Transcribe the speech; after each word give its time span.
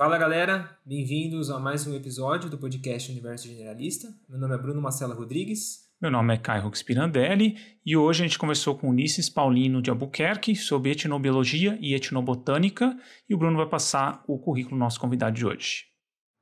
Fala 0.00 0.16
galera, 0.16 0.78
bem-vindos 0.82 1.50
a 1.50 1.58
mais 1.58 1.86
um 1.86 1.94
episódio 1.94 2.48
do 2.48 2.56
podcast 2.56 3.12
Universo 3.12 3.46
Generalista. 3.46 4.08
Meu 4.26 4.38
nome 4.38 4.54
é 4.54 4.56
Bruno 4.56 4.80
Marcela 4.80 5.14
Rodrigues. 5.14 5.90
Meu 6.00 6.10
nome 6.10 6.32
é 6.32 6.38
Caio 6.38 6.62
Rux 6.62 6.82
Pirandelli 6.82 7.58
e 7.84 7.94
hoje 7.98 8.22
a 8.22 8.26
gente 8.26 8.38
conversou 8.38 8.74
com 8.78 8.88
Ulisses 8.88 9.28
Paulino 9.28 9.82
de 9.82 9.90
Albuquerque 9.90 10.56
sobre 10.56 10.92
etnobiologia 10.92 11.78
e 11.82 11.92
etnobotânica 11.92 12.98
e 13.28 13.34
o 13.34 13.36
Bruno 13.36 13.58
vai 13.58 13.68
passar 13.68 14.24
o 14.26 14.38
currículo 14.38 14.76
do 14.76 14.80
nosso 14.80 14.98
convidado 14.98 15.36
de 15.36 15.44
hoje. 15.44 15.84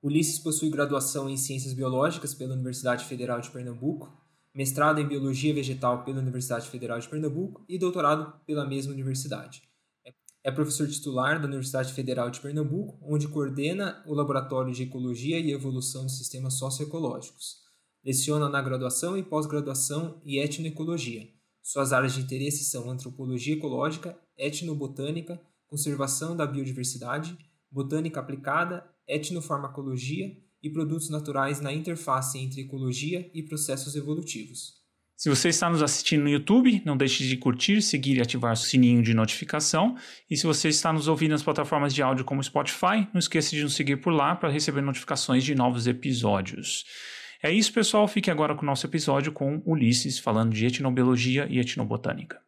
Ulisses 0.00 0.38
possui 0.38 0.70
graduação 0.70 1.28
em 1.28 1.36
Ciências 1.36 1.74
Biológicas 1.74 2.32
pela 2.34 2.54
Universidade 2.54 3.06
Federal 3.06 3.40
de 3.40 3.50
Pernambuco, 3.50 4.08
mestrado 4.54 5.00
em 5.00 5.08
Biologia 5.08 5.52
Vegetal 5.52 6.04
pela 6.04 6.20
Universidade 6.20 6.68
Federal 6.68 7.00
de 7.00 7.08
Pernambuco 7.08 7.64
e 7.68 7.76
doutorado 7.76 8.32
pela 8.46 8.64
mesma 8.64 8.92
universidade. 8.92 9.68
É 10.48 10.50
professor 10.50 10.88
titular 10.88 11.38
da 11.38 11.46
Universidade 11.46 11.92
Federal 11.92 12.30
de 12.30 12.40
Pernambuco, 12.40 12.98
onde 13.02 13.28
coordena 13.28 14.02
o 14.06 14.14
Laboratório 14.14 14.72
de 14.72 14.84
Ecologia 14.84 15.38
e 15.38 15.52
Evolução 15.52 16.06
de 16.06 16.16
Sistemas 16.16 16.54
Socioecológicos. 16.54 17.56
Leciona 18.02 18.48
na 18.48 18.62
graduação 18.62 19.18
e 19.18 19.22
pós-graduação 19.22 20.22
e 20.24 20.38
etnoecologia. 20.38 21.28
Suas 21.62 21.92
áreas 21.92 22.14
de 22.14 22.22
interesse 22.22 22.64
são 22.64 22.90
antropologia 22.90 23.56
ecológica, 23.56 24.18
etnobotânica, 24.38 25.38
conservação 25.66 26.34
da 26.34 26.46
biodiversidade, 26.46 27.36
botânica 27.70 28.18
aplicada, 28.18 28.88
etnofarmacologia 29.06 30.34
e 30.62 30.70
produtos 30.70 31.10
naturais 31.10 31.60
na 31.60 31.74
interface 31.74 32.38
entre 32.38 32.62
ecologia 32.62 33.30
e 33.34 33.42
processos 33.42 33.94
evolutivos. 33.94 34.77
Se 35.18 35.28
você 35.28 35.48
está 35.48 35.68
nos 35.68 35.82
assistindo 35.82 36.22
no 36.22 36.28
YouTube, 36.28 36.80
não 36.84 36.96
deixe 36.96 37.26
de 37.26 37.36
curtir, 37.36 37.82
seguir 37.82 38.18
e 38.18 38.20
ativar 38.20 38.52
o 38.52 38.56
sininho 38.56 39.02
de 39.02 39.12
notificação. 39.12 39.96
E 40.30 40.36
se 40.36 40.46
você 40.46 40.68
está 40.68 40.92
nos 40.92 41.08
ouvindo 41.08 41.32
nas 41.32 41.42
plataformas 41.42 41.92
de 41.92 42.00
áudio 42.00 42.24
como 42.24 42.40
Spotify, 42.40 43.04
não 43.12 43.18
esqueça 43.18 43.50
de 43.50 43.64
nos 43.64 43.74
seguir 43.74 43.96
por 43.96 44.12
lá 44.12 44.36
para 44.36 44.48
receber 44.48 44.80
notificações 44.80 45.42
de 45.42 45.56
novos 45.56 45.88
episódios. 45.88 46.84
É 47.42 47.50
isso, 47.50 47.72
pessoal. 47.72 48.06
Fique 48.06 48.30
agora 48.30 48.54
com 48.54 48.62
o 48.62 48.66
nosso 48.66 48.86
episódio 48.86 49.32
com 49.32 49.60
Ulisses, 49.66 50.20
falando 50.20 50.54
de 50.54 50.64
etnobiologia 50.64 51.48
e 51.50 51.58
etnobotânica. 51.58 52.40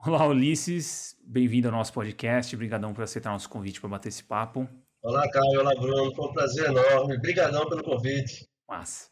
Olá, 0.00 0.26
Ulisses. 0.26 1.16
Bem-vindo 1.24 1.68
ao 1.68 1.72
nosso 1.72 1.94
podcast. 1.94 2.54
Obrigadão 2.54 2.92
por 2.92 3.04
aceitar 3.04 3.30
nosso 3.30 3.48
convite 3.48 3.80
para 3.80 3.88
bater 3.88 4.10
esse 4.10 4.22
papo. 4.22 4.68
Olá, 5.02 5.26
Caio. 5.30 5.60
Olá, 5.60 5.74
Bruno. 5.74 6.14
Foi 6.14 6.28
um 6.28 6.32
prazer 6.34 6.66
enorme. 6.66 7.16
Obrigadão 7.16 7.66
pelo 7.70 7.82
convite. 7.82 8.46
Massa. 8.68 9.08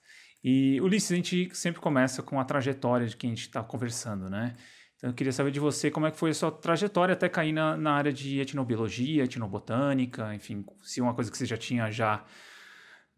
E, 0.48 0.80
Ulisses, 0.80 1.11
a 1.11 1.16
gente 1.16 1.50
sempre 1.55 1.80
começa 1.80 2.22
com 2.22 2.39
a 2.39 2.44
trajetória 2.44 3.05
de 3.05 3.16
quem 3.16 3.30
a 3.30 3.34
gente 3.34 3.48
está 3.48 3.64
conversando, 3.64 4.30
né? 4.30 4.55
Então, 4.94 5.11
eu 5.11 5.14
queria 5.14 5.33
saber 5.33 5.50
de 5.50 5.58
você 5.58 5.91
como 5.91 6.06
é 6.06 6.11
que 6.12 6.16
foi 6.16 6.30
a 6.30 6.34
sua 6.34 6.52
trajetória 6.52 7.14
até 7.14 7.28
cair 7.28 7.50
na, 7.50 7.77
na 7.77 7.94
área 7.94 8.12
de 8.12 8.39
etnobiologia, 8.39 9.24
etnobotânica, 9.24 10.33
enfim, 10.36 10.64
se 10.84 11.00
é 11.00 11.02
uma 11.02 11.14
coisa 11.14 11.33
que 11.33 11.36
você 11.36 11.47
já 11.47 11.56
tinha 11.56 11.91
já 11.91 12.24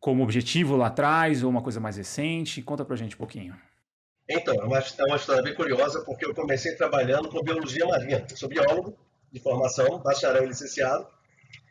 como 0.01 0.23
objetivo 0.23 0.75
lá 0.75 0.87
atrás 0.87 1.43
ou 1.43 1.51
uma 1.51 1.61
coisa 1.61 1.79
mais 1.79 1.99
recente. 1.99 2.63
Conta 2.63 2.83
pra 2.83 2.97
gente 2.97 3.15
um 3.15 3.19
pouquinho. 3.19 3.55
Então, 4.27 4.55
é 4.55 4.65
uma, 4.65 4.79
é 4.79 5.05
uma 5.05 5.17
história 5.17 5.43
bem 5.43 5.55
curiosa, 5.55 6.03
porque 6.07 6.25
eu 6.25 6.35
comecei 6.35 6.77
trabalhando 6.77 7.29
com 7.29 7.43
biologia 7.43 7.85
marinha. 7.85 8.27
Eu 8.31 8.37
sou 8.39 8.49
biólogo 8.49 8.97
de 9.31 9.39
formação, 9.39 9.99
bacharel 9.99 10.45
e 10.45 10.47
licenciado, 10.47 11.07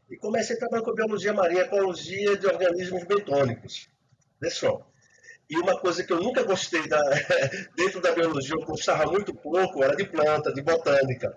e 0.08 0.17
comecei 0.17 0.55
trabalhando 0.55 0.85
com 0.85 0.94
biologia 0.94 1.33
marinha, 1.33 1.61
ecologia 1.61 2.38
de 2.38 2.45
organismos 2.45 3.03
bentônicos. 3.05 3.89
Deixa 4.39 4.67
e 5.50 5.58
uma 5.58 5.80
coisa 5.80 6.03
que 6.03 6.12
eu 6.12 6.22
nunca 6.22 6.44
gostei 6.44 6.88
da, 6.88 7.02
dentro 7.76 8.02
da 8.02 8.12
biologia, 8.12 8.56
eu 8.56 8.66
gostava 8.66 9.06
muito 9.09 9.34
pouco, 9.34 9.84
era 9.84 9.96
de 9.96 10.06
planta, 10.06 10.53
de 10.53 10.62
botânica. 10.62 11.35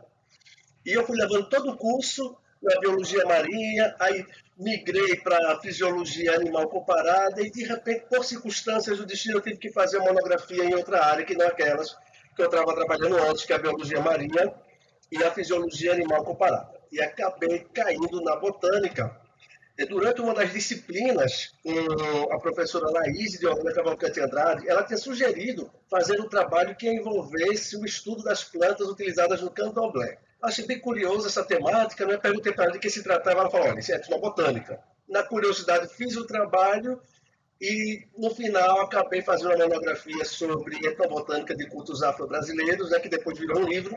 E 0.85 0.93
eu 0.93 1.07
fui 1.07 1.17
levando 1.17 1.49
todo 1.49 1.71
o 1.71 1.77
curso 1.77 2.37
na 2.63 2.79
biologia 2.81 3.25
marinha, 3.25 3.95
aí 3.99 4.25
migrei 4.59 5.17
para 5.17 5.59
fisiologia 5.61 6.35
animal 6.35 6.69
comparada 6.69 7.41
e, 7.41 7.51
de 7.51 7.65
repente, 7.65 8.07
por 8.09 8.25
circunstâncias 8.25 8.99
do 8.99 9.07
destino, 9.07 9.39
eu 9.39 9.41
tive 9.41 9.57
que 9.57 9.73
fazer 9.73 9.99
monografia 9.99 10.65
em 10.65 10.75
outra 10.75 11.05
área, 11.05 11.25
que 11.25 11.35
não 11.35 11.47
aquelas 11.47 11.97
que 12.37 12.43
eu 12.43 12.47
estava 12.47 12.75
trabalhando 12.75 13.17
antes, 13.17 13.45
que 13.45 13.53
é 13.53 13.57
a 13.57 13.61
biologia 13.61 14.01
marinha 14.01 14.53
e 15.11 15.23
a 15.23 15.31
fisiologia 15.31 15.93
animal 15.93 16.25
comparada. 16.25 16.79
E 16.93 17.01
acabei 17.01 17.61
caindo 17.73 18.21
na 18.23 18.37
botânica, 18.37 19.19
durante 19.87 20.21
uma 20.21 20.35
das 20.35 20.53
disciplinas, 20.53 21.53
a 22.31 22.39
professora 22.39 22.91
Laís 22.91 23.39
de 23.39 23.47
Orlando 23.47 23.75
Cavalcante 23.75 24.21
Andrade, 24.21 24.69
ela 24.69 24.83
tinha 24.83 24.99
sugerido 24.99 25.71
fazer 25.89 26.21
um 26.21 26.29
trabalho 26.29 26.77
que 26.77 26.89
envolvesse 26.89 27.77
o 27.77 27.85
estudo 27.85 28.23
das 28.23 28.45
plantas 28.45 28.89
utilizadas 28.89 29.41
no 29.41 29.51
candomblé. 29.51 30.19
Achei 30.43 30.67
bem 30.67 30.79
curioso 30.79 31.27
essa 31.27 31.45
temática, 31.45 32.07
né? 32.07 32.17
perguntei 32.17 32.53
para 32.53 32.65
ela 32.65 32.73
de 32.73 32.79
que 32.79 32.89
se 32.89 33.03
tratava, 33.03 33.41
ela 33.41 33.51
falou, 33.51 33.69
olha, 33.69 33.81
isso 33.81 33.93
é 33.93 33.97
etnobotânica. 33.97 34.81
Na 35.09 35.23
curiosidade, 35.23 35.93
fiz 35.95 36.17
o 36.17 36.27
trabalho 36.27 37.01
e, 37.61 38.07
no 38.17 38.35
final, 38.35 38.81
acabei 38.81 39.21
fazendo 39.21 39.55
uma 39.55 39.67
monografia 39.67 40.25
sobre 40.25 40.77
etnobotânica 40.77 41.55
de 41.55 41.67
cultos 41.69 42.03
afro-brasileiros, 42.03 42.91
né? 42.91 43.01
que 43.01 43.09
depois 43.09 43.39
virou 43.39 43.61
um 43.61 43.69
livro 43.69 43.97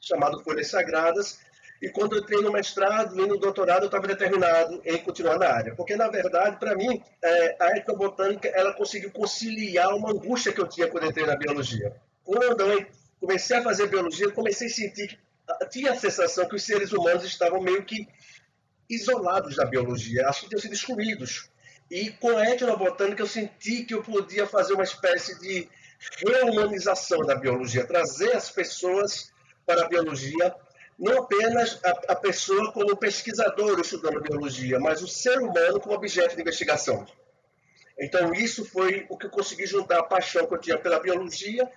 chamado 0.00 0.42
Folhas 0.42 0.68
Sagradas, 0.68 1.38
e 1.82 1.88
quando 1.88 2.16
eu 2.16 2.22
entrei 2.22 2.40
no 2.40 2.52
mestrado 2.52 3.18
e 3.20 3.26
no 3.26 3.38
doutorado, 3.38 3.82
eu 3.82 3.86
estava 3.86 4.06
determinado 4.06 4.80
em 4.84 4.98
continuar 4.98 5.38
na 5.38 5.48
área. 5.48 5.74
Porque, 5.74 5.96
na 5.96 6.08
verdade, 6.08 6.58
para 6.58 6.74
mim, 6.74 7.02
é, 7.22 7.56
a 7.60 7.76
etnobotânica 7.76 8.48
ela 8.48 8.72
conseguiu 8.72 9.10
conciliar 9.10 9.94
uma 9.94 10.10
angústia 10.10 10.52
que 10.52 10.60
eu 10.60 10.68
tinha 10.68 10.88
quando 10.88 11.06
entrei 11.06 11.26
na 11.26 11.36
biologia. 11.36 11.94
Quando 12.24 12.62
eu 12.62 12.86
comecei 13.20 13.58
a 13.58 13.62
fazer 13.62 13.88
biologia, 13.88 14.26
eu 14.26 14.32
comecei 14.32 14.68
a 14.68 14.70
sentir 14.70 15.08
que 15.08 15.18
ah, 15.48 15.66
tinha 15.66 15.92
a 15.92 15.96
sensação 15.96 16.48
que 16.48 16.56
os 16.56 16.62
seres 16.62 16.92
humanos 16.92 17.24
estavam 17.24 17.60
meio 17.60 17.84
que 17.84 18.08
isolados 18.88 19.56
da 19.56 19.64
biologia, 19.64 20.26
acho 20.28 20.42
que 20.42 20.48
tinham 20.48 20.60
sido 20.60 20.74
excluídos. 20.74 21.50
E 21.90 22.10
com 22.12 22.36
a 22.36 22.48
etnobotânica 22.48 23.22
eu 23.22 23.26
senti 23.26 23.84
que 23.84 23.94
eu 23.94 24.02
podia 24.02 24.46
fazer 24.46 24.72
uma 24.72 24.84
espécie 24.84 25.38
de 25.38 25.68
reumanização 26.26 27.20
da 27.20 27.34
biologia, 27.34 27.86
trazer 27.86 28.32
as 28.32 28.50
pessoas 28.50 29.32
para 29.66 29.84
a 29.84 29.88
biologia 29.88 30.54
não 30.98 31.22
apenas 31.22 31.80
a, 31.84 32.12
a 32.12 32.16
pessoa 32.16 32.72
como 32.72 32.96
pesquisador 32.96 33.80
estudando 33.80 34.20
biologia, 34.20 34.78
mas 34.78 35.02
o 35.02 35.08
ser 35.08 35.38
humano 35.38 35.80
como 35.80 35.94
objeto 35.94 36.34
de 36.34 36.42
investigação. 36.42 37.06
Então, 37.98 38.32
isso 38.32 38.64
foi 38.64 39.06
o 39.08 39.16
que 39.16 39.26
eu 39.26 39.30
consegui 39.30 39.66
juntar 39.66 40.00
a 40.00 40.04
paixão 40.04 40.46
que 40.46 40.54
eu 40.54 40.60
tinha 40.60 40.78
pela 40.78 41.00
biologia 41.00 41.70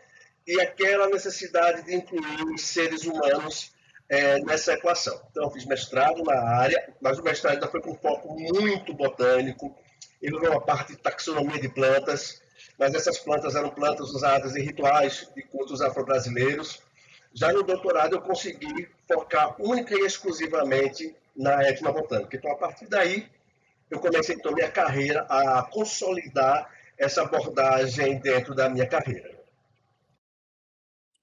e 0.45 0.59
aquela 0.61 1.07
necessidade 1.09 1.83
de 1.83 1.95
incluir 1.95 2.43
os 2.43 2.61
seres 2.61 3.03
humanos 3.03 3.71
é, 4.09 4.39
nessa 4.39 4.73
equação. 4.73 5.19
Então, 5.29 5.43
eu 5.43 5.51
fiz 5.51 5.65
mestrado 5.65 6.23
na 6.23 6.39
área, 6.57 6.93
mas 7.01 7.19
o 7.19 7.23
mestrado 7.23 7.55
ainda 7.55 7.67
foi 7.67 7.81
com 7.81 7.95
foco 7.95 8.33
muito 8.33 8.93
botânico, 8.93 9.75
envolveu 10.21 10.51
uma 10.51 10.61
parte 10.61 10.93
de 10.93 10.97
taxonomia 10.97 11.59
de 11.59 11.69
plantas, 11.69 12.41
mas 12.79 12.93
essas 12.93 13.19
plantas 13.19 13.55
eram 13.55 13.69
plantas 13.69 14.09
usadas 14.09 14.55
em 14.55 14.63
rituais 14.63 15.29
de 15.35 15.43
cultos 15.43 15.81
afro-brasileiros. 15.81 16.81
Já 17.33 17.51
no 17.51 17.63
doutorado, 17.63 18.15
eu 18.15 18.21
consegui 18.21 18.87
focar 19.07 19.55
única 19.61 19.95
e 19.95 20.05
exclusivamente 20.05 21.15
na 21.35 21.63
etnobotânica. 21.63 22.35
Então, 22.35 22.51
a 22.51 22.55
partir 22.55 22.87
daí, 22.87 23.29
eu 23.89 23.99
comecei 23.99 24.35
então 24.35 24.53
minha 24.53 24.71
carreira 24.71 25.21
a 25.29 25.63
consolidar 25.63 26.71
essa 26.97 27.21
abordagem 27.21 28.19
dentro 28.19 28.55
da 28.55 28.69
minha 28.69 28.87
carreira. 28.87 29.37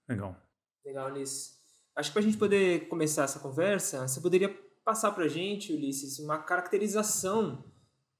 Legal. 0.09 0.37
Legal, 0.85 1.11
Ulisses. 1.11 1.55
Acho 1.97 2.11
que 2.11 2.15
para 2.15 2.23
a 2.23 2.25
gente 2.25 2.39
poder 2.39 2.89
começar 2.89 3.25
essa 3.25 3.39
conversa, 3.39 4.07
você 4.07 4.21
poderia 4.21 4.49
passar 4.85 5.13
para 5.13 5.25
a 5.25 5.29
gente, 5.29 5.73
Ulisses, 5.73 6.19
uma 6.19 6.39
caracterização 6.39 7.65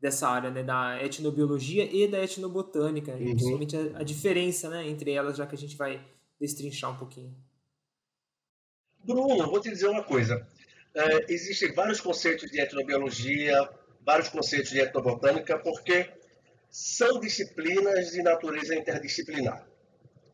dessa 0.01 0.29
área, 0.29 0.51
né, 0.51 0.63
da 0.63 1.03
etnobiologia 1.03 1.85
e 1.85 2.07
da 2.07 2.23
etnobotânica, 2.23 3.13
uhum. 3.13 3.19
principalmente 3.19 3.77
a, 3.77 4.01
a, 4.01 4.03
diferença 4.03 4.69
né, 4.69 4.87
entre 4.87 5.13
elas, 5.13 5.37
já 5.37 5.47
que 5.47 5.55
a 5.55 5.59
gente 5.59 5.77
vai 5.77 6.05
destrinchar 6.41 6.91
um 6.91 6.97
pouquinho. 6.97 7.35
Bruno, 9.05 9.51
vou 9.51 9.61
te 9.61 9.71
dizer 9.71 9.89
uma 9.89 10.03
coisa. 10.03 10.47
É, 10.95 11.33
existem 11.33 11.73
vários 11.73 12.01
conceitos 12.01 12.51
de 12.51 12.61
etnobiologia, 12.61 13.69
vários 14.05 14.29
conceitos 14.29 14.71
de 14.71 14.81
etnobotânica, 14.81 15.59
porque 15.59 16.09
são 16.71 17.21
disciplinas 17.21 18.11
de 18.11 18.23
natureza 18.23 18.75
interdisciplinar. 18.75 19.67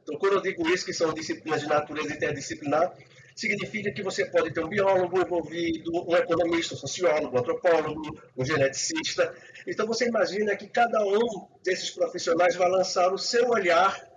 Então, 0.02 0.16
quando 0.18 0.34
eu 0.34 0.40
digo 0.40 0.68
isso, 0.68 0.84
que 0.84 0.92
são 0.92 1.12
disciplinas 1.12 1.62
de 1.62 1.66
natureza 1.66 2.14
interdisciplinar, 2.14 2.96
significa 3.34 3.90
que 3.92 4.02
você 4.02 4.26
pode 4.26 4.52
ter 4.52 4.64
um 4.64 4.68
biólogo 4.68 5.20
envolvido, 5.20 5.90
um 6.08 6.16
economista, 6.16 6.74
um 6.74 6.78
sociólogo, 6.78 7.36
um 7.36 7.40
antropólogo, 7.40 8.20
um 8.36 8.44
geneticista. 8.44 9.34
Então, 9.66 9.86
você 9.86 10.06
imagina 10.06 10.56
que 10.56 10.68
cada 10.68 11.02
um 11.04 11.48
desses 11.64 11.90
profissionais 11.90 12.54
vai 12.54 12.68
lançar 12.68 13.12
o 13.12 13.18
seu 13.18 13.48
olhar 13.48 14.09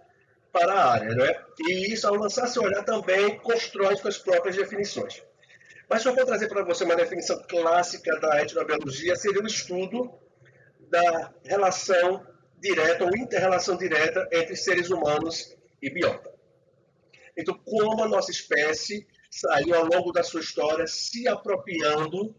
para 0.53 0.71
a 0.71 0.91
área. 0.93 1.15
Né? 1.15 1.43
E 1.67 1.91
isso, 1.91 2.07
ao 2.07 2.15
lançar 2.15 2.47
seu 2.47 2.61
olhar, 2.61 2.85
também 2.85 3.37
constrói 3.39 3.97
suas 3.97 4.19
próprias 4.19 4.55
definições. 4.55 5.21
Mas 5.89 6.05
eu 6.05 6.13
for 6.15 6.25
trazer 6.25 6.47
para 6.47 6.63
você 6.63 6.85
uma 6.85 6.95
definição 6.95 7.43
clássica 7.49 8.17
da 8.19 8.41
etnobiologia, 8.41 9.15
seria 9.15 9.41
o 9.41 9.47
estudo 9.47 10.13
da 10.89 11.33
relação 11.43 12.25
direta 12.59 13.03
ou 13.03 13.17
inter-relação 13.17 13.75
direta 13.75 14.25
entre 14.31 14.55
seres 14.55 14.89
humanos 14.89 15.53
e 15.81 15.89
biota. 15.89 16.31
Então, 17.35 17.59
como 17.65 18.03
a 18.03 18.07
nossa 18.07 18.31
espécie 18.31 19.05
saiu 19.29 19.75
ao 19.75 19.85
longo 19.85 20.11
da 20.11 20.23
sua 20.23 20.39
história 20.39 20.85
se 20.87 21.27
apropriando 21.27 22.35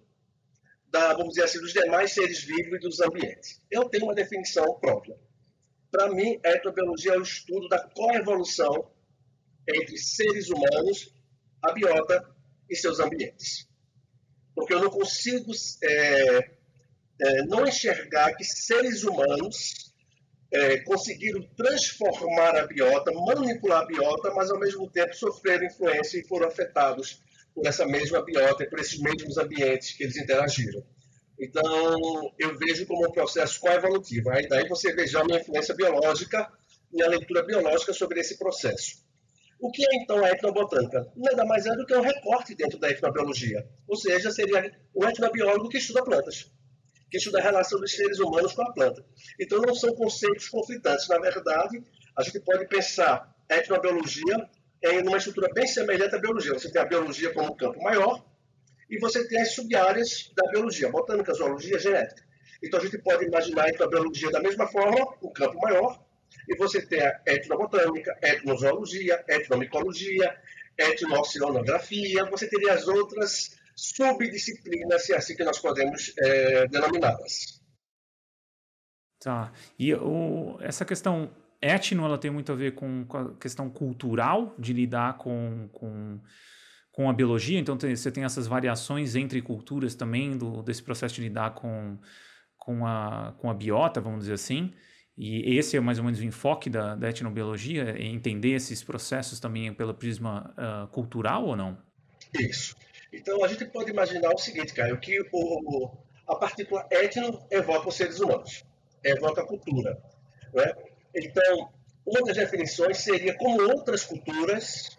da, 0.88 1.12
vamos 1.12 1.30
dizer 1.30 1.44
assim, 1.44 1.58
dos 1.58 1.72
demais 1.72 2.12
seres 2.12 2.44
vivos 2.44 2.76
e 2.76 2.78
dos 2.78 3.00
ambientes. 3.00 3.60
Eu 3.68 3.88
tenho 3.88 4.04
uma 4.04 4.14
definição 4.14 4.78
própria. 4.78 5.16
Para 5.94 6.08
mim, 6.08 6.40
a 6.44 6.50
etnobiologia 6.50 7.12
é 7.12 7.18
o 7.18 7.22
estudo 7.22 7.68
da 7.68 7.78
coevolução 7.78 8.90
entre 9.68 9.96
seres 9.96 10.50
humanos, 10.50 11.14
a 11.62 11.70
biota 11.70 12.34
e 12.68 12.74
seus 12.74 12.98
ambientes. 12.98 13.68
Porque 14.56 14.74
eu 14.74 14.80
não 14.80 14.90
consigo 14.90 15.52
é, 15.84 16.50
é, 17.20 17.42
não 17.44 17.64
enxergar 17.64 18.34
que 18.34 18.42
seres 18.42 19.04
humanos 19.04 19.94
é, 20.52 20.80
conseguiram 20.80 21.48
transformar 21.56 22.56
a 22.56 22.66
biota, 22.66 23.12
manipular 23.12 23.82
a 23.82 23.86
biota, 23.86 24.32
mas 24.34 24.50
ao 24.50 24.58
mesmo 24.58 24.90
tempo 24.90 25.14
sofreram 25.14 25.64
influência 25.64 26.18
e 26.18 26.26
foram 26.26 26.48
afetados 26.48 27.22
por 27.54 27.64
essa 27.68 27.86
mesma 27.86 28.20
biota 28.20 28.64
e 28.64 28.68
por 28.68 28.80
esses 28.80 28.98
mesmos 28.98 29.38
ambientes 29.38 29.92
que 29.92 30.02
eles 30.02 30.16
interagiram. 30.16 30.84
Então, 31.38 32.32
eu 32.38 32.56
vejo 32.56 32.86
como 32.86 33.06
um 33.06 33.12
processo 33.12 33.60
coevolutivo. 33.60 34.30
Aí 34.30 34.48
daí 34.48 34.68
você 34.68 34.92
veja 34.94 35.20
a 35.20 35.24
minha 35.24 35.40
influência 35.40 35.74
biológica, 35.74 36.50
minha 36.92 37.08
leitura 37.08 37.42
biológica 37.42 37.92
sobre 37.92 38.20
esse 38.20 38.38
processo. 38.38 39.04
O 39.60 39.70
que 39.70 39.82
é 39.82 39.96
então 39.96 40.24
a 40.24 40.30
etnobotânica? 40.30 41.10
Nada 41.16 41.44
mais 41.44 41.66
é 41.66 41.74
do 41.74 41.86
que 41.86 41.94
um 41.94 42.00
recorte 42.00 42.54
dentro 42.54 42.78
da 42.78 42.90
etnobiologia. 42.90 43.66
Ou 43.88 43.96
seja, 43.96 44.30
seria 44.30 44.72
um 44.94 45.08
etnobiólogo 45.08 45.68
que 45.68 45.78
estuda 45.78 46.04
plantas, 46.04 46.52
que 47.10 47.16
estuda 47.16 47.38
a 47.38 47.42
relação 47.42 47.80
dos 47.80 47.92
seres 47.92 48.18
humanos 48.18 48.52
com 48.52 48.62
a 48.62 48.72
planta. 48.72 49.04
Então, 49.40 49.60
não 49.60 49.74
são 49.74 49.94
conceitos 49.94 50.48
conflitantes. 50.48 51.08
Na 51.08 51.18
verdade, 51.18 51.82
a 52.16 52.22
gente 52.22 52.40
pode 52.40 52.66
pensar 52.68 53.34
a 53.50 53.56
etnobiologia 53.56 54.48
em 54.82 55.06
uma 55.06 55.16
estrutura 55.16 55.48
bem 55.52 55.66
semelhante 55.66 56.14
à 56.14 56.18
biologia. 56.18 56.52
Você 56.52 56.70
tem 56.70 56.82
a 56.82 56.84
biologia 56.84 57.32
como 57.32 57.56
campo 57.56 57.82
maior 57.82 58.24
e 58.88 58.98
você 58.98 59.26
tem 59.26 59.40
as 59.40 59.54
sub-áreas 59.54 60.30
da 60.36 60.50
biologia, 60.50 60.90
botânica, 60.90 61.32
zoologia, 61.34 61.78
genética. 61.78 62.22
Então, 62.62 62.80
a 62.80 62.82
gente 62.82 62.98
pode 62.98 63.24
imaginar 63.24 63.66
a 63.68 63.86
biologia 63.86 64.30
da 64.30 64.40
mesma 64.40 64.66
forma, 64.66 65.14
um 65.22 65.32
campo 65.32 65.58
maior, 65.60 66.02
e 66.48 66.56
você 66.56 66.84
tem 66.84 67.00
a 67.00 67.20
etnobotânica, 67.26 68.16
etnozoologia, 68.22 69.24
etnomicologia, 69.28 70.36
etnooceanografia, 70.76 72.24
você 72.26 72.48
teria 72.48 72.74
as 72.74 72.88
outras 72.88 73.56
subdisciplinas, 73.76 75.04
se 75.04 75.12
é 75.12 75.16
assim 75.16 75.36
que 75.36 75.44
nós 75.44 75.58
podemos 75.58 76.12
é, 76.18 76.66
denominá-las. 76.68 77.60
Tá. 79.20 79.52
E 79.78 79.94
o, 79.94 80.58
essa 80.60 80.84
questão 80.84 81.30
etno, 81.60 82.04
ela 82.04 82.18
tem 82.18 82.30
muito 82.30 82.52
a 82.52 82.54
ver 82.54 82.74
com, 82.74 83.04
com 83.06 83.16
a 83.16 83.34
questão 83.36 83.70
cultural, 83.70 84.54
de 84.58 84.72
lidar 84.72 85.16
com, 85.16 85.68
com, 85.72 86.20
com 86.94 87.10
a 87.10 87.12
biologia, 87.12 87.58
então 87.58 87.76
tem, 87.76 87.94
você 87.94 88.08
tem 88.08 88.22
essas 88.22 88.46
variações 88.46 89.16
entre 89.16 89.42
culturas 89.42 89.96
também, 89.96 90.38
do, 90.38 90.62
desse 90.62 90.80
processo 90.80 91.16
de 91.16 91.22
lidar 91.22 91.52
com, 91.54 91.98
com, 92.56 92.86
a, 92.86 93.34
com 93.38 93.50
a 93.50 93.54
biota, 93.54 94.00
vamos 94.00 94.20
dizer 94.20 94.34
assim. 94.34 94.72
E 95.18 95.58
esse 95.58 95.76
é 95.76 95.80
mais 95.80 95.98
ou 95.98 96.04
menos 96.04 96.20
o 96.20 96.24
enfoque 96.24 96.70
da, 96.70 96.94
da 96.94 97.10
etnobiologia, 97.10 97.96
é 97.98 98.04
entender 98.04 98.52
esses 98.52 98.80
processos 98.84 99.40
também 99.40 99.74
pelo 99.74 99.92
prisma 99.92 100.54
uh, 100.56 100.86
cultural 100.86 101.44
ou 101.46 101.56
não? 101.56 101.76
Isso. 102.32 102.76
Então 103.12 103.44
a 103.44 103.48
gente 103.48 103.64
pode 103.64 103.90
imaginar 103.90 104.30
o 104.32 104.38
seguinte, 104.38 104.72
Caio, 104.72 104.96
que 105.00 105.18
o, 105.32 105.90
a 106.28 106.36
partícula 106.36 106.86
etno 106.92 107.44
evoca 107.50 107.88
os 107.88 107.96
seres 107.96 108.20
humanos, 108.20 108.64
evoca 109.02 109.42
a 109.42 109.46
cultura. 109.46 110.00
Né? 110.52 110.72
Então, 111.12 111.72
uma 112.06 112.22
das 112.22 112.36
definições 112.36 112.98
seria 112.98 113.36
como 113.36 113.60
outras 113.62 114.04
culturas 114.04 114.96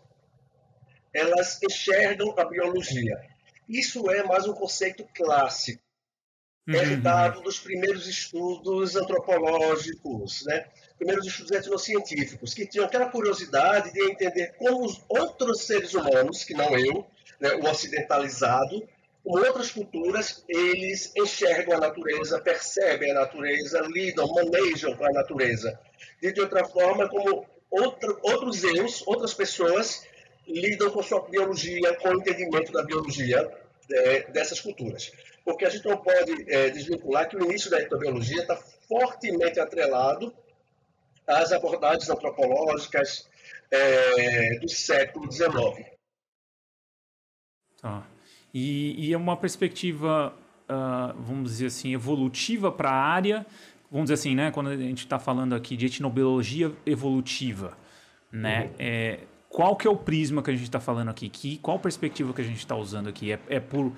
elas 1.16 1.60
enxergam 1.64 2.34
a 2.38 2.46
biologia. 2.46 3.20
Isso 3.68 4.10
é 4.12 4.22
mais 4.24 4.46
um 4.48 4.54
conceito 4.54 5.08
clássico 5.16 5.82
uhum. 6.68 6.76
herdado 6.76 7.42
dos 7.42 7.60
primeiros 7.60 8.08
estudos 8.08 8.96
antropológicos, 8.96 10.44
né? 10.46 10.68
primeiros 10.98 11.26
estudos 11.26 11.52
etnocientíficos, 11.52 12.54
que 12.54 12.68
tinham 12.68 12.86
aquela 12.86 13.10
curiosidade 13.10 13.92
de 13.94 14.12
entender 14.12 14.56
como 14.58 14.86
os 14.86 15.02
outros 15.08 15.66
seres 15.66 15.94
humanos, 15.94 16.44
que 16.44 16.54
não 16.54 16.78
eu, 16.78 17.06
né, 17.40 17.50
o 17.56 17.70
ocidentalizado, 17.70 18.88
como 19.24 19.44
outras 19.44 19.72
culturas, 19.72 20.44
eles 20.48 21.12
enxergam 21.18 21.76
a 21.78 21.80
natureza, 21.80 22.40
percebem 22.40 23.12
a 23.12 23.16
natureza, 23.16 23.82
lidam, 23.88 24.28
manejam 24.28 24.96
com 24.96 25.06
a 25.06 25.12
natureza. 25.12 25.80
De 26.22 26.40
outra 26.40 26.64
forma, 26.66 27.10
como 27.10 27.46
outra, 27.72 28.16
outros 28.22 28.64
eus, 28.64 29.06
outras 29.08 29.34
pessoas, 29.34 30.06
lidam 30.48 30.90
com 30.92 31.02
sua 31.04 31.22
biologia, 31.22 31.96
com 31.98 32.10
o 32.10 32.20
entendimento 32.20 32.72
da 32.72 32.84
biologia 32.84 33.52
é, 33.92 34.32
dessas 34.32 34.60
culturas 34.60 35.12
porque 35.46 35.64
a 35.64 35.70
gente 35.70 35.86
não 35.86 35.98
pode 35.98 36.52
é, 36.52 36.72
desvincular 36.72 37.30
que 37.30 37.38
o 37.38 37.46
início 37.46 37.70
da 37.70 37.80
etnobiologia 37.80 38.42
está 38.42 38.58
fortemente 38.58 39.60
atrelado 39.60 40.34
às 41.28 41.52
abordagens 41.52 42.10
antropológicas 42.10 43.30
é, 43.70 44.58
do 44.60 44.68
século 44.68 45.32
XIX. 45.32 45.86
Tá. 47.80 48.08
E, 48.52 49.14
é 49.14 49.18
uma 49.18 49.36
perspectiva, 49.36 50.34
uh, 50.70 51.22
vamos 51.22 51.52
dizer 51.52 51.68
assim, 51.68 51.94
evolutiva 51.94 52.72
para 52.72 52.90
a 52.90 52.96
área, 52.96 53.46
vamos 53.92 54.06
dizer 54.06 54.14
assim, 54.14 54.34
né, 54.34 54.50
quando 54.50 54.70
a 54.70 54.78
gente 54.78 55.00
está 55.00 55.20
falando 55.20 55.54
aqui 55.54 55.76
de 55.76 55.88
etnobiologia 55.88 56.72
evolutiva, 56.86 57.78
né, 58.32 58.68
uhum. 58.68 58.76
é, 58.80 59.20
qual 59.56 59.78
que 59.78 59.88
é 59.88 59.90
o 59.90 59.96
prisma 59.96 60.44
que 60.44 60.52
a 60.52 60.54
gente 60.54 60.66
está 60.66 60.82
falando 60.82 61.08
aqui? 61.08 61.30
Que, 61.30 61.58
qual 61.60 61.80
perspectiva 61.80 62.34
que 62.34 62.42
a 62.42 62.44
gente 62.44 62.58
está 62.58 62.76
usando 62.76 63.08
aqui? 63.08 63.32
É, 63.32 63.40
é 63.48 63.58
por 63.58 63.94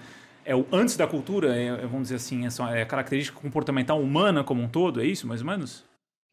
é 0.45 0.55
o 0.55 0.67
antes 0.71 0.95
da 0.95 1.07
cultura, 1.07 1.57
é, 1.57 1.65
é 1.65 1.77
vamos 1.77 2.03
dizer 2.03 2.17
assim, 2.17 2.45
é, 2.45 2.79
é 2.79 2.83
a 2.83 2.85
característica 2.85 3.39
comportamental 3.39 3.99
humana 3.99 4.43
como 4.43 4.61
um 4.61 4.69
todo, 4.69 5.01
é 5.01 5.05
isso, 5.05 5.25
mais 5.25 5.41
ou 5.41 5.47
menos? 5.47 5.83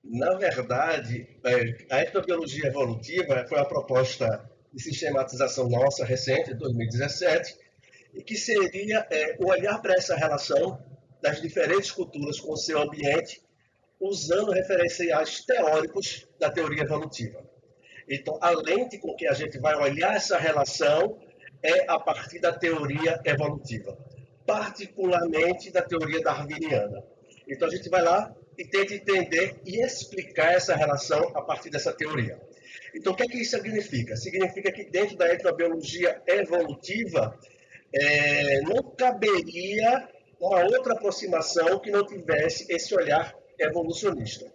Na 0.05 0.35
verdade, 0.35 1.27
é, 1.43 1.87
a 1.91 2.03
etnobiologia 2.03 2.67
evolutiva 2.67 3.47
foi 3.49 3.57
uma 3.57 3.67
proposta 3.67 4.45
de 4.71 4.83
sistematização 4.83 5.71
nossa 5.71 6.05
recente, 6.05 6.51
de 6.51 6.59
2017, 6.59 7.57
e 8.13 8.23
que 8.23 8.37
seria 8.37 9.07
é, 9.11 9.39
olhar 9.41 9.81
para 9.81 9.95
essa 9.95 10.15
relação 10.15 10.79
das 11.23 11.41
diferentes 11.41 11.91
culturas 11.91 12.39
com 12.39 12.53
o 12.53 12.59
seu 12.59 12.79
ambiente, 12.79 13.43
usando 13.99 14.53
referenciais 14.53 15.41
teóricos 15.47 16.29
da 16.39 16.51
teoria 16.51 16.83
evolutiva. 16.83 17.43
Então, 18.09 18.39
a 18.41 18.51
lente 18.51 18.99
com 18.99 19.15
que 19.15 19.27
a 19.27 19.33
gente 19.33 19.59
vai 19.59 19.75
olhar 19.77 20.15
essa 20.15 20.39
relação 20.39 21.19
é 21.65 21.91
a 21.91 21.99
partir 21.99 22.39
da 22.41 22.53
teoria 22.53 23.19
evolutiva, 23.25 23.97
particularmente 24.47 25.71
da 25.71 25.81
teoria 25.81 26.21
darwiniana. 26.21 27.03
Então 27.49 27.67
a 27.67 27.71
gente 27.71 27.89
vai 27.89 28.03
lá 28.03 28.35
e 28.59 28.65
tenta 28.67 28.95
entender 28.95 29.57
e 29.65 29.83
explicar 29.83 30.53
essa 30.53 30.77
relação 30.77 31.33
a 31.35 31.41
partir 31.41 31.71
dessa 31.71 31.93
teoria. 31.93 32.39
Então 32.95 33.15
o 33.15 33.17
que 33.17 33.23
é 33.23 33.27
que 33.27 33.41
isso 33.41 33.57
significa? 33.57 34.15
Significa 34.15 34.71
que 34.71 34.85
dentro 34.85 35.17
da 35.17 35.33
etnobiologia 35.33 36.23
evolutiva 36.27 37.39
é, 37.95 38.61
não 38.63 38.83
caberia 38.83 40.07
uma 40.39 40.65
outra 40.65 40.93
aproximação 40.93 41.79
que 41.79 41.91
não 41.91 42.05
tivesse 42.05 42.71
esse 42.71 42.95
olhar 42.95 43.35
evolucionista. 43.59 44.53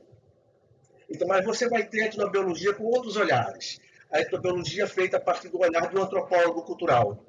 Então, 1.09 1.27
mas 1.27 1.43
você 1.43 1.67
vai 1.67 1.85
ter 1.85 2.03
a 2.03 2.05
etnobiologia 2.05 2.73
com 2.73 2.83
outros 2.83 3.15
olhares 3.17 3.79
a 4.11 4.19
etnobiologia 4.19 4.87
feita 4.87 5.17
a 5.17 5.21
partir 5.21 5.49
do 5.49 5.59
olhar 5.59 5.89
do 5.89 6.01
antropólogo 6.01 6.63
cultural, 6.63 7.23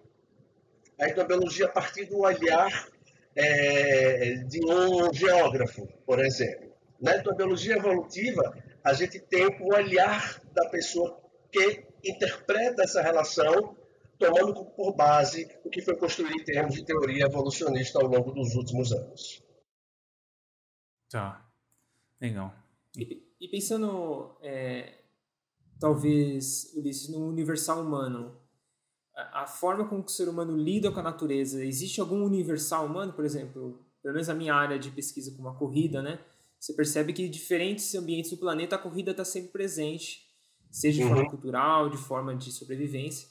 a 0.98 1.06
etnobiologia 1.06 1.66
a 1.66 1.72
partir 1.72 2.06
do 2.06 2.20
olhar 2.20 2.88
é, 3.34 4.34
de 4.46 4.60
um 4.64 5.12
geógrafo, 5.12 5.86
por 6.06 6.18
exemplo. 6.24 6.70
Na 7.00 7.16
etnobiologia 7.16 7.76
evolutiva, 7.76 8.56
a 8.82 8.92
gente 8.92 9.20
tem 9.20 9.46
o 9.60 9.74
olhar 9.74 10.40
da 10.52 10.68
pessoa 10.68 11.20
que 11.50 11.84
interpreta 12.04 12.82
essa 12.82 13.02
relação, 13.02 13.76
tomando 14.18 14.64
por 14.64 14.94
base 14.94 15.48
o 15.64 15.70
que 15.70 15.82
foi 15.82 15.96
construído 15.96 16.40
em 16.40 16.44
termos 16.44 16.74
de 16.74 16.84
teoria 16.84 17.24
evolucionista 17.24 17.98
ao 17.98 18.06
longo 18.06 18.32
dos 18.32 18.54
últimos 18.54 18.92
anos. 18.92 19.42
Tá, 21.10 21.46
legal. 22.20 22.54
E, 22.96 23.29
e 23.40 23.48
pensando 23.48 24.36
é, 24.42 24.98
talvez, 25.80 26.72
Ulisses, 26.76 27.08
no 27.08 27.26
universal 27.26 27.82
humano, 27.82 28.36
a, 29.16 29.42
a 29.42 29.46
forma 29.46 29.88
como 29.88 30.04
o 30.04 30.08
ser 30.08 30.28
humano 30.28 30.56
lida 30.56 30.92
com 30.92 31.00
a 31.00 31.02
natureza, 31.02 31.64
existe 31.64 32.00
algum 32.00 32.22
universal 32.22 32.86
humano, 32.86 33.14
por 33.14 33.24
exemplo, 33.24 33.80
pelo 34.02 34.14
menos 34.14 34.28
na 34.28 34.34
minha 34.34 34.54
área 34.54 34.78
de 34.78 34.90
pesquisa 34.90 35.34
como 35.34 35.48
a 35.48 35.54
corrida, 35.54 36.02
né? 36.02 36.20
Você 36.58 36.74
percebe 36.74 37.14
que 37.14 37.22
em 37.22 37.30
diferentes 37.30 37.94
ambientes 37.94 38.30
do 38.30 38.36
planeta 38.36 38.76
a 38.76 38.78
corrida 38.78 39.12
está 39.12 39.24
sempre 39.24 39.50
presente, 39.50 40.28
seja 40.70 40.98
de 40.98 41.04
uhum. 41.04 41.14
forma 41.14 41.30
cultural, 41.30 41.88
de 41.88 41.96
forma 41.96 42.36
de 42.36 42.52
sobrevivência. 42.52 43.26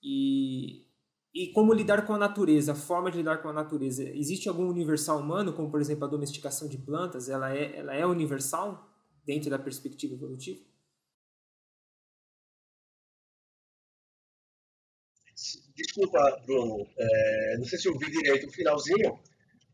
E, 0.00 0.86
e 1.34 1.48
como 1.48 1.72
lidar 1.72 2.06
com 2.06 2.14
a 2.14 2.18
natureza, 2.18 2.70
a 2.70 2.76
forma 2.76 3.10
de 3.10 3.18
lidar 3.18 3.42
com 3.42 3.48
a 3.48 3.52
natureza. 3.52 4.04
Existe 4.04 4.48
algum 4.48 4.68
universal 4.68 5.18
humano, 5.18 5.52
como 5.52 5.70
por 5.70 5.80
exemplo 5.80 6.04
a 6.04 6.08
domesticação 6.08 6.68
de 6.68 6.78
plantas, 6.78 7.28
ela 7.28 7.52
é, 7.52 7.76
ela 7.76 7.94
é 7.94 8.06
universal 8.06 8.91
dentro 9.24 9.50
da 9.50 9.58
perspectiva 9.58 10.14
evolutiva? 10.14 10.60
Desculpa, 15.74 16.42
Bruno, 16.46 16.86
é, 16.98 17.56
não 17.58 17.64
sei 17.64 17.78
se 17.78 17.88
eu 17.88 17.98
vi 17.98 18.10
direito 18.10 18.46
o 18.46 18.52
finalzinho, 18.52 19.18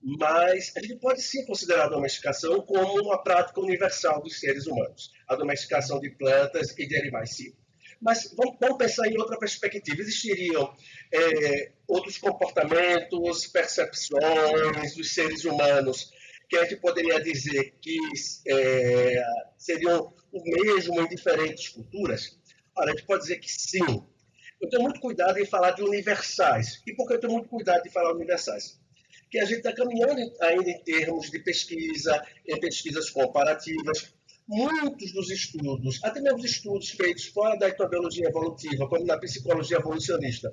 mas 0.00 0.72
a 0.76 0.80
gente 0.80 0.96
pode 0.96 1.20
sim 1.20 1.44
considerar 1.44 1.84
a 1.84 1.88
domesticação 1.88 2.60
como 2.62 3.02
uma 3.02 3.22
prática 3.22 3.60
universal 3.60 4.22
dos 4.22 4.38
seres 4.38 4.66
humanos, 4.66 5.12
a 5.26 5.34
domesticação 5.34 5.98
de 6.00 6.10
plantas 6.10 6.76
e 6.78 6.86
de 6.86 6.96
animais, 6.96 7.34
sim. 7.34 7.52
Mas 8.00 8.32
vamos, 8.36 8.78
pensar 8.78 9.08
em 9.08 9.18
outra 9.18 9.36
perspectiva. 9.36 10.00
Existiriam 10.00 10.72
é, 11.12 11.72
outros 11.88 12.16
comportamentos, 12.16 13.46
percepções 13.48 14.94
dos 14.94 15.12
seres 15.12 15.44
humanos 15.44 16.12
que 16.48 16.56
a 16.56 16.64
gente 16.64 16.76
poderia 16.80 17.20
dizer 17.20 17.74
que 17.80 17.98
é, 18.46 19.22
seriam 19.56 20.12
o 20.32 20.42
mesmo 20.42 21.00
em 21.00 21.08
diferentes 21.08 21.68
culturas? 21.68 22.38
Olha, 22.76 22.92
a 22.92 22.96
gente 22.96 23.06
pode 23.06 23.22
dizer 23.22 23.38
que 23.38 23.50
sim. 23.50 23.84
Eu 24.60 24.68
tenho 24.68 24.82
muito 24.82 25.00
cuidado 25.00 25.38
em 25.38 25.46
falar 25.46 25.72
de 25.72 25.82
universais. 25.82 26.82
E 26.86 26.94
por 26.94 27.06
que 27.06 27.14
eu 27.14 27.20
tenho 27.20 27.32
muito 27.32 27.48
cuidado 27.48 27.86
em 27.86 27.90
falar 27.90 28.12
universais? 28.14 28.80
Que 29.30 29.38
a 29.38 29.44
gente 29.44 29.58
está 29.58 29.72
caminhando 29.72 30.20
ainda 30.40 30.70
em 30.70 30.82
termos 30.82 31.30
de 31.30 31.38
pesquisa, 31.40 32.24
em 32.46 32.58
pesquisas 32.58 33.10
comparativas. 33.10 34.14
Muitos 34.48 35.12
dos 35.12 35.30
estudos, 35.30 36.02
até 36.02 36.22
mesmo 36.22 36.38
os 36.38 36.44
estudos 36.46 36.88
feitos 36.88 37.26
fora 37.26 37.58
da 37.58 37.68
etnobiologia 37.68 38.28
evolutiva, 38.28 38.88
como 38.88 39.04
na 39.04 39.18
psicologia 39.18 39.76
evolucionista, 39.76 40.50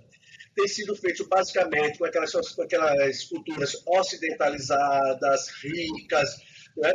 têm 0.56 0.68
sido 0.68 0.96
feitos 0.96 1.28
basicamente 1.28 1.98
com 1.98 2.06
aquelas, 2.06 2.32
com 2.32 2.62
aquelas 2.62 3.24
culturas 3.26 3.76
ocidentalizadas, 3.86 5.50
ricas. 5.62 6.38
Né? 6.78 6.94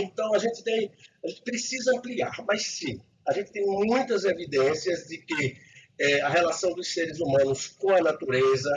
Então, 0.00 0.34
a 0.34 0.38
gente, 0.38 0.62
tem, 0.62 0.92
a 1.24 1.28
gente 1.28 1.42
precisa 1.42 1.96
ampliar, 1.96 2.32
mas 2.46 2.66
sim, 2.66 3.00
a 3.26 3.32
gente 3.32 3.52
tem 3.52 3.64
muitas 3.64 4.24
evidências 4.24 5.08
de 5.08 5.18
que 5.18 5.56
é, 5.98 6.20
a 6.20 6.28
relação 6.28 6.72
dos 6.74 6.92
seres 6.92 7.18
humanos 7.20 7.66
com 7.66 7.90
a 7.90 8.00
natureza 8.00 8.70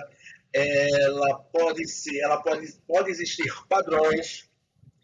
ela 0.54 1.36
pode 1.36 1.88
ser, 1.88 2.20
ela 2.20 2.42
pode, 2.42 2.74
pode 2.86 3.10
existir 3.10 3.50
padrões, 3.70 4.50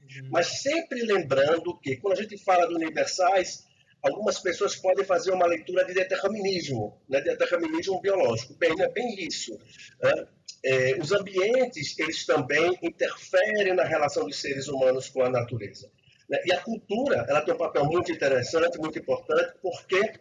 uhum. 0.02 0.30
mas 0.30 0.62
sempre 0.62 1.02
lembrando 1.04 1.78
que 1.80 1.96
quando 1.98 2.20
a 2.20 2.22
gente 2.22 2.38
fala 2.38 2.68
de 2.68 2.76
universais, 2.76 3.66
algumas 4.04 4.40
pessoas 4.40 4.76
podem 4.76 5.06
fazer 5.06 5.32
uma 5.32 5.46
leitura 5.46 5.86
de 5.86 5.94
determinismo, 5.94 7.02
né, 7.10 7.20
de 7.22 7.36
determinismo 7.36 8.00
biológico. 8.02 8.54
Bem, 8.56 8.76
não 8.76 8.86
é 8.86 8.90
bem 8.90 9.16
isso. 9.20 9.58
Né? 10.02 10.28
É, 10.64 10.98
os 11.00 11.12
ambientes, 11.12 11.98
eles 12.00 12.26
também 12.26 12.78
interferem 12.82 13.74
na 13.74 13.84
relação 13.84 14.26
dos 14.26 14.40
seres 14.40 14.68
humanos 14.68 15.10
com 15.10 15.22
a 15.22 15.30
natureza. 15.30 15.92
Né? 16.30 16.40
E 16.46 16.54
a 16.54 16.62
cultura, 16.62 17.26
ela 17.28 17.42
tem 17.42 17.54
um 17.54 17.58
papel 17.58 17.86
muito 17.86 18.12
interessante, 18.12 18.78
muito 18.78 19.00
importante, 19.00 19.54
porque 19.62 20.20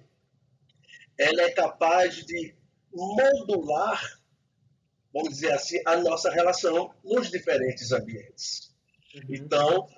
ela 1.19 1.43
é 1.43 1.51
capaz 1.51 2.25
de 2.25 2.55
modular, 2.93 4.21
vamos 5.13 5.31
dizer 5.31 5.53
assim, 5.53 5.81
a 5.85 5.97
nossa 5.97 6.31
relação 6.31 6.93
nos 7.05 7.31
diferentes 7.31 7.93
ambientes. 7.93 8.75
Uhum. 9.15 9.23
Então, 9.31 9.89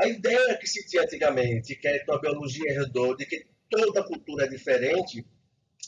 a 0.00 0.08
ideia 0.08 0.56
que 0.56 0.66
se 0.66 0.86
tinha 0.86 1.02
antigamente, 1.02 1.76
que 1.76 1.86
a 1.86 1.94
etnobiologia 1.94 2.72
herdou, 2.72 3.14
de 3.14 3.26
que 3.26 3.46
toda 3.68 4.02
cultura 4.02 4.46
é 4.46 4.48
diferente, 4.48 5.26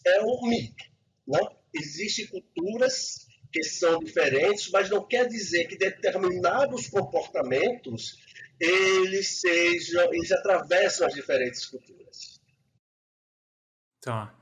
é 0.07 0.23
um 0.23 0.49
mito. 0.49 0.85
Não? 1.27 1.57
Existem 1.75 2.27
culturas 2.27 3.27
que 3.51 3.63
são 3.65 3.99
diferentes, 4.01 4.71
mas 4.71 4.91
não 4.91 5.07
quer 5.07 5.27
dizer 5.27 5.67
que 5.67 5.77
determinados 5.77 6.89
comportamentos 6.89 8.17
eles 8.61 9.41
sejam, 9.41 10.13
eles 10.13 10.31
atravessam 10.31 11.07
as 11.07 11.15
diferentes 11.15 11.67
culturas. 11.67 12.41
Tá. 14.01 14.39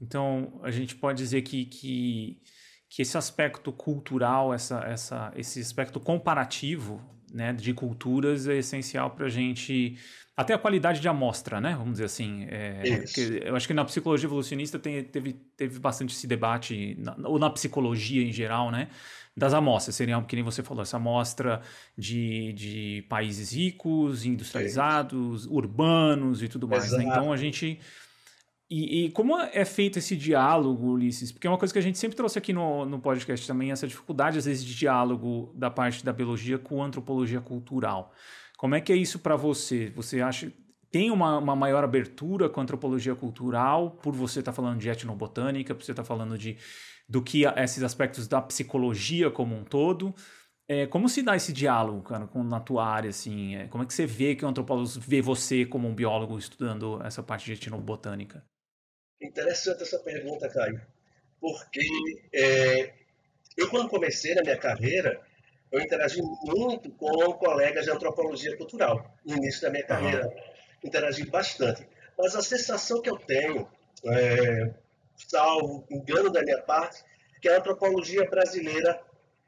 Então, 0.00 0.60
a 0.62 0.70
gente 0.70 0.96
pode 0.96 1.18
dizer 1.18 1.42
que, 1.42 1.64
que, 1.64 2.42
que 2.90 3.02
esse 3.02 3.16
aspecto 3.16 3.72
cultural, 3.72 4.52
essa, 4.52 4.80
essa, 4.80 5.32
esse 5.34 5.60
aspecto 5.60 5.98
comparativo 5.98 7.02
né, 7.34 7.52
de 7.52 7.74
culturas 7.74 8.46
é 8.46 8.58
essencial 8.58 9.10
para 9.10 9.26
a 9.26 9.28
gente. 9.28 9.98
Até 10.36 10.54
a 10.54 10.58
qualidade 10.58 11.00
de 11.00 11.08
amostra, 11.08 11.60
né? 11.60 11.74
Vamos 11.76 11.92
dizer 11.92 12.04
assim. 12.04 12.46
É, 12.48 13.04
eu 13.44 13.54
acho 13.54 13.66
que 13.66 13.74
na 13.74 13.84
psicologia 13.84 14.26
evolucionista 14.26 14.78
tem, 14.78 15.02
teve, 15.02 15.32
teve 15.56 15.78
bastante 15.78 16.14
esse 16.14 16.26
debate, 16.26 16.96
na, 16.98 17.16
ou 17.28 17.38
na 17.38 17.50
psicologia 17.50 18.22
em 18.22 18.32
geral, 18.32 18.70
né? 18.70 18.88
Das 19.36 19.52
amostras. 19.52 19.96
Seriam, 19.96 20.22
que 20.22 20.36
nem 20.36 20.44
você 20.44 20.62
falou, 20.62 20.82
essa 20.82 20.96
amostra 20.96 21.60
de, 21.98 22.52
de 22.52 23.04
países 23.08 23.52
ricos, 23.52 24.24
industrializados, 24.24 25.46
urbanos 25.46 26.42
e 26.42 26.48
tudo 26.48 26.68
mais. 26.68 26.90
Né? 26.92 27.04
Então 27.04 27.32
a 27.32 27.36
gente 27.36 27.80
e, 28.70 29.04
e, 29.04 29.10
como 29.10 29.38
é 29.38 29.64
feito 29.64 29.98
esse 29.98 30.16
diálogo, 30.16 30.92
Ulisses? 30.92 31.30
Porque 31.30 31.46
é 31.46 31.50
uma 31.50 31.58
coisa 31.58 31.72
que 31.72 31.78
a 31.78 31.82
gente 31.82 31.98
sempre 31.98 32.16
trouxe 32.16 32.38
aqui 32.38 32.52
no, 32.52 32.84
no 32.86 32.98
podcast 32.98 33.46
também, 33.46 33.70
essa 33.70 33.86
dificuldade, 33.86 34.38
às 34.38 34.46
vezes, 34.46 34.64
de 34.64 34.74
diálogo 34.74 35.52
da 35.54 35.70
parte 35.70 36.04
da 36.04 36.12
biologia 36.12 36.58
com 36.58 36.82
a 36.82 36.86
antropologia 36.86 37.40
cultural. 37.40 38.12
Como 38.56 38.74
é 38.74 38.80
que 38.80 38.92
é 38.92 38.96
isso 38.96 39.18
para 39.18 39.36
você? 39.36 39.92
Você 39.94 40.20
acha 40.20 40.50
tem 40.90 41.10
uma, 41.10 41.38
uma, 41.38 41.56
maior 41.56 41.82
abertura 41.82 42.48
com 42.48 42.60
a 42.60 42.62
antropologia 42.62 43.16
cultural, 43.16 43.90
por 44.00 44.14
você 44.14 44.38
estar 44.38 44.52
tá 44.52 44.56
falando 44.56 44.78
de 44.78 44.88
etnobotânica, 44.88 45.74
por 45.74 45.82
você 45.82 45.90
estar 45.90 46.04
tá 46.04 46.06
falando 46.06 46.38
de 46.38 46.56
do 47.08 47.20
que 47.20 47.44
esses 47.44 47.82
aspectos 47.82 48.28
da 48.28 48.40
psicologia 48.40 49.28
como 49.28 49.56
um 49.56 49.64
todo. 49.64 50.14
É, 50.68 50.86
como 50.86 51.08
se 51.08 51.20
dá 51.20 51.34
esse 51.34 51.52
diálogo, 51.52 52.00
cara, 52.02 52.28
com, 52.28 52.44
na 52.44 52.60
tua 52.60 52.86
área, 52.86 53.10
assim? 53.10 53.56
É, 53.56 53.66
como 53.66 53.82
é 53.82 53.86
que 53.86 53.92
você 53.92 54.06
vê 54.06 54.36
que 54.36 54.44
o 54.44 54.48
antropólogo 54.48 54.88
vê 55.00 55.20
você 55.20 55.66
como 55.66 55.88
um 55.88 55.94
biólogo 55.94 56.38
estudando 56.38 57.02
essa 57.04 57.22
parte 57.24 57.44
de 57.46 57.52
etnobotânica? 57.54 58.44
Interessante 59.24 59.82
essa 59.82 59.98
pergunta, 59.98 60.48
Caio, 60.50 60.80
porque 61.40 61.80
é, 62.32 62.92
eu, 63.56 63.70
quando 63.70 63.88
comecei 63.88 64.34
na 64.34 64.42
minha 64.42 64.58
carreira, 64.58 65.20
eu 65.72 65.80
interagi 65.80 66.20
muito 66.20 66.90
com 66.90 67.32
colegas 67.32 67.86
de 67.86 67.90
antropologia 67.90 68.54
cultural 68.56 69.14
no 69.24 69.36
início 69.36 69.62
da 69.62 69.70
minha 69.70 69.84
carreira. 69.84 70.30
Interagi 70.84 71.24
bastante. 71.26 71.88
Mas 72.18 72.36
a 72.36 72.42
sensação 72.42 73.00
que 73.00 73.08
eu 73.08 73.16
tenho, 73.16 73.66
é, 74.04 74.70
salvo 75.16 75.86
engano 75.90 76.30
da 76.30 76.42
minha 76.42 76.60
parte, 76.60 77.02
que 77.40 77.48
a 77.48 77.56
antropologia 77.56 78.28
brasileira 78.28 79.00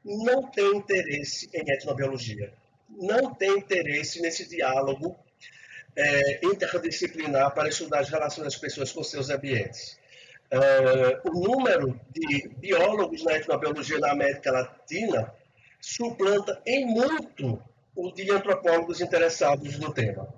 não 0.03 0.49
tem 0.49 0.75
interesse 0.75 1.49
em 1.53 1.71
etnobiologia, 1.71 2.51
não 2.89 3.33
tem 3.33 3.59
interesse 3.59 4.21
nesse 4.21 4.49
diálogo 4.49 5.15
é, 5.97 6.45
interdisciplinar 6.45 7.53
para 7.53 7.69
estudar 7.69 8.01
as 8.01 8.09
relações 8.09 8.45
das 8.45 8.55
pessoas 8.55 8.91
com 8.91 9.03
seus 9.03 9.29
ambientes. 9.31 9.97
É, 10.49 11.19
o 11.25 11.31
número 11.31 11.99
de 12.11 12.47
biólogos 12.57 13.23
na 13.23 13.33
etnobiologia 13.33 13.97
na 13.97 14.11
América 14.11 14.51
Latina 14.51 15.33
suplanta 15.81 16.61
em 16.65 16.85
muito 16.85 17.61
o 17.95 18.11
de 18.11 18.29
antropólogos 18.31 19.01
interessados 19.01 19.79
no 19.79 19.91
tema. 19.91 20.31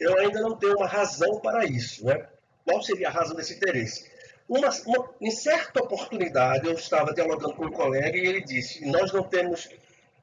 Eu 0.00 0.18
ainda 0.18 0.40
não 0.40 0.56
tenho 0.56 0.76
uma 0.76 0.88
razão 0.88 1.40
para 1.40 1.64
isso. 1.64 2.04
Né? 2.04 2.26
Qual 2.64 2.82
seria 2.82 3.08
a 3.08 3.12
razão 3.12 3.36
desse 3.36 3.54
interesse? 3.54 4.12
Uma, 4.48 4.68
uma, 4.84 5.10
em 5.20 5.30
certa 5.30 5.82
oportunidade, 5.82 6.66
eu 6.66 6.74
estava 6.74 7.14
dialogando 7.14 7.54
com 7.54 7.66
um 7.66 7.70
colega 7.70 8.18
e 8.18 8.26
ele 8.26 8.42
disse: 8.42 8.84
Nós 8.84 9.12
não 9.12 9.22
temos 9.22 9.70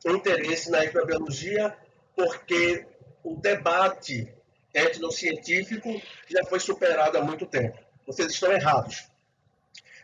interesse 0.06 0.70
na 0.70 0.84
etnobiologia 0.84 1.76
porque 2.16 2.86
o 3.24 3.36
debate 3.36 4.32
etnocientífico 4.74 6.02
já 6.30 6.44
foi 6.46 6.60
superado 6.60 7.18
há 7.18 7.22
muito 7.22 7.46
tempo. 7.46 7.78
Vocês 8.06 8.32
estão 8.32 8.52
errados. 8.52 9.08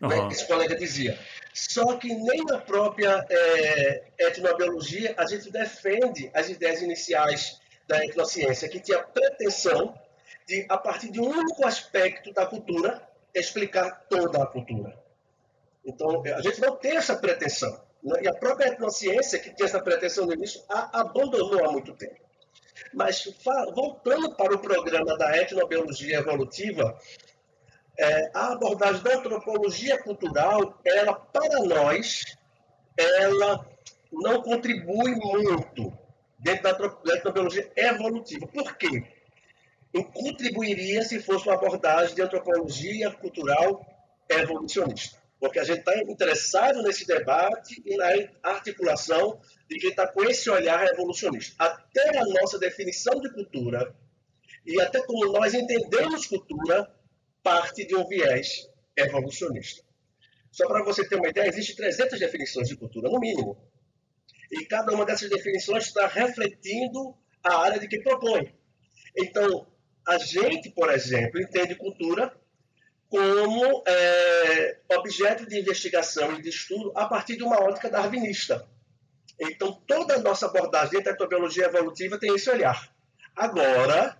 Uhum. 0.01 0.09
Né? 0.09 0.27
Esse 0.31 0.47
colega 0.47 0.75
dizia. 0.75 1.17
Só 1.53 1.95
que 1.97 2.13
nem 2.13 2.43
na 2.45 2.59
própria 2.59 3.25
é, 3.29 4.03
etnobiologia 4.19 5.15
a 5.17 5.25
gente 5.25 5.51
defende 5.51 6.29
as 6.33 6.49
ideias 6.49 6.81
iniciais 6.81 7.59
da 7.87 8.03
etnociência, 8.05 8.69
que 8.69 8.79
tinha 8.79 8.99
pretensão 8.99 9.97
de, 10.45 10.65
a 10.69 10.77
partir 10.77 11.09
de 11.09 11.19
um 11.19 11.29
único 11.29 11.65
aspecto 11.65 12.33
da 12.33 12.45
cultura, 12.45 13.01
explicar 13.33 14.05
toda 14.09 14.43
a 14.43 14.45
cultura. 14.45 14.97
Então, 15.85 16.21
a 16.21 16.41
gente 16.41 16.59
não 16.59 16.75
tem 16.75 16.97
essa 16.97 17.15
pretensão. 17.15 17.81
Né? 18.03 18.23
E 18.23 18.27
a 18.27 18.33
própria 18.33 18.67
etnociência, 18.67 19.39
que 19.39 19.53
tinha 19.53 19.65
essa 19.65 19.81
pretensão 19.81 20.25
no 20.25 20.33
início, 20.33 20.61
a 20.69 21.01
abandonou 21.01 21.65
há 21.65 21.71
muito 21.71 21.93
tempo. 21.93 22.26
Mas 22.93 23.27
voltando 23.73 24.35
para 24.35 24.55
o 24.55 24.59
programa 24.59 25.17
da 25.17 25.37
etnobiologia 25.37 26.17
evolutiva, 26.17 26.97
é, 27.97 28.31
a 28.33 28.53
abordagem 28.53 29.01
da 29.01 29.15
antropologia 29.15 30.01
cultural, 30.01 30.79
ela 30.85 31.13
para 31.13 31.59
nós, 31.65 32.37
ela 32.95 33.67
não 34.11 34.41
contribui 34.41 35.15
muito 35.15 35.97
dentro 36.39 36.63
da 37.03 37.15
etnobiologia 37.15 37.71
evolutiva. 37.75 38.47
Por 38.47 38.75
quê? 38.77 39.03
E 39.93 40.03
contribuiria 40.03 41.01
se 41.03 41.19
fosse 41.19 41.47
uma 41.47 41.55
abordagem 41.55 42.15
de 42.15 42.21
antropologia 42.21 43.11
cultural 43.11 43.85
evolucionista. 44.29 45.26
Porque 45.39 45.59
a 45.59 45.63
gente 45.63 45.79
está 45.79 45.95
interessado 45.99 46.81
nesse 46.81 47.05
debate 47.05 47.81
e 47.85 47.95
na 47.95 48.07
articulação 48.43 49.39
de 49.69 49.77
quem 49.77 49.91
está 49.91 50.07
com 50.07 50.23
esse 50.23 50.49
olhar 50.49 50.79
revolucionista. 50.83 51.55
Até 51.63 52.17
a 52.17 52.25
nossa 52.25 52.57
definição 52.57 53.19
de 53.21 53.31
cultura 53.33 53.95
e 54.65 54.81
até 54.81 55.01
como 55.05 55.31
nós 55.31 55.53
entendemos 55.53 56.25
cultura 56.25 56.91
parte 57.43 57.85
de 57.85 57.95
um 57.95 58.07
viés 58.07 58.67
evolucionista. 58.95 59.85
Só 60.51 60.67
para 60.67 60.83
você 60.83 61.07
ter 61.07 61.15
uma 61.15 61.29
ideia, 61.29 61.47
existem 61.47 61.75
300 61.75 62.19
definições 62.19 62.67
de 62.67 62.75
cultura, 62.75 63.09
no 63.09 63.19
mínimo. 63.19 63.57
E 64.51 64.65
cada 64.65 64.91
uma 64.91 65.05
dessas 65.05 65.29
definições 65.29 65.85
está 65.85 66.07
refletindo 66.07 67.15
a 67.43 67.57
área 67.57 67.79
de 67.79 67.87
que 67.87 68.01
propõe. 68.01 68.53
Então, 69.15 69.67
a 70.07 70.17
gente, 70.17 70.69
por 70.71 70.91
exemplo, 70.91 71.39
entende 71.41 71.75
cultura 71.75 72.35
como 73.09 73.83
é, 73.87 74.79
objeto 74.97 75.45
de 75.45 75.59
investigação 75.59 76.33
e 76.33 76.41
de 76.41 76.49
estudo 76.49 76.91
a 76.95 77.05
partir 77.05 77.37
de 77.37 77.43
uma 77.43 77.59
ótica 77.61 77.89
darwinista. 77.89 78.67
Então, 79.39 79.81
toda 79.87 80.15
a 80.15 80.19
nossa 80.19 80.47
abordagem 80.47 81.01
da 81.01 81.11
etnobiologia 81.11 81.65
evolutiva 81.65 82.19
tem 82.19 82.33
esse 82.33 82.49
olhar. 82.49 82.91
Agora, 83.35 84.19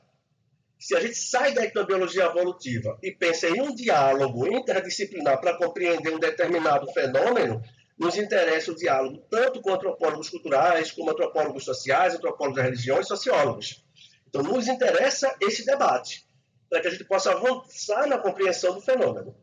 se 0.79 0.95
a 0.95 0.99
gente 0.99 1.15
sai 1.15 1.53
da 1.53 1.63
etnobiologia 1.63 2.25
evolutiva 2.25 2.97
e 3.01 3.11
pensa 3.11 3.47
em 3.49 3.61
um 3.61 3.73
diálogo 3.73 4.47
interdisciplinar 4.47 5.41
para 5.41 5.57
compreender 5.57 6.13
um 6.13 6.19
determinado 6.19 6.91
fenômeno, 6.93 7.61
nos 7.97 8.15
interessa 8.15 8.71
o 8.71 8.75
diálogo 8.75 9.25
tanto 9.29 9.59
com 9.59 9.73
antropólogos 9.73 10.29
culturais, 10.29 10.91
como 10.91 11.09
antropólogos 11.09 11.65
sociais, 11.65 12.13
antropólogos 12.13 12.57
da 12.57 12.63
religião 12.63 12.99
e 12.99 13.03
sociólogos. 13.03 13.83
Então, 14.29 14.43
nos 14.43 14.67
interessa 14.67 15.35
esse 15.41 15.65
debate, 15.65 16.26
para 16.69 16.81
que 16.81 16.87
a 16.87 16.91
gente 16.91 17.05
possa 17.05 17.31
avançar 17.31 18.07
na 18.07 18.17
compreensão 18.17 18.73
do 18.73 18.81
fenômeno. 18.81 19.35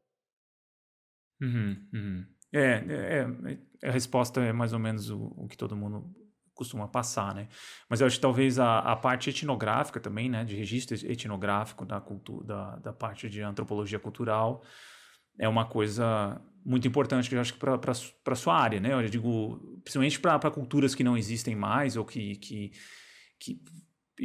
Uhum, 1.40 1.88
uhum. 1.92 2.26
É, 2.52 2.60
é, 2.60 3.56
é, 3.82 3.88
a 3.88 3.90
resposta 3.90 4.40
é 4.40 4.52
mais 4.52 4.72
ou 4.72 4.78
menos 4.78 5.10
o, 5.10 5.32
o, 5.36 5.48
que 5.48 5.56
todo 5.56 5.76
mundo 5.76 6.08
costuma 6.54 6.86
passar, 6.86 7.34
né? 7.34 7.48
Mas 7.88 8.00
eu 8.00 8.06
acho 8.06 8.16
que 8.16 8.22
talvez 8.22 8.60
a, 8.60 8.78
a 8.78 8.94
parte 8.94 9.28
etnográfica 9.28 9.98
também, 9.98 10.28
né, 10.28 10.44
de 10.44 10.54
registro 10.54 10.94
etnográfico 10.94 11.84
da, 11.84 12.00
cultura, 12.00 12.46
da, 12.46 12.76
da 12.76 12.92
parte 12.92 13.28
de 13.28 13.42
antropologia 13.42 13.98
cultural, 13.98 14.62
é 15.38 15.48
uma 15.48 15.66
coisa 15.66 16.40
muito 16.64 16.86
importante 16.86 17.28
que 17.28 17.34
eu 17.34 17.40
acho 17.40 17.54
que 17.54 17.58
para 17.58 17.92
a 18.26 18.36
sua 18.36 18.56
área, 18.56 18.80
né? 18.80 18.92
Eu 18.92 19.08
digo, 19.08 19.80
principalmente 19.82 20.20
para 20.20 20.50
culturas 20.50 20.94
que 20.94 21.04
não 21.04 21.16
existem 21.16 21.56
mais 21.56 21.96
ou 21.96 22.04
que, 22.04 22.36
que, 22.36 22.72
que, 23.38 23.60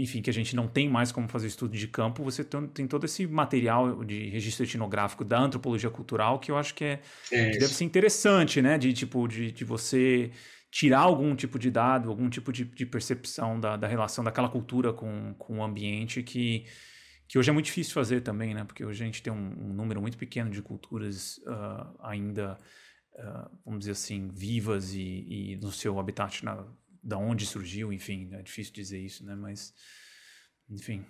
enfim, 0.01 0.21
que 0.21 0.29
a 0.29 0.33
gente 0.33 0.55
não 0.55 0.67
tem 0.67 0.89
mais 0.89 1.11
como 1.11 1.27
fazer 1.27 1.47
estudo 1.47 1.75
de 1.77 1.87
campo, 1.87 2.23
você 2.23 2.43
tem, 2.43 2.87
todo 2.87 3.05
esse 3.05 3.27
material 3.27 4.03
de 4.03 4.29
registro 4.29 4.65
etnográfico 4.65 5.23
da 5.23 5.39
antropologia 5.39 5.89
cultural 5.89 6.39
que 6.39 6.51
eu 6.51 6.57
acho 6.57 6.73
que, 6.73 6.85
é, 6.85 6.99
que 7.31 7.59
deve 7.59 7.73
ser 7.73 7.83
interessante, 7.83 8.61
né? 8.61 8.77
De 8.77 8.93
tipo, 8.93 9.27
de, 9.27 9.51
de 9.51 9.65
você 9.65 10.31
tirar 10.71 10.99
algum 10.99 11.35
tipo 11.35 11.57
de 11.57 11.71
dado, 11.71 12.09
algum 12.09 12.29
tipo 12.29 12.51
de, 12.51 12.65
de 12.65 12.85
percepção 12.85 13.59
da, 13.59 13.75
da 13.75 13.87
relação 13.87 14.23
daquela 14.23 14.49
cultura 14.49 14.93
com, 14.93 15.33
com 15.37 15.59
o 15.59 15.63
ambiente 15.63 16.21
que 16.23 16.65
que 17.29 17.37
hoje 17.37 17.47
é 17.47 17.53
muito 17.53 17.67
difícil 17.67 17.93
fazer 17.93 18.21
também, 18.21 18.55
né? 18.55 18.63
Porque 18.63 18.83
hoje 18.83 19.03
a 19.03 19.05
gente 19.05 19.21
tem 19.21 19.31
um, 19.31 19.69
um 19.69 19.71
número 19.71 20.01
muito 20.01 20.17
pequeno 20.17 20.49
de 20.49 20.63
culturas 20.63 21.37
uh, 21.45 21.95
ainda, 22.01 22.57
uh, 23.13 23.57
vamos 23.63 23.81
dizer 23.81 23.91
assim, 23.91 24.29
vivas 24.29 24.95
e, 24.95 25.53
e 25.53 25.55
no 25.57 25.71
seu 25.71 25.99
habitat, 25.99 26.43
na, 26.43 26.65
da 27.03 27.17
onde 27.17 27.45
surgiu, 27.45 27.91
enfim, 27.91 28.29
é 28.33 28.41
difícil 28.41 28.73
dizer 28.73 28.99
isso, 28.99 29.25
né? 29.25 29.35
Mas, 29.35 29.73
enfim. 30.69 31.05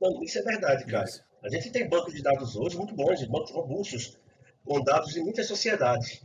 Não, 0.00 0.22
isso 0.22 0.38
é 0.38 0.42
verdade, 0.42 0.84
cara. 0.86 1.04
Isso. 1.04 1.22
A 1.42 1.48
gente 1.48 1.70
tem 1.70 1.88
bancos 1.88 2.14
de 2.14 2.22
dados 2.22 2.54
hoje 2.56 2.76
muito 2.76 2.94
bons, 2.94 3.24
bancos 3.26 3.50
robustos, 3.50 4.18
com 4.64 4.82
dados 4.82 5.12
de 5.12 5.20
muitas 5.20 5.46
sociedades. 5.46 6.24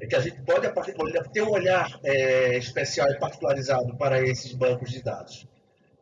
É 0.00 0.06
que 0.06 0.16
a 0.16 0.20
gente 0.20 0.40
pode 0.42 1.32
ter 1.32 1.42
um 1.42 1.50
olhar 1.50 2.00
é, 2.02 2.56
especial 2.56 3.08
e 3.10 3.18
particularizado 3.18 3.96
para 3.96 4.20
esses 4.20 4.52
bancos 4.52 4.90
de 4.90 5.02
dados. 5.02 5.46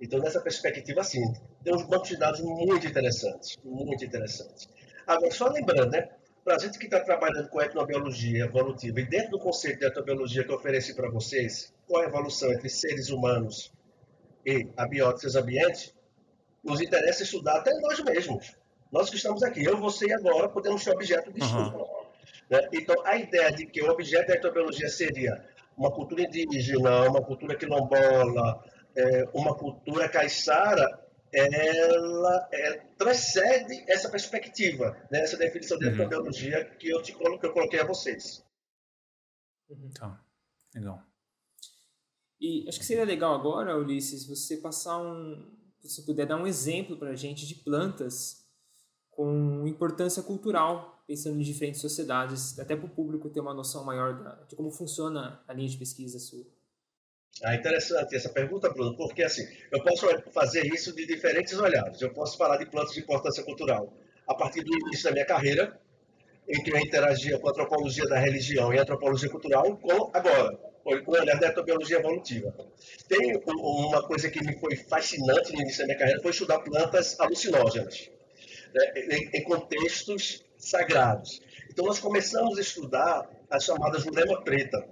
Então, 0.00 0.18
nessa 0.18 0.40
perspectiva, 0.40 1.04
sim, 1.04 1.22
tem 1.62 1.74
uns 1.74 1.86
bancos 1.86 2.08
de 2.08 2.16
dados 2.16 2.40
muito 2.40 2.86
interessantes, 2.86 3.58
muito 3.62 4.02
interessantes. 4.04 4.68
Agora, 5.06 5.30
só 5.30 5.48
lembrando, 5.48 5.90
né, 5.90 6.08
para 6.44 6.56
a 6.56 6.58
gente 6.58 6.78
que 6.78 6.86
está 6.86 7.00
trabalhando 7.00 7.48
com 7.48 7.60
etnobiologia 7.60 8.44
evolutiva 8.44 9.00
e 9.00 9.04
dentro 9.04 9.32
do 9.32 9.38
conceito 9.38 9.80
de 9.80 9.86
etnobiologia 9.86 10.44
que 10.44 10.50
eu 10.50 10.56
ofereci 10.56 10.94
para 10.94 11.10
vocês, 11.10 11.72
qual 11.86 12.02
a 12.02 12.06
evolução 12.06 12.52
entre 12.52 12.68
seres 12.68 13.10
humanos 13.10 13.72
e 14.44 14.68
abióticos 14.76 15.36
ambientes, 15.36 15.94
nos 16.64 16.80
interessa 16.80 17.22
estudar 17.22 17.56
até 17.56 17.72
nós 17.80 18.00
mesmos. 18.00 18.56
Nós 18.90 19.08
que 19.08 19.16
estamos 19.16 19.42
aqui, 19.42 19.64
eu, 19.64 19.78
você 19.78 20.06
e 20.06 20.12
agora, 20.12 20.48
podemos 20.48 20.82
ser 20.82 20.90
objeto 20.90 21.32
de 21.32 21.40
estudo. 21.40 21.76
Uhum. 21.76 22.06
Né? 22.50 22.68
Então, 22.72 22.96
a 23.04 23.16
ideia 23.16 23.52
de 23.52 23.66
que 23.66 23.82
o 23.82 23.90
objeto 23.90 24.28
da 24.28 24.34
etnobiologia 24.34 24.88
seria 24.88 25.44
uma 25.76 25.90
cultura 25.90 26.22
indígena, 26.22 27.08
uma 27.08 27.22
cultura 27.22 27.54
quilombola, 27.54 28.64
é, 28.96 29.28
uma 29.32 29.54
cultura 29.54 30.08
caiçara, 30.08 31.00
ela 31.32 32.48
é, 32.52 32.78
transcende 32.98 33.84
essa 33.88 34.08
perspectiva, 34.08 34.96
né, 35.10 35.20
essa 35.20 35.36
definição 35.36 35.78
de 35.78 35.86
uhum. 35.86 36.08
biologia 36.08 36.64
que 36.76 36.88
eu, 36.88 37.02
te, 37.02 37.14
que 37.14 37.46
eu 37.46 37.52
coloquei 37.52 37.80
a 37.80 37.86
vocês. 37.86 38.44
Tá, 39.94 40.20
legal. 40.74 41.02
E 42.40 42.66
acho 42.68 42.78
que 42.78 42.86
seria 42.86 43.04
legal 43.04 43.34
agora, 43.34 43.76
Ulisses, 43.76 44.26
você 44.26 44.56
passar 44.56 44.98
um. 44.98 45.58
Se 45.82 46.04
puder 46.04 46.26
dar 46.26 46.36
um 46.36 46.46
exemplo 46.46 46.96
para 46.96 47.10
a 47.10 47.16
gente 47.16 47.46
de 47.46 47.54
plantas 47.54 48.46
com 49.10 49.66
importância 49.66 50.22
cultural, 50.22 51.02
pensando 51.06 51.38
em 51.38 51.42
diferentes 51.42 51.80
sociedades, 51.80 52.58
até 52.58 52.74
para 52.74 52.86
o 52.86 52.90
público 52.90 53.30
ter 53.30 53.40
uma 53.40 53.54
noção 53.54 53.84
maior 53.84 54.46
de 54.46 54.56
como 54.56 54.70
funciona 54.70 55.42
a 55.46 55.52
linha 55.52 55.68
de 55.68 55.76
pesquisa 55.76 56.18
sua. 56.18 56.46
Ah, 57.42 57.54
interessante 57.54 58.14
essa 58.14 58.28
pergunta, 58.28 58.68
Bruno, 58.68 58.94
porque 58.96 59.22
assim, 59.22 59.46
eu 59.70 59.82
posso 59.82 60.06
fazer 60.30 60.66
isso 60.66 60.94
de 60.94 61.06
diferentes 61.06 61.58
olhares. 61.58 62.00
Eu 62.00 62.12
posso 62.12 62.36
falar 62.36 62.58
de 62.58 62.66
plantas 62.66 62.92
de 62.92 63.00
importância 63.00 63.42
cultural 63.42 63.92
a 64.26 64.34
partir 64.34 64.62
do 64.62 64.72
início 64.76 65.04
da 65.04 65.12
minha 65.12 65.24
carreira, 65.24 65.80
em 66.48 66.62
que 66.62 66.70
eu 66.72 66.78
interagia 66.78 67.38
com 67.38 67.48
a 67.48 67.50
antropologia 67.50 68.06
da 68.06 68.18
religião 68.18 68.72
e 68.74 68.78
a 68.78 68.82
antropologia 68.82 69.28
cultural, 69.28 69.76
com 69.78 70.10
agora, 70.12 70.56
com 70.84 71.12
o 71.12 71.14
olhar 71.14 71.38
da 71.38 71.48
etnobiologia 71.48 71.98
evolutiva. 71.98 72.54
Tem 73.08 73.40
uma 73.46 74.02
coisa 74.02 74.28
que 74.30 74.44
me 74.44 74.58
foi 74.58 74.76
fascinante 74.76 75.52
no 75.52 75.60
início 75.62 75.80
da 75.80 75.86
minha 75.86 75.98
carreira, 75.98 76.20
foi 76.20 76.32
estudar 76.32 76.58
plantas 76.60 77.18
alucinógenas, 77.18 78.10
né, 78.74 79.30
em 79.32 79.42
contextos 79.44 80.44
sagrados. 80.58 81.40
Então, 81.70 81.86
nós 81.86 81.98
começamos 81.98 82.58
a 82.58 82.60
estudar 82.60 83.30
as 83.48 83.64
chamadas 83.64 84.02
jurema 84.02 84.42
preta, 84.42 84.86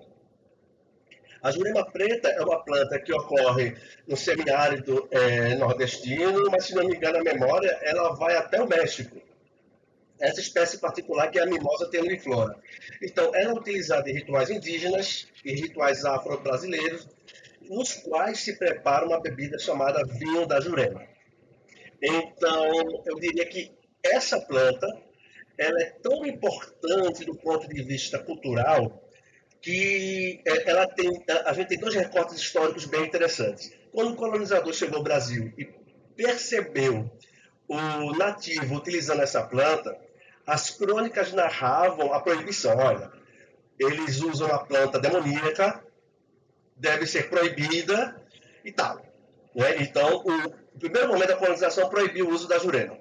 a 1.43 1.51
jurema 1.51 1.85
preta 1.91 2.29
é 2.29 2.43
uma 2.43 2.63
planta 2.65 2.99
que 2.99 3.13
ocorre 3.13 3.77
no 4.07 4.17
semiárido 4.17 5.09
é, 5.11 5.55
nordestino, 5.55 6.51
mas 6.51 6.65
se 6.65 6.75
não 6.75 6.85
me 6.85 6.97
engano 6.97 7.19
a 7.19 7.23
memória, 7.23 7.79
ela 7.83 8.15
vai 8.15 8.37
até 8.37 8.61
o 8.61 8.69
México. 8.69 9.21
Essa 10.21 10.41
espécie 10.41 10.79
particular 10.79 11.31
que 11.31 11.39
é 11.39 11.43
a 11.43 11.47
mimosa 11.47 11.89
tenuiflora. 11.89 12.57
Então, 13.01 13.33
ela 13.35 13.53
é 13.53 13.55
utilizada 13.55 14.11
em 14.11 14.15
rituais 14.15 14.51
indígenas 14.51 15.29
e 15.45 15.53
rituais 15.53 16.05
afro-brasileiros, 16.05 17.07
nos 17.63 17.93
quais 17.95 18.41
se 18.41 18.59
prepara 18.59 19.07
uma 19.07 19.21
bebida 19.21 19.59
chamada 19.59 20.05
vinho 20.05 20.45
da 20.45 20.61
jurema. 20.61 21.07
Então, 22.03 23.03
eu 23.07 23.21
diria 23.21 23.47
que 23.47 23.71
essa 24.03 24.41
planta 24.41 24.87
ela 25.57 25.81
é 25.83 25.91
tão 26.03 26.25
importante 26.25 27.25
do 27.25 27.35
ponto 27.37 27.69
de 27.69 27.83
vista 27.83 28.19
cultural 28.19 29.08
que 29.61 30.41
é, 30.47 30.71
ela 30.71 30.87
tem, 30.87 31.25
a 31.45 31.53
gente 31.53 31.69
tem 31.69 31.79
dois 31.79 31.95
recortes 31.95 32.37
históricos 32.37 32.85
bem 32.85 33.05
interessantes. 33.05 33.73
Quando 33.93 34.13
o 34.13 34.17
colonizador 34.17 34.73
chegou 34.73 34.99
ao 34.99 35.05
Brasil 35.05 35.53
e 35.59 35.65
percebeu 36.17 37.11
o 37.67 38.13
nativo 38.17 38.77
utilizando 38.77 39.23
essa 39.23 39.43
planta, 39.43 39.97
as 40.47 40.71
crônicas 40.71 41.33
narravam 41.33 42.13
a 42.13 42.21
proibição. 42.21 42.77
Olha, 42.79 43.13
eles 43.79 44.21
usam 44.21 44.49
a 44.53 44.59
planta 44.59 44.99
demoníaca, 44.99 45.85
deve 46.77 47.07
ser 47.07 47.29
proibida 47.29 48.21
e 48.65 48.73
tal. 48.73 48.97
Né? 49.55 49.83
Então, 49.83 50.25
o 50.75 50.79
primeiro 50.79 51.09
momento 51.09 51.29
da 51.29 51.37
colonização 51.37 51.89
proibiu 51.89 52.29
o 52.29 52.33
uso 52.33 52.49
da 52.49 52.59
jurema. 52.59 52.97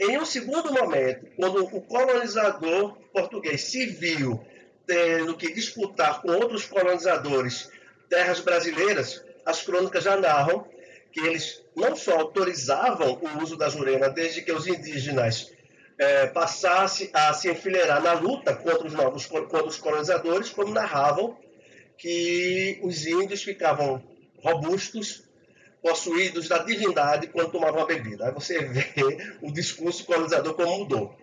Em 0.00 0.16
um 0.16 0.24
segundo 0.24 0.72
momento, 0.72 1.26
quando 1.34 1.64
o 1.64 1.82
colonizador 1.82 2.96
português 3.12 3.62
se 3.62 3.86
viu 3.86 4.40
tendo 4.88 5.36
que 5.36 5.52
disputar 5.52 6.22
com 6.22 6.32
outros 6.32 6.64
colonizadores 6.64 7.70
terras 8.08 8.40
brasileiras, 8.40 9.22
as 9.44 9.62
crônicas 9.62 10.02
já 10.02 10.16
narram 10.16 10.66
que 11.12 11.20
eles 11.20 11.62
não 11.76 11.94
só 11.94 12.18
autorizavam 12.20 13.20
o 13.20 13.42
uso 13.42 13.54
da 13.54 13.68
jurema 13.68 14.08
desde 14.08 14.40
que 14.40 14.50
os 14.50 14.66
indígenas 14.66 15.52
é, 15.98 16.26
passassem 16.28 17.10
a 17.12 17.34
se 17.34 17.50
enfileirar 17.50 18.02
na 18.02 18.14
luta 18.14 18.54
contra 18.54 18.86
os 18.86 18.94
novos 18.94 19.26
contra 19.26 19.66
os 19.66 19.76
colonizadores, 19.76 20.48
como 20.48 20.72
narravam 20.72 21.36
que 21.98 22.80
os 22.82 23.06
índios 23.06 23.42
ficavam 23.42 24.02
robustos, 24.42 25.24
possuídos 25.82 26.48
da 26.48 26.58
divindade 26.58 27.26
quando 27.26 27.50
tomavam 27.50 27.82
a 27.82 27.86
bebida. 27.86 28.26
Aí 28.26 28.32
você 28.32 28.60
vê 28.64 29.34
o 29.42 29.52
discurso 29.52 30.04
colonizador 30.06 30.54
como 30.54 30.78
mudou. 30.78 31.14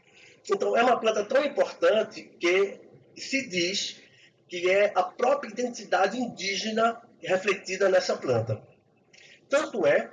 Então, 0.48 0.78
é 0.78 0.84
uma 0.84 1.00
planta 1.00 1.24
tão 1.24 1.44
importante 1.44 2.30
que 2.40 2.85
se 3.18 3.48
diz 3.48 4.02
que 4.48 4.70
é 4.70 4.92
a 4.96 5.04
própria 5.04 5.50
identidade 5.50 6.18
indígena 6.18 7.02
refletida 7.22 7.90
nessa 7.90 8.16
planta. 8.16 8.62
Tanto 9.50 9.86
é 9.86 10.10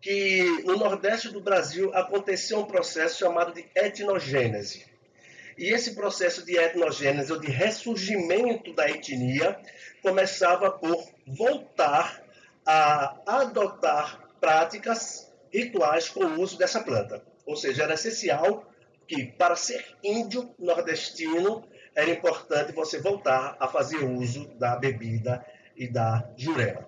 que 0.00 0.62
no 0.64 0.76
Nordeste 0.76 1.30
do 1.30 1.40
Brasil 1.40 1.94
aconteceu 1.94 2.58
um 2.58 2.66
processo 2.66 3.18
chamado 3.18 3.54
de 3.54 3.66
etnogênese. 3.74 4.84
E 5.56 5.72
esse 5.72 5.94
processo 5.94 6.44
de 6.44 6.56
etnogênese, 6.56 7.32
ou 7.32 7.38
de 7.38 7.50
ressurgimento 7.50 8.74
da 8.74 8.90
etnia, 8.90 9.58
começava 10.02 10.70
por 10.70 11.08
voltar 11.26 12.22
a 12.66 13.16
adotar 13.26 14.28
práticas 14.40 15.32
rituais 15.52 16.08
com 16.08 16.24
o 16.24 16.40
uso 16.40 16.58
dessa 16.58 16.82
planta. 16.82 17.24
Ou 17.46 17.56
seja, 17.56 17.84
era 17.84 17.94
essencial 17.94 18.68
que, 19.06 19.24
para 19.26 19.54
ser 19.54 19.84
índio 20.02 20.54
nordestino, 20.58 21.64
era 21.94 22.10
importante 22.10 22.72
você 22.72 23.00
voltar 23.00 23.56
a 23.58 23.68
fazer 23.68 24.04
uso 24.04 24.48
da 24.58 24.76
bebida 24.76 25.44
e 25.76 25.86
da 25.86 26.28
jurema. 26.36 26.86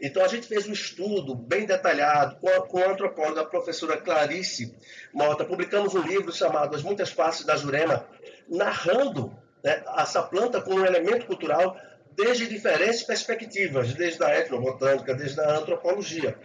Então, 0.00 0.24
a 0.24 0.28
gente 0.28 0.46
fez 0.46 0.68
um 0.68 0.72
estudo 0.72 1.34
bem 1.34 1.66
detalhado 1.66 2.36
com 2.36 2.48
a, 2.48 2.66
com 2.66 2.78
a 2.78 2.90
antropóloga 2.90 3.40
a 3.40 3.46
professora 3.46 3.96
Clarice 3.96 4.76
Mota. 5.12 5.44
Publicamos 5.44 5.94
um 5.94 6.02
livro 6.02 6.32
chamado 6.32 6.74
As 6.74 6.82
Muitas 6.82 7.10
Faces 7.10 7.46
da 7.46 7.56
Jurema, 7.56 8.06
narrando 8.48 9.34
né, 9.62 9.82
essa 9.96 10.22
planta 10.22 10.60
como 10.60 10.80
um 10.80 10.84
elemento 10.84 11.26
cultural 11.26 11.76
desde 12.14 12.46
diferentes 12.46 13.02
perspectivas, 13.02 13.94
desde 13.94 14.22
a 14.22 14.38
etnobotânica, 14.38 15.14
desde 15.14 15.40
a 15.40 15.56
antropologia, 15.56 16.38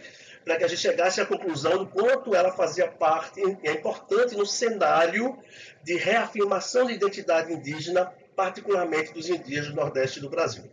para 0.44 0.56
que 0.56 0.64
a 0.64 0.68
gente 0.68 0.80
chegasse 0.80 1.20
à 1.20 1.26
conclusão 1.26 1.78
do 1.78 1.86
quanto 1.86 2.34
ela 2.34 2.52
fazia 2.52 2.88
parte, 2.88 3.40
é 3.62 3.72
importante 3.72 4.36
no 4.36 4.46
cenário 4.46 5.38
de 5.82 5.96
reafirmação 5.96 6.86
de 6.86 6.94
identidade 6.94 7.52
indígena, 7.52 8.12
particularmente 8.34 9.12
dos 9.12 9.28
indígenas 9.28 9.68
do 9.68 9.76
Nordeste 9.76 10.20
do 10.20 10.30
Brasil. 10.30 10.64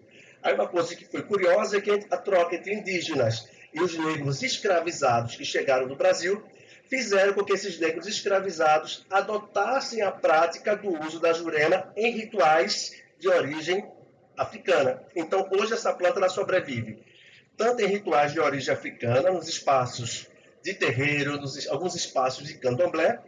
Aí 0.42 0.54
uma 0.54 0.68
coisa 0.68 0.96
que 0.96 1.06
foi 1.06 1.24
curiosa 1.24 1.78
é 1.78 1.82
que 1.82 1.92
a 1.92 2.18
troca 2.18 2.56
entre 2.56 2.74
indígenas 2.74 3.48
e 3.74 3.82
os 3.82 3.98
negros 3.98 4.42
escravizados 4.42 5.36
que 5.36 5.44
chegaram 5.44 5.88
no 5.88 5.96
Brasil 5.96 6.44
fizeram 6.90 7.34
com 7.34 7.44
que 7.44 7.54
esses 7.54 7.80
negros 7.80 8.08
escravizados 8.08 9.06
adotassem 9.10 10.02
a 10.02 10.12
prática 10.12 10.76
do 10.76 10.90
uso 11.06 11.20
da 11.20 11.34
jurema 11.34 11.92
em 11.98 12.12
rituais 12.12 12.96
de 13.20 13.28
origem 13.28 13.86
africana. 14.38 15.04
Então, 15.16 15.48
hoje 15.52 15.74
essa 15.74 15.92
planta 15.94 16.20
ela 16.20 16.30
sobrevive 16.30 17.00
tanto 17.58 17.82
em 17.82 17.88
rituais 17.88 18.32
de 18.32 18.40
origem 18.40 18.74
africana, 18.74 19.32
nos 19.32 19.48
espaços 19.50 20.28
de 20.64 20.74
terreiro, 20.74 21.38
nos 21.38 21.68
alguns 21.68 21.96
espaços 21.96 22.48
de 22.48 22.54
candomblé, 22.56 23.20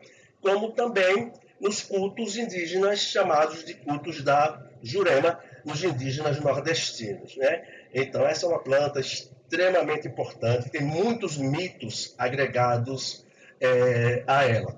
como 0.41 0.71
também 0.71 1.33
nos 1.59 1.81
cultos 1.81 2.37
indígenas 2.37 2.99
chamados 2.99 3.65
de 3.65 3.73
cultos 3.73 4.23
da 4.23 4.63
Jurema, 4.81 5.39
nos 5.65 5.83
indígenas 5.83 6.39
nordestinos. 6.39 7.35
Né? 7.35 7.63
Então, 7.93 8.25
essa 8.25 8.45
é 8.45 8.49
uma 8.49 8.59
planta 8.59 8.99
extremamente 8.99 10.07
importante, 10.07 10.69
tem 10.69 10.81
muitos 10.81 11.37
mitos 11.37 12.13
agregados 12.17 13.25
é, 13.59 14.23
a 14.27 14.43
ela. 14.45 14.77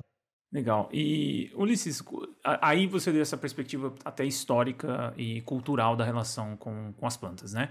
Legal. 0.52 0.90
E, 0.92 1.50
Ulisses, 1.56 2.04
aí 2.44 2.86
você 2.86 3.12
deu 3.12 3.22
essa 3.22 3.38
perspectiva 3.38 3.94
até 4.04 4.26
histórica 4.26 5.14
e 5.16 5.42
cultural 5.42 5.96
da 5.96 6.04
relação 6.04 6.58
com, 6.58 6.92
com 6.94 7.06
as 7.06 7.16
plantas, 7.16 7.54
né? 7.54 7.70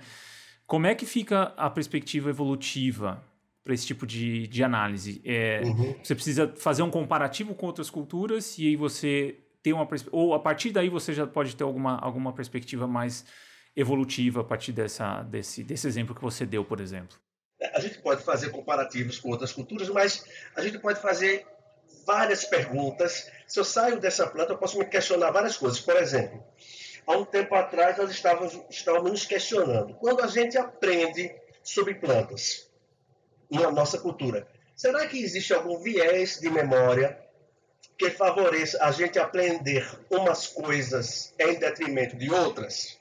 Como 0.71 0.87
é 0.87 0.95
que 0.95 1.05
fica 1.05 1.53
a 1.57 1.69
perspectiva 1.69 2.31
evolutiva 2.31 3.21
para 3.65 3.75
esse 3.75 3.85
tipo 3.85 4.07
de, 4.07 4.47
de 4.47 4.63
análise? 4.63 5.21
É, 5.25 5.63
uhum. 5.65 5.99
Você 6.01 6.15
precisa 6.15 6.47
fazer 6.57 6.85
um 6.85 6.91
comparativo 6.93 7.57
com 7.57 7.67
outras 7.67 7.91
culturas 7.91 8.57
e 8.57 8.69
aí 8.69 8.77
você 8.77 9.37
ter 9.65 9.73
uma 9.73 9.89
ou 10.13 10.33
a 10.33 10.39
partir 10.39 10.71
daí 10.71 10.89
você 10.89 11.13
já 11.13 11.27
pode 11.27 11.57
ter 11.57 11.65
alguma, 11.65 11.99
alguma 11.99 12.33
perspectiva 12.33 12.87
mais 12.87 13.25
evolutiva 13.75 14.43
a 14.43 14.45
partir 14.45 14.71
dessa, 14.71 15.25
desse, 15.25 15.65
desse 15.65 15.89
exemplo 15.89 16.15
que 16.15 16.23
você 16.23 16.47
deu, 16.47 16.65
por 16.65 16.79
exemplo. 16.79 17.19
A 17.75 17.81
gente 17.81 17.99
pode 17.99 18.23
fazer 18.23 18.51
comparativos 18.51 19.19
com 19.19 19.29
outras 19.31 19.53
culturas, 19.53 19.89
mas 19.89 20.25
a 20.55 20.63
gente 20.63 20.79
pode 20.79 21.03
fazer 21.03 21.45
várias 22.07 22.45
perguntas. 22.45 23.29
Se 23.49 23.59
eu 23.59 23.65
saio 23.65 23.99
dessa 23.99 24.25
planta, 24.25 24.53
eu 24.53 24.57
posso 24.57 24.79
me 24.79 24.85
questionar 24.85 25.33
várias 25.33 25.57
coisas. 25.57 25.81
Por 25.81 25.97
exemplo, 25.97 26.41
há 27.07 27.17
um 27.17 27.25
tempo 27.25 27.55
atrás 27.55 27.97
nós 27.97 28.11
estávamos, 28.11 28.59
estávamos 28.71 29.11
nos 29.11 29.25
questionando. 29.25 29.95
Quando 29.95 30.23
a 30.23 30.27
gente 30.27 30.57
aprende 30.59 31.35
sobre 31.63 31.95
plantas 31.95 32.69
na 33.51 33.71
nossa 33.71 33.99
cultura, 33.99 34.47
será 34.75 35.07
que 35.07 35.23
existe 35.23 35.53
algum 35.53 35.79
viés 35.79 36.41
de 36.41 36.51
memória 36.51 37.19
que 37.99 38.11
favoreça 38.11 38.83
a 38.83 38.91
gente 38.91 39.19
aprender 39.19 39.87
umas 40.09 40.47
coisas 40.47 41.35
em 41.39 41.59
detrimento 41.59 42.17
de 42.17 42.31
outras? 42.31 42.99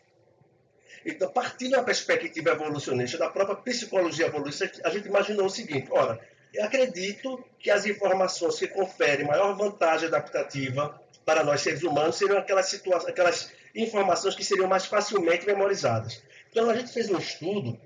Então, 1.05 1.31
partindo 1.31 1.71
da 1.71 1.83
perspectiva 1.83 2.51
evolucionista, 2.51 3.17
da 3.17 3.29
própria 3.29 3.55
psicologia 3.55 4.25
evolucionista, 4.25 4.81
a 4.85 4.89
gente 4.89 5.07
imaginou 5.07 5.45
o 5.45 5.49
seguinte: 5.49 5.87
ora, 5.91 6.19
eu 6.53 6.65
acredito 6.65 7.43
que 7.57 7.69
as 7.71 7.85
informações 7.85 8.59
que 8.59 8.67
conferem 8.67 9.25
maior 9.25 9.55
vantagem 9.55 10.07
adaptativa 10.07 10.99
para 11.25 11.43
nós 11.43 11.61
seres 11.61 11.83
humanos 11.83 12.17
seriam 12.17 12.39
aquelas, 12.39 12.73
aquelas 13.07 13.51
informações 13.75 14.35
que 14.35 14.43
seriam 14.43 14.67
mais 14.67 14.85
facilmente 14.85 15.45
memorizadas. 15.45 16.21
Então, 16.49 16.69
a 16.69 16.75
gente 16.75 16.91
fez 16.91 17.09
um 17.09 17.17
estudo 17.17 17.79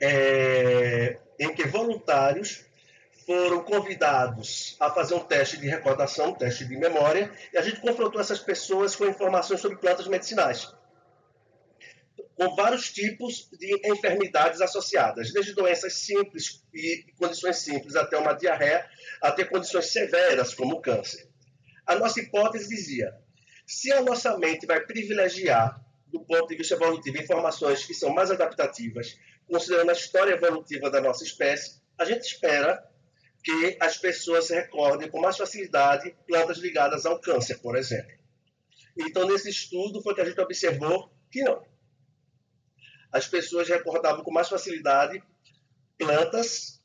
é, 0.00 1.18
em 1.38 1.54
que 1.54 1.66
voluntários 1.66 2.64
foram 3.26 3.62
convidados 3.62 4.76
a 4.80 4.90
fazer 4.90 5.14
um 5.14 5.20
teste 5.20 5.58
de 5.58 5.68
recordação, 5.68 6.30
um 6.30 6.34
teste 6.34 6.64
de 6.64 6.76
memória, 6.76 7.30
e 7.52 7.58
a 7.58 7.62
gente 7.62 7.80
confrontou 7.80 8.20
essas 8.20 8.40
pessoas 8.40 8.96
com 8.96 9.06
informações 9.06 9.60
sobre 9.60 9.78
plantas 9.78 10.08
medicinais 10.08 10.72
com 12.38 12.54
vários 12.54 12.92
tipos 12.92 13.50
de 13.58 13.80
enfermidades 13.90 14.60
associadas, 14.60 15.32
desde 15.32 15.54
doenças 15.54 15.94
simples 15.94 16.62
e 16.72 17.04
condições 17.18 17.56
simples 17.58 17.96
até 17.96 18.16
uma 18.16 18.32
diarreia, 18.32 18.88
até 19.20 19.44
condições 19.44 19.86
severas 19.86 20.54
como 20.54 20.76
o 20.76 20.80
câncer. 20.80 21.28
A 21.84 21.96
nossa 21.96 22.20
hipótese 22.20 22.68
dizia: 22.68 23.12
se 23.68 23.92
a 23.92 24.00
nossa 24.00 24.36
mente 24.38 24.66
vai 24.66 24.80
privilegiar, 24.80 25.78
do 26.06 26.20
ponto 26.24 26.48
de 26.48 26.56
vista 26.56 26.74
evolutivo, 26.74 27.18
informações 27.18 27.84
que 27.84 27.92
são 27.92 28.08
mais 28.08 28.30
adaptativas, 28.30 29.18
considerando 29.46 29.90
a 29.90 29.92
história 29.92 30.32
evolutiva 30.32 30.90
da 30.90 31.02
nossa 31.02 31.22
espécie, 31.22 31.80
a 31.98 32.04
gente 32.04 32.22
espera 32.22 32.82
que 33.44 33.76
as 33.78 33.98
pessoas 33.98 34.48
recordem 34.48 35.10
com 35.10 35.20
mais 35.20 35.36
facilidade 35.36 36.16
plantas 36.26 36.56
ligadas 36.58 37.04
ao 37.04 37.20
câncer, 37.20 37.58
por 37.58 37.76
exemplo. 37.76 38.16
Então, 38.96 39.28
nesse 39.28 39.50
estudo, 39.50 40.02
foi 40.02 40.14
que 40.14 40.22
a 40.22 40.24
gente 40.24 40.40
observou 40.40 41.12
que 41.30 41.42
não 41.42 41.62
as 43.12 43.26
pessoas 43.26 43.68
recordavam 43.68 44.22
com 44.22 44.30
mais 44.30 44.48
facilidade 44.48 45.22
plantas 45.96 46.80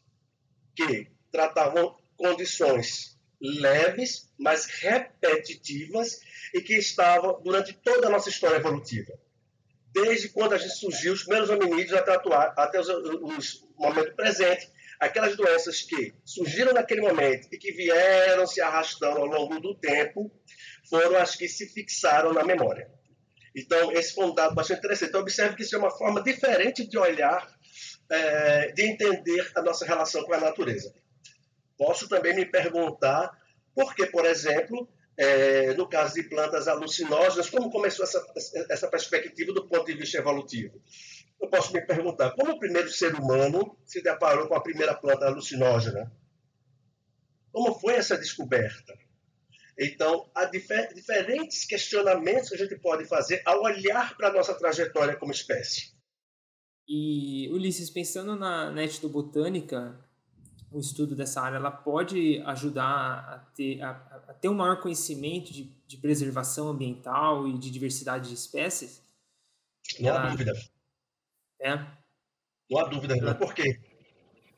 que 0.76 1.08
tratavam 1.32 1.98
condições 2.16 3.13
leves, 3.44 4.30
mas 4.40 4.66
repetitivas 4.66 6.22
e 6.54 6.62
que 6.62 6.76
estavam 6.76 7.42
durante 7.42 7.74
toda 7.74 8.08
a 8.08 8.10
nossa 8.10 8.30
história 8.30 8.56
evolutiva. 8.56 9.14
Desde 9.92 10.30
quando 10.30 10.54
a 10.54 10.58
gente 10.58 10.74
surgiu, 10.74 11.14
os 11.14 11.24
primeiros 11.24 11.50
hominídeos 11.50 11.94
até, 11.94 12.14
atuar, 12.14 12.54
até 12.58 12.80
os, 12.80 12.88
os 12.88 13.68
momento 13.78 14.16
presente, 14.16 14.70
aquelas 15.00 15.36
doenças 15.36 15.82
que 15.82 16.14
surgiram 16.24 16.74
naquele 16.74 17.02
momento 17.02 17.48
e 17.52 17.58
que 17.58 17.72
vieram 17.72 18.48
se 18.48 18.62
arrastando 18.62 19.20
ao 19.20 19.26
longo 19.26 19.60
do 19.60 19.76
tempo, 19.76 20.32
foram 20.90 21.18
as 21.18 21.36
que 21.36 21.48
se 21.48 21.68
fixaram 21.68 22.34
na 22.34 22.44
memória. 22.44 22.90
Então, 23.56 23.92
esse 23.92 24.16
foi 24.16 24.26
um 24.26 24.34
dado 24.34 24.56
bastante 24.56 24.80
interessante. 24.80 25.10
Então, 25.10 25.22
observe 25.22 25.56
que 25.56 25.62
isso 25.62 25.76
é 25.76 25.80
uma 25.80 25.92
forma 25.92 26.24
diferente 26.24 26.88
de 26.88 26.98
olhar, 26.98 27.48
é, 28.10 28.72
de 28.72 28.84
entender 28.84 29.52
a 29.56 29.62
nossa 29.62 29.86
relação 29.86 30.24
com 30.24 30.34
a 30.34 30.40
natureza. 30.40 30.94
Posso 31.78 32.08
também 32.08 32.36
me 32.36 32.46
perguntar 32.46 33.32
por 33.74 33.96
que, 33.96 34.06
por 34.06 34.26
exemplo, 34.26 34.88
é, 35.18 35.74
no 35.74 35.88
caso 35.88 36.16
de 36.16 36.24
plantas 36.24 36.68
alucinógenas, 36.68 37.50
como 37.50 37.72
começou 37.72 38.06
essa, 38.06 38.24
essa 38.70 38.88
perspectiva 38.88 39.54
do 39.54 39.68
ponto 39.68 39.86
de 39.86 39.94
vista 39.94 40.18
evolutivo? 40.18 40.82
Eu 41.42 41.50
posso 41.50 41.74
me 41.74 41.82
perguntar 41.82 42.32
como 42.32 42.54
o 42.54 42.60
primeiro 42.60 42.90
ser 42.90 43.14
humano 43.16 43.78
se 43.86 44.02
deparou 44.02 44.48
com 44.48 44.56
a 44.56 44.64
primeira 44.64 44.94
planta 44.94 45.26
alucinógena? 45.26 46.12
Como 47.52 47.78
foi 47.80 47.96
essa 47.96 48.18
descoberta? 48.18 48.94
Então, 49.78 50.30
há 50.34 50.46
difer 50.46 50.94
diferentes 50.94 51.66
questionamentos 51.66 52.50
que 52.50 52.56
a 52.56 52.58
gente 52.58 52.76
pode 52.78 53.06
fazer 53.06 53.42
ao 53.46 53.64
olhar 53.64 54.16
para 54.16 54.30
a 54.30 54.34
nossa 54.34 54.54
trajetória 54.54 55.16
como 55.16 55.32
espécie. 55.32 55.94
E, 56.88 57.50
Ulisses, 57.52 57.90
pensando 57.90 58.36
na, 58.36 58.72
na 58.72 58.84
etnobotânica, 58.84 59.98
o 60.74 60.80
estudo 60.80 61.16
dessa 61.16 61.40
área 61.42 61.58
ela 61.58 61.72
pode 61.72 62.42
ajudar 62.42 63.30
a 63.30 63.38
ter, 63.56 63.82
a, 63.82 63.92
a 64.28 64.34
ter 64.34 64.50
um 64.50 64.56
maior 64.56 64.82
conhecimento 64.82 65.54
de, 65.54 65.72
de, 65.88 65.98
preservação 65.98 66.68
ambiental 66.68 67.48
e 67.48 67.58
de 67.58 67.70
diversidade 67.70 68.30
de 68.30 68.36
espécies? 68.36 69.02
Não 70.00 70.14
há 70.14 70.30
dúvida. 70.30 70.54
É? 71.62 71.76
Não 72.70 72.80
há 72.80 72.90
dúvida. 72.90 73.18
Ela... 73.18 73.36
Por 73.36 73.54
quê? 73.54 73.80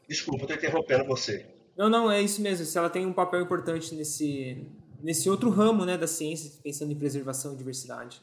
Desculpa, 0.08 0.44
estou 0.44 0.56
interrompendo 0.56 1.06
você. 1.06 1.54
Não, 1.76 1.90
não, 1.90 2.10
é 2.10 2.22
isso 2.22 2.42
mesmo. 2.42 2.66
Se 2.66 2.78
ela 2.78 2.90
tem 2.90 3.06
um 3.06 3.14
papel 3.14 3.42
importante 3.42 3.94
nesse, 3.94 4.66
nesse 5.02 5.30
outro 5.30 5.50
ramo 5.50 5.86
né, 5.86 5.98
da 5.98 6.08
ciência, 6.08 6.52
pensando 6.64 6.92
em 6.92 6.96
preservação 6.96 7.54
e 7.54 7.58
diversidade. 7.58 8.22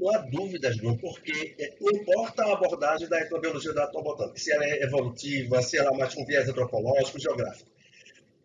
Não 0.00 0.14
há 0.14 0.18
dúvidas, 0.18 0.78
Bruno, 0.78 0.98
porque 0.98 1.54
é, 1.58 1.74
não 1.78 1.90
importa 1.90 2.42
a 2.42 2.54
abordagem 2.54 3.06
da 3.06 3.20
etnobiologia 3.20 3.74
da 3.74 3.84
etnobotânica, 3.84 4.38
se 4.38 4.50
ela 4.50 4.64
é 4.64 4.82
evolutiva, 4.82 5.60
se 5.60 5.76
ela 5.76 5.90
é 5.94 5.98
mais 5.98 6.14
com 6.14 6.24
viés 6.24 6.48
antropológico, 6.48 7.20
geográfico. 7.20 7.70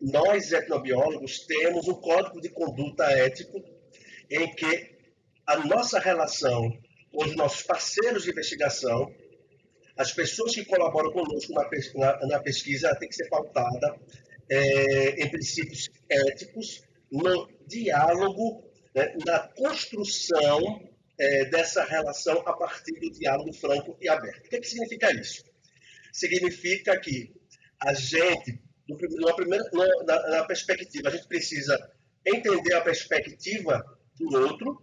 Nós, 0.01 0.51
etnobiólogos, 0.51 1.45
temos 1.45 1.87
um 1.87 1.93
código 1.93 2.41
de 2.41 2.49
conduta 2.49 3.05
ético 3.05 3.63
em 4.29 4.53
que 4.53 4.97
a 5.47 5.65
nossa 5.65 5.97
relação 5.97 6.77
com 7.13 7.23
os 7.23 7.35
nossos 7.37 7.63
parceiros 7.63 8.23
de 8.23 8.31
investigação, 8.31 9.09
As 9.97 10.11
pessoas 10.11 10.53
que 10.53 10.65
colaboram 10.65 11.09
conosco 11.09 11.53
na, 11.53 11.63
na, 11.95 12.27
na 12.27 12.39
pesquisa 12.39 12.93
têm 12.99 13.07
que 13.07 13.15
ser 13.15 13.29
pautada 13.29 13.95
é, 14.49 15.23
em 15.23 15.29
princípios 15.31 15.89
éticos, 16.09 16.83
no 17.09 17.47
diálogo, 17.65 18.61
né, 18.93 19.15
na 19.25 19.39
construção 19.55 20.59
é, 21.17 21.45
dessa 21.45 21.83
relação 21.83 22.41
a 22.45 22.53
partir 22.53 22.99
do 22.99 23.11
diálogo 23.11 23.53
franco 23.53 23.97
e 24.01 24.09
aberto. 24.09 24.45
O 24.45 24.49
que, 24.49 24.55
é 24.55 24.59
que 24.59 24.67
significa 24.67 25.11
isso? 25.11 25.43
Significa 26.11 26.99
que 26.99 27.33
a 27.79 27.93
gente, 27.93 28.61
na, 28.87 29.33
primeira, 29.33 29.63
na, 30.05 30.29
na 30.29 30.43
perspectiva, 30.45 31.09
a 31.09 31.11
gente 31.11 31.27
precisa 31.27 31.77
entender 32.25 32.73
a 32.73 32.81
perspectiva 32.81 33.83
do 34.19 34.37
outro 34.39 34.81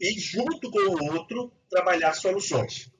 e, 0.00 0.18
junto 0.18 0.70
com 0.70 0.78
o 0.78 1.12
outro, 1.14 1.52
trabalhar 1.68 2.12
soluções. 2.14 2.90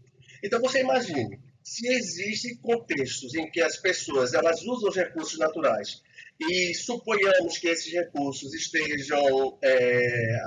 Então, 0.43 0.61
você 0.61 0.81
imagine, 0.81 1.39
se 1.63 1.87
existem 1.87 2.57
contextos 2.57 3.35
em 3.35 3.51
que 3.51 3.61
as 3.61 3.77
pessoas 3.77 4.35
elas 4.35 4.63
usam 4.63 4.89
os 4.89 4.97
recursos 4.97 5.39
naturais 5.39 6.03
e 6.41 6.75
suponhamos 6.75 7.59
que 7.59 7.69
esses 7.69 7.93
recursos 7.93 8.55
estejam, 8.55 9.59
é, 9.63 10.41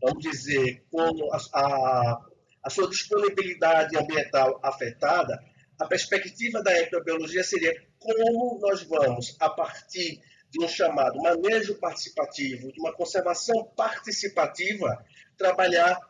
vamos 0.00 0.22
dizer, 0.22 0.84
com 0.90 1.32
a, 1.32 1.38
a, 1.54 2.26
a, 2.64 2.70
sua 2.70 2.88
disponibilidade 2.88 3.96
ambiental 3.96 4.58
afetada, 4.62 5.38
a 5.78 5.86
perspectiva 5.86 6.62
da 6.62 6.72
ecobiologia 6.72 7.44
seria 7.44 7.74
como 7.98 8.58
nós 8.60 8.82
vamos, 8.82 9.36
a 9.40 9.50
partir 9.50 10.20
de 10.50 10.64
um 10.64 10.68
chamado 10.68 11.20
manejo 11.20 11.74
participativo, 11.76 12.72
de 12.72 12.80
uma 12.80 12.92
conservação 12.92 13.64
participativa, 13.76 15.04
trabalhar 15.36 16.00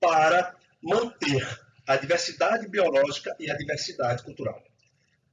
para 0.00 0.54
manter 0.82 1.46
a 1.86 1.96
diversidade 1.96 2.68
biológica 2.68 3.34
e 3.38 3.50
a 3.50 3.56
diversidade 3.56 4.22
cultural. 4.22 4.62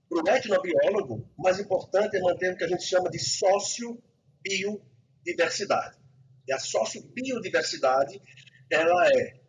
Para 0.09 0.23
o 0.23 0.29
etnobiólogo, 0.29 1.29
o 1.37 1.41
mais 1.41 1.59
importante 1.59 2.17
é 2.17 2.19
manter 2.19 2.53
o 2.53 2.57
que 2.57 2.65
a 2.65 2.67
gente 2.67 2.83
chama 2.83 3.09
de 3.09 3.17
sócio-biodiversidade. 3.17 6.00
E 6.47 6.53
a 6.53 6.59
sócio-biodiversidade 6.59 8.21
ela 8.69 9.07
é 9.09 9.41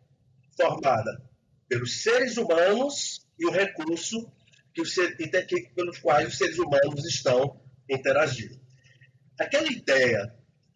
formada 0.55 1.23
pelos 1.67 2.03
seres 2.03 2.37
humanos 2.37 3.25
e 3.39 3.45
o 3.45 3.51
recurso 3.51 4.31
que 4.73 4.81
os, 4.81 4.93
que, 4.93 5.69
pelos 5.75 5.99
quais 5.99 6.27
os 6.27 6.37
seres 6.37 6.57
humanos 6.57 7.05
estão 7.05 7.61
interagindo. 7.89 8.59
Aquela 9.39 9.67
ideia 9.71 10.35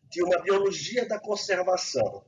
de 0.10 0.24
uma 0.24 0.42
biologia 0.42 1.08
da 1.08 1.20
conservação 1.20 2.26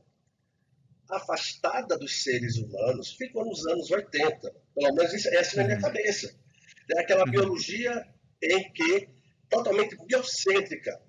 afastada 1.10 1.98
dos 1.98 2.24
seres 2.24 2.58
humanos 2.58 3.14
ficou 3.14 3.46
nos 3.46 3.66
anos 3.68 3.90
80. 3.90 4.56
Pelo 4.76 4.94
menos 4.94 5.14
isso, 5.14 5.28
essa 5.30 5.56
é 5.56 5.58
na 5.58 5.64
minha 5.64 5.76
uhum. 5.78 5.82
cabeça. 5.82 6.36
É 6.96 7.02
aquela 7.02 7.26
uhum. 7.26 7.32
biologia 7.32 8.08
em 8.42 8.72
que 8.72 9.10
totalmente 9.50 9.98
biocêntrica. 10.06 11.02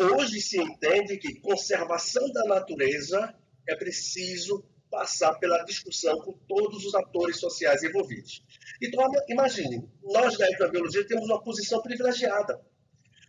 Hoje 0.00 0.40
se 0.40 0.58
entende 0.58 1.18
que 1.18 1.40
conservação 1.40 2.26
da 2.32 2.44
natureza 2.44 3.34
é 3.68 3.76
preciso 3.76 4.64
passar 4.90 5.34
pela 5.34 5.62
discussão 5.64 6.18
com 6.20 6.32
todos 6.48 6.86
os 6.86 6.94
atores 6.94 7.38
sociais 7.38 7.82
envolvidos. 7.82 8.42
Então, 8.82 9.04
imagine, 9.28 9.86
nós 10.02 10.38
da 10.38 10.48
etnobiologia 10.48 11.06
temos 11.06 11.26
uma 11.26 11.42
posição 11.42 11.82
privilegiada, 11.82 12.58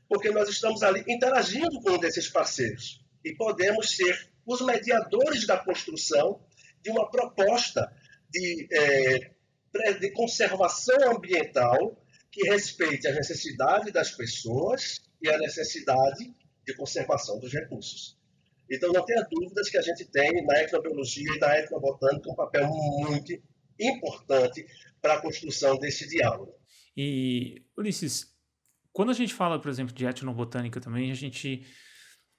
porque 0.07 0.31
nós 0.31 0.47
estamos 0.47 0.81
ali 0.81 1.03
interagindo 1.09 1.81
com 1.81 1.91
um 1.91 1.99
desses 1.99 2.29
parceiros 2.29 3.03
e 3.23 3.35
podemos 3.35 3.93
ser 3.93 4.31
os 4.45 4.61
mediadores 4.61 5.45
da 5.45 5.57
construção 5.57 6.41
de 6.81 6.89
uma 6.89 7.11
proposta 7.11 7.93
de, 8.29 8.67
é, 8.71 9.93
de 9.99 10.09
conservação 10.11 11.11
ambiental 11.17 12.01
que 12.31 12.49
respeite 12.49 13.09
a 13.09 13.13
necessidade 13.13 13.91
das 13.91 14.11
pessoas 14.11 15.01
e 15.21 15.29
a 15.29 15.37
necessidade 15.37 16.33
de 16.65 16.75
conservação 16.75 17.39
dos 17.39 17.51
recursos. 17.53 18.17
Então, 18.69 18.91
não 18.93 19.03
tenha 19.05 19.25
dúvidas 19.29 19.69
que 19.69 19.77
a 19.77 19.81
gente 19.81 20.05
tem 20.05 20.45
na 20.45 20.61
etnobiologia 20.61 21.35
e 21.35 21.39
na 21.39 21.59
etnobotânica 21.59 22.31
um 22.31 22.35
papel 22.35 22.67
muito 22.67 23.33
importante 23.79 24.65
para 25.01 25.15
a 25.15 25.21
construção 25.21 25.77
desse 25.77 26.07
diálogo. 26.07 26.53
E, 26.95 27.65
Ulisses, 27.77 28.33
quando 28.93 29.09
a 29.09 29.13
gente 29.13 29.33
fala, 29.33 29.59
por 29.59 29.69
exemplo, 29.69 29.93
de 29.93 30.05
etnobotânica 30.05 30.79
também, 30.79 31.11
a 31.11 31.15
gente 31.15 31.65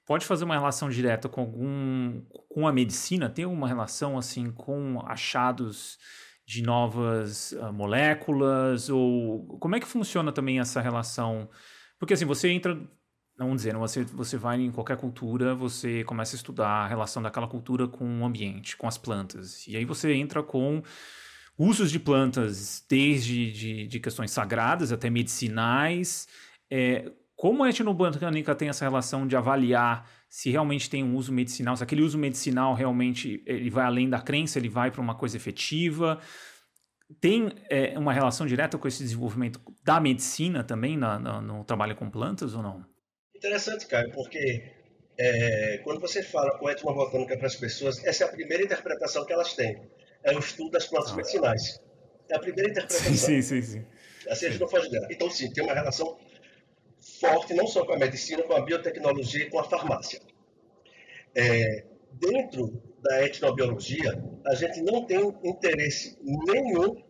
pode 0.05 0.25
fazer 0.25 0.43
uma 0.43 0.55
relação 0.55 0.89
direta 0.89 1.29
com 1.29 1.41
algum 1.41 2.21
com 2.49 2.67
a 2.67 2.73
medicina? 2.73 3.29
Tem 3.29 3.45
uma 3.45 3.67
relação 3.67 4.17
assim 4.17 4.51
com 4.51 4.99
achados 5.05 5.97
de 6.45 6.61
novas 6.61 7.53
uh, 7.53 7.71
moléculas 7.71 8.89
ou 8.89 9.57
como 9.59 9.75
é 9.75 9.79
que 9.79 9.87
funciona 9.87 10.31
também 10.31 10.59
essa 10.59 10.81
relação? 10.81 11.49
Porque 11.97 12.13
assim, 12.13 12.25
você 12.25 12.49
entra, 12.49 12.77
vamos 13.47 13.63
dizer, 13.63 13.75
você 13.75 14.03
você 14.03 14.37
vai 14.37 14.59
em 14.59 14.71
qualquer 14.71 14.97
cultura, 14.97 15.55
você 15.55 16.03
começa 16.03 16.35
a 16.35 16.37
estudar 16.37 16.67
a 16.67 16.87
relação 16.87 17.21
daquela 17.21 17.47
cultura 17.47 17.87
com 17.87 18.21
o 18.21 18.25
ambiente, 18.25 18.77
com 18.77 18.87
as 18.87 18.97
plantas. 18.97 19.67
E 19.67 19.77
aí 19.77 19.85
você 19.85 20.13
entra 20.13 20.41
com 20.43 20.81
usos 21.57 21.91
de 21.91 21.99
plantas 21.99 22.83
desde 22.89 23.51
de, 23.51 23.87
de 23.87 23.99
questões 23.99 24.31
sagradas 24.31 24.91
até 24.91 25.09
medicinais, 25.09 26.27
é, 26.69 27.11
como 27.35 27.63
a 27.63 27.69
etnobotânica 27.69 28.55
tem 28.55 28.69
essa 28.69 28.85
relação 28.85 29.27
de 29.27 29.35
avaliar 29.35 30.07
se 30.29 30.49
realmente 30.49 30.89
tem 30.89 31.03
um 31.03 31.15
uso 31.15 31.31
medicinal, 31.31 31.77
se 31.77 31.83
aquele 31.83 32.01
uso 32.01 32.17
medicinal 32.17 32.73
realmente 32.73 33.43
ele 33.45 33.69
vai 33.69 33.85
além 33.85 34.09
da 34.09 34.19
crença, 34.19 34.57
ele 34.57 34.69
vai 34.69 34.89
para 34.89 35.01
uma 35.01 35.13
coisa 35.13 35.37
efetiva, 35.37 36.19
tem 37.19 37.51
é, 37.69 37.97
uma 37.99 38.13
relação 38.13 38.47
direta 38.47 38.77
com 38.77 38.87
esse 38.87 39.03
desenvolvimento 39.03 39.59
da 39.83 39.99
medicina 39.99 40.63
também 40.63 40.97
na, 40.97 41.19
na, 41.19 41.41
no 41.41 41.63
trabalho 41.63 41.95
com 41.95 42.09
plantas 42.09 42.55
ou 42.55 42.63
não? 42.63 42.92
Interessante, 43.43 43.85
Caio, 43.87 44.09
porque 44.11 44.63
é, 45.17 45.81
quando 45.83 45.99
você 45.99 46.23
fala 46.23 46.57
com 46.57 46.69
etnobotânica 46.69 47.37
para 47.37 47.47
as 47.47 47.57
pessoas, 47.57 48.01
essa 48.05 48.23
é 48.23 48.27
a 48.27 48.31
primeira 48.31 48.63
interpretação 48.63 49.25
que 49.25 49.33
elas 49.33 49.53
têm. 49.53 49.81
É 50.23 50.33
o 50.33 50.39
estudo 50.39 50.71
das 50.71 50.87
plantas 50.87 51.11
ah. 51.11 51.15
medicinais. 51.17 51.81
É 52.29 52.37
a 52.37 52.39
primeira 52.39 52.71
interpretação. 52.71 53.13
Sim, 53.13 53.41
sim, 53.41 53.61
sim. 53.61 53.85
Assim 54.29 54.45
a 54.45 54.49
gente 54.49 54.61
não 54.61 54.69
foge 54.69 54.89
dela. 54.89 55.09
Então, 55.11 55.29
sim, 55.29 55.51
tem 55.51 55.61
uma 55.61 55.73
relação 55.73 56.17
forte 57.19 57.53
não 57.53 57.67
só 57.67 57.85
com 57.85 57.91
a 57.91 57.97
medicina, 57.97 58.43
com 58.43 58.53
a 58.53 58.61
biotecnologia 58.61 59.43
e 59.43 59.49
com 59.49 59.59
a 59.59 59.65
farmácia. 59.65 60.21
É, 61.35 61.83
dentro 62.13 62.81
da 63.01 63.25
etnobiologia, 63.25 64.23
a 64.47 64.55
gente 64.55 64.81
não 64.81 65.03
tem 65.03 65.19
interesse 65.43 66.17
nenhum 66.21 67.03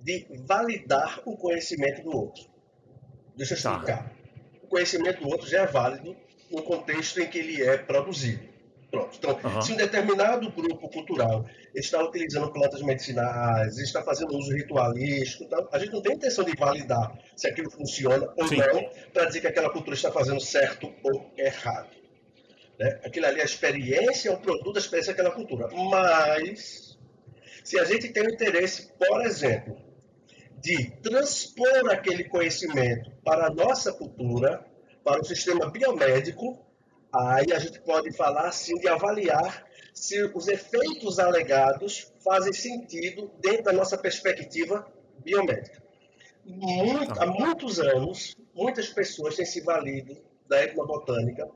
de 0.00 0.26
validar 0.44 1.22
o 1.24 1.36
conhecimento 1.36 2.02
do 2.02 2.10
outro. 2.10 2.44
Deixa 3.36 3.54
eu 3.54 3.62
tá. 3.62 3.70
explicar. 3.70 4.08
Tá. 4.08 4.21
Conhecimento 4.72 5.20
do 5.20 5.28
outro 5.28 5.46
já 5.46 5.64
é 5.64 5.66
válido 5.66 6.16
no 6.50 6.62
contexto 6.62 7.20
em 7.20 7.28
que 7.28 7.38
ele 7.38 7.62
é 7.62 7.76
produzido. 7.76 8.42
Pronto. 8.90 9.14
Então, 9.18 9.38
uhum. 9.44 9.60
se 9.60 9.72
um 9.74 9.76
determinado 9.76 10.50
grupo 10.50 10.88
cultural 10.88 11.44
está 11.74 12.02
utilizando 12.02 12.50
plantas 12.50 12.80
medicinais, 12.80 13.76
está 13.76 14.02
fazendo 14.02 14.34
uso 14.34 14.50
ritualístico, 14.54 15.44
então, 15.44 15.68
a 15.70 15.78
gente 15.78 15.92
não 15.92 16.00
tem 16.00 16.14
intenção 16.14 16.42
de 16.42 16.56
validar 16.56 17.18
se 17.36 17.46
aquilo 17.46 17.70
funciona 17.70 18.32
ou 18.34 18.48
Sim. 18.48 18.56
não, 18.56 18.90
para 19.12 19.26
dizer 19.26 19.42
que 19.42 19.46
aquela 19.46 19.68
cultura 19.68 19.94
está 19.94 20.10
fazendo 20.10 20.40
certo 20.40 20.90
ou 21.02 21.30
errado. 21.36 21.90
Né? 22.78 22.98
Aquilo 23.04 23.26
ali, 23.26 23.42
a 23.42 23.44
experiência 23.44 24.30
é 24.30 24.32
um 24.32 24.40
produto 24.40 24.72
da 24.72 24.80
experiência 24.80 25.12
daquela 25.12 25.34
cultura. 25.34 25.68
Mas, 25.68 26.98
se 27.62 27.78
a 27.78 27.84
gente 27.84 28.08
tem 28.08 28.22
o 28.22 28.30
interesse, 28.30 28.90
por 28.98 29.20
exemplo, 29.20 29.76
de 30.62 30.90
transpor 31.02 31.90
aquele 31.90 32.24
conhecimento 32.24 33.10
para 33.24 33.48
a 33.48 33.50
nossa 33.50 33.92
cultura, 33.92 34.64
para 35.04 35.20
o 35.20 35.24
sistema 35.24 35.68
biomédico, 35.70 36.58
Aí 37.14 37.52
a 37.52 37.58
gente 37.58 37.78
pode 37.80 38.10
falar 38.16 38.48
assim 38.48 38.74
de 38.78 38.88
avaliar 38.88 39.66
se 39.92 40.22
os 40.34 40.48
efeitos 40.48 41.18
alegados 41.18 42.10
fazem 42.24 42.54
sentido 42.54 43.30
dentro 43.38 43.64
da 43.64 43.72
nossa 43.72 43.98
perspectiva 43.98 44.90
biomédica. 45.22 45.82
Muito, 46.44 47.20
há 47.20 47.26
muitos 47.26 47.78
anos, 47.78 48.34
muitas 48.54 48.88
pessoas 48.88 49.36
têm 49.36 49.44
se 49.44 49.60
valido 49.60 50.16
da 50.48 50.64
etnobotânica 50.64 51.50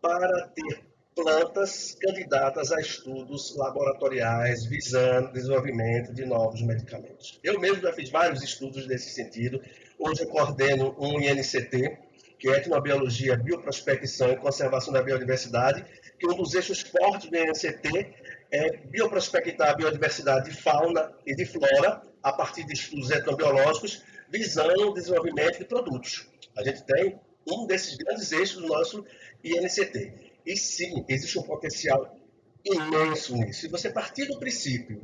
para 0.00 0.48
ter 0.48 0.84
plantas 1.18 1.96
candidatas 2.00 2.70
a 2.70 2.80
estudos 2.80 3.56
laboratoriais 3.56 4.64
visando 4.66 5.32
desenvolvimento 5.32 6.14
de 6.14 6.24
novos 6.24 6.62
medicamentos. 6.62 7.40
Eu 7.42 7.58
mesmo 7.58 7.82
já 7.82 7.92
fiz 7.92 8.08
vários 8.08 8.40
estudos 8.40 8.86
nesse 8.86 9.10
sentido. 9.10 9.60
Hoje 9.98 10.22
eu 10.22 10.28
coordeno 10.28 10.94
um 10.96 11.20
INCT, 11.20 11.98
que 12.38 12.48
é 12.48 12.58
Etnobiologia, 12.58 13.36
Bioprospecção 13.36 14.30
e 14.30 14.36
Conservação 14.36 14.92
da 14.92 15.02
Biodiversidade, 15.02 15.84
que 16.20 16.26
um 16.28 16.36
dos 16.36 16.54
eixos 16.54 16.82
fortes 16.82 17.28
do 17.28 17.36
INCT 17.36 18.14
é 18.52 18.76
bioprospectar 18.76 19.70
a 19.70 19.74
biodiversidade 19.74 20.50
de 20.50 20.56
fauna 20.56 21.12
e 21.26 21.34
de 21.34 21.44
flora 21.44 22.00
a 22.22 22.32
partir 22.32 22.64
de 22.64 22.74
estudos 22.74 23.10
etnobiológicos, 23.10 24.04
visando 24.30 24.90
o 24.90 24.94
desenvolvimento 24.94 25.58
de 25.58 25.64
produtos. 25.64 26.28
A 26.56 26.62
gente 26.62 26.84
tem 26.84 27.18
um 27.44 27.66
desses 27.66 27.96
grandes 27.96 28.30
eixos 28.30 28.62
do 28.62 28.68
nosso 28.68 29.04
INCT. 29.42 30.27
E 30.48 30.56
sim, 30.56 31.04
existe 31.06 31.38
um 31.38 31.42
potencial 31.42 32.16
imenso 32.64 33.36
nisso. 33.36 33.60
Se 33.60 33.68
você 33.68 33.90
partir 33.90 34.24
do 34.24 34.38
princípio 34.38 35.02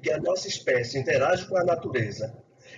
que 0.00 0.08
a 0.08 0.20
nossa 0.20 0.46
espécie 0.46 0.96
interage 0.96 1.48
com 1.48 1.56
a 1.56 1.64
natureza 1.64 2.32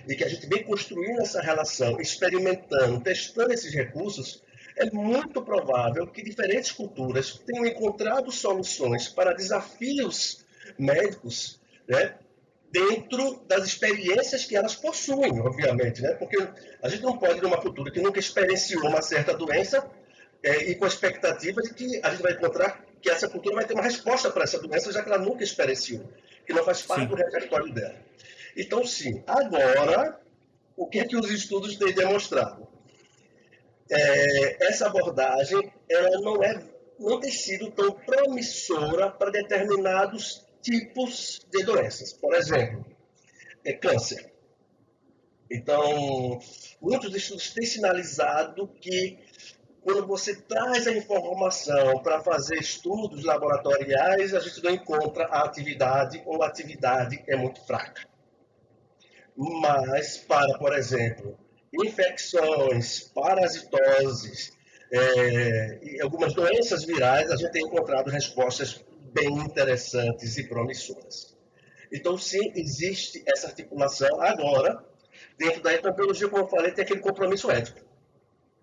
e 0.07 0.15
que 0.15 0.23
a 0.23 0.27
gente 0.27 0.47
vem 0.47 0.63
construindo 0.63 1.21
essa 1.21 1.39
relação, 1.39 2.01
experimentando, 2.01 2.99
testando 3.01 3.53
esses 3.53 3.71
recursos, 3.71 4.43
é 4.75 4.89
muito 4.89 5.43
provável 5.43 6.07
que 6.07 6.23
diferentes 6.23 6.71
culturas 6.71 7.39
tenham 7.45 7.67
encontrado 7.67 8.31
soluções 8.31 9.07
para 9.07 9.35
desafios 9.35 10.43
médicos 10.75 11.61
né, 11.87 12.15
dentro 12.71 13.43
das 13.47 13.63
experiências 13.63 14.43
que 14.43 14.55
elas 14.55 14.73
possuem, 14.73 15.39
obviamente. 15.39 16.01
Né? 16.01 16.15
Porque 16.15 16.35
a 16.81 16.89
gente 16.89 17.03
não 17.03 17.15
pode 17.15 17.39
numa 17.41 17.61
cultura 17.61 17.91
que 17.91 18.01
nunca 18.01 18.19
experienciou 18.19 18.87
uma 18.87 19.03
certa 19.03 19.37
doença 19.37 19.87
é, 20.43 20.69
e 20.69 20.75
com 20.75 20.85
a 20.85 20.87
expectativa 20.87 21.61
de 21.61 21.73
que 21.73 21.99
a 22.03 22.11
gente 22.11 22.21
vai 22.21 22.33
encontrar 22.33 22.85
que 23.01 23.09
essa 23.09 23.27
cultura 23.29 23.55
vai 23.55 23.65
ter 23.65 23.73
uma 23.73 23.83
resposta 23.83 24.29
para 24.31 24.43
essa 24.43 24.59
doença, 24.59 24.91
já 24.91 25.03
que 25.03 25.09
ela 25.09 25.23
nunca 25.23 25.43
experienciou, 25.43 26.03
que 26.45 26.53
não 26.53 26.63
faz 26.63 26.81
parte 26.81 27.03
sim. 27.03 27.07
do 27.07 27.15
repertório 27.15 27.73
dela. 27.73 27.95
Então, 28.55 28.85
sim, 28.85 29.23
agora, 29.27 30.19
o 30.75 30.87
que 30.87 30.99
é 30.99 31.05
que 31.05 31.15
os 31.15 31.29
estudos 31.29 31.75
têm 31.75 31.93
demonstrado? 31.93 32.67
É, 33.89 34.67
essa 34.67 34.87
abordagem 34.87 35.71
ela 35.89 36.19
não, 36.19 36.43
é, 36.43 36.61
não 36.99 37.19
tem 37.19 37.31
sido 37.31 37.71
tão 37.71 37.91
promissora 37.91 39.09
para 39.09 39.31
determinados 39.31 40.45
tipos 40.61 41.45
de 41.49 41.63
doenças. 41.63 42.11
Por 42.13 42.33
exemplo, 42.33 42.85
é 43.63 43.73
câncer. 43.73 44.31
Então, 45.49 46.39
muitos 46.81 47.15
estudos 47.15 47.51
têm 47.51 47.65
sinalizado 47.65 48.67
que 48.81 49.17
quando 49.87 50.05
você 50.05 50.35
traz 50.35 50.85
a 50.85 50.91
informação 50.91 52.03
para 52.03 52.19
fazer 52.19 52.57
estudos 52.59 53.23
laboratoriais, 53.23 54.33
a 54.33 54.39
gente 54.41 54.61
não 54.61 54.71
encontra 54.71 55.27
a 55.27 55.45
atividade 55.45 56.21
ou 56.25 56.43
a 56.43 56.47
atividade 56.47 57.23
é 57.25 57.37
muito 57.37 57.65
fraca. 57.65 58.05
Mas, 59.37 60.17
para, 60.17 60.57
por 60.57 60.77
exemplo, 60.77 61.39
infecções, 61.73 62.99
parasitoses 63.15 64.51
é, 64.91 65.79
e 65.81 66.01
algumas 66.01 66.33
doenças 66.33 66.83
virais, 66.83 67.31
a 67.31 67.37
gente 67.37 67.53
tem 67.53 67.63
encontrado 67.63 68.09
respostas 68.09 68.83
bem 69.13 69.37
interessantes 69.37 70.37
e 70.37 70.49
promissoras. 70.49 71.33
Então, 71.93 72.17
sim, 72.17 72.51
existe 72.55 73.23
essa 73.25 73.47
articulação. 73.47 74.21
Agora, 74.21 74.85
dentro 75.37 75.61
da 75.61 75.73
etapiologia, 75.73 76.27
como 76.27 76.43
eu 76.43 76.49
falei, 76.49 76.73
tem 76.73 76.83
aquele 76.83 76.99
compromisso 76.99 77.49
ético. 77.49 77.79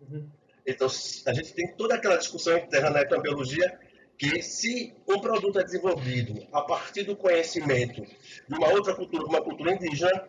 Uhum. 0.03 0.29
Então, 0.67 0.89
a 1.27 1.33
gente 1.35 1.53
tem 1.53 1.75
toda 1.77 1.95
aquela 1.95 2.17
discussão 2.17 2.57
interna 2.57 2.91
na 2.91 3.01
ectobiologia 3.01 3.79
que 4.17 4.43
se 4.43 4.95
um 5.09 5.21
produto 5.21 5.59
é 5.59 5.65
desenvolvido 5.65 6.47
a 6.53 6.63
partir 6.63 7.03
do 7.03 7.17
conhecimento 7.17 8.03
de 8.03 8.55
uma 8.55 8.69
outra 8.71 8.95
cultura, 8.95 9.25
uma 9.25 9.43
cultura 9.43 9.73
indígena, 9.75 10.29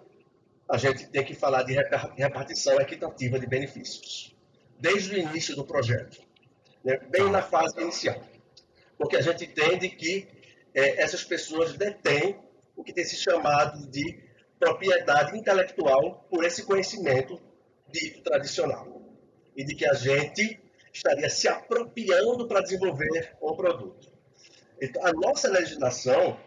a 0.67 0.77
gente 0.77 1.07
tem 1.07 1.23
que 1.23 1.35
falar 1.35 1.63
de 1.63 1.73
repartição 2.17 2.79
equitativa 2.81 3.39
de 3.39 3.47
benefícios, 3.47 4.35
desde 4.79 5.15
o 5.15 5.17
início 5.17 5.55
do 5.55 5.63
projeto, 5.63 6.19
né? 6.83 6.97
bem 7.09 7.29
na 7.29 7.41
fase 7.41 7.79
inicial. 7.79 8.19
Porque 8.97 9.15
a 9.15 9.21
gente 9.21 9.45
entende 9.45 9.89
que 9.89 10.27
é, 10.73 11.01
essas 11.01 11.23
pessoas 11.23 11.73
detêm 11.73 12.39
o 12.75 12.83
que 12.83 12.91
tem 12.91 13.05
se 13.05 13.15
chamado 13.15 13.87
de 13.89 14.19
propriedade 14.59 15.37
intelectual 15.37 16.25
por 16.29 16.43
esse 16.43 16.63
conhecimento 16.63 17.39
dito 17.91 18.23
tradicional 18.23 19.04
e 19.55 19.63
de 19.63 19.75
que 19.75 19.85
a 19.85 19.93
gente 19.93 20.59
estaria 20.93 21.29
se 21.29 21.47
apropriando 21.47 22.47
para 22.47 22.61
desenvolver 22.61 23.35
um 23.41 23.55
produto. 23.55 24.11
Então, 24.81 25.05
a 25.05 25.13
nossa 25.13 25.49
legislação 25.49 26.37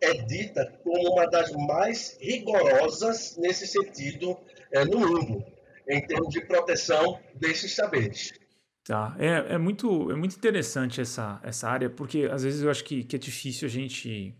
é 0.00 0.14
dita 0.24 0.78
como 0.82 1.12
uma 1.12 1.26
das 1.26 1.52
mais 1.52 2.16
rigorosas 2.20 3.36
nesse 3.36 3.66
sentido 3.66 4.38
é, 4.72 4.84
no 4.84 5.00
mundo, 5.00 5.44
em 5.88 6.00
termos 6.06 6.30
de 6.30 6.40
proteção 6.40 7.20
desses 7.34 7.74
saberes. 7.74 8.32
Tá, 8.84 9.14
é, 9.18 9.54
é, 9.54 9.58
muito, 9.58 10.10
é 10.10 10.14
muito 10.14 10.36
interessante 10.36 11.00
essa, 11.00 11.38
essa 11.44 11.68
área, 11.68 11.90
porque 11.90 12.28
às 12.30 12.42
vezes 12.42 12.62
eu 12.62 12.70
acho 12.70 12.82
que, 12.82 13.04
que 13.04 13.16
é 13.16 13.18
difícil 13.18 13.68
a 13.68 13.70
gente 13.70 14.34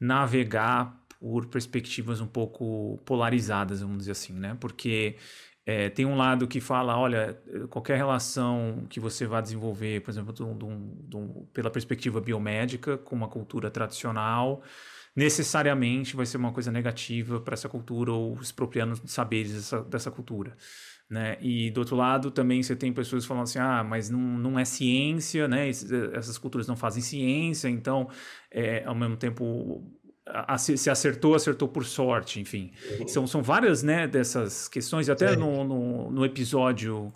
navegar 0.00 1.04
por 1.18 1.46
perspectivas 1.46 2.20
um 2.20 2.26
pouco 2.26 2.98
polarizadas, 3.04 3.80
vamos 3.80 3.98
dizer 3.98 4.12
assim, 4.12 4.34
né? 4.34 4.56
Porque 4.60 5.16
é, 5.68 5.90
tem 5.90 6.06
um 6.06 6.16
lado 6.16 6.46
que 6.46 6.60
fala, 6.60 6.96
olha, 6.96 7.36
qualquer 7.68 7.96
relação 7.96 8.86
que 8.88 9.00
você 9.00 9.26
vá 9.26 9.40
desenvolver, 9.40 10.00
por 10.00 10.12
exemplo, 10.12 10.32
pela 11.52 11.68
perspectiva 11.70 12.20
biomédica, 12.20 12.96
com 12.96 13.16
uma 13.16 13.26
cultura 13.26 13.68
tradicional, 13.68 14.62
necessariamente 15.14 16.14
vai 16.14 16.24
ser 16.24 16.36
uma 16.36 16.52
coisa 16.52 16.70
negativa 16.70 17.40
para 17.40 17.54
essa 17.54 17.68
cultura 17.68 18.12
ou 18.12 18.38
expropriando 18.40 18.96
saberes 19.06 19.54
dessa, 19.54 19.82
dessa 19.82 20.10
cultura. 20.10 20.56
Né? 21.10 21.36
E 21.40 21.68
do 21.72 21.78
outro 21.78 21.96
lado 21.96 22.30
também 22.30 22.62
você 22.62 22.76
tem 22.76 22.92
pessoas 22.92 23.24
falando 23.24 23.44
assim, 23.44 23.58
ah, 23.58 23.82
mas 23.82 24.08
não, 24.08 24.20
não 24.20 24.58
é 24.58 24.64
ciência, 24.64 25.48
né? 25.48 25.68
essas 25.68 26.38
culturas 26.38 26.68
não 26.68 26.76
fazem 26.76 27.02
ciência, 27.02 27.68
então 27.68 28.08
é, 28.52 28.84
ao 28.84 28.94
mesmo 28.94 29.16
tempo 29.16 29.84
se 30.58 30.90
acertou, 30.90 31.34
acertou 31.34 31.68
por 31.68 31.84
sorte, 31.84 32.40
enfim. 32.40 32.72
São, 33.06 33.26
são 33.26 33.42
várias 33.42 33.82
né, 33.82 34.06
dessas 34.06 34.68
questões, 34.68 35.08
até 35.08 35.36
no, 35.36 35.62
no, 35.64 36.10
no, 36.10 36.24
episódio 36.24 37.12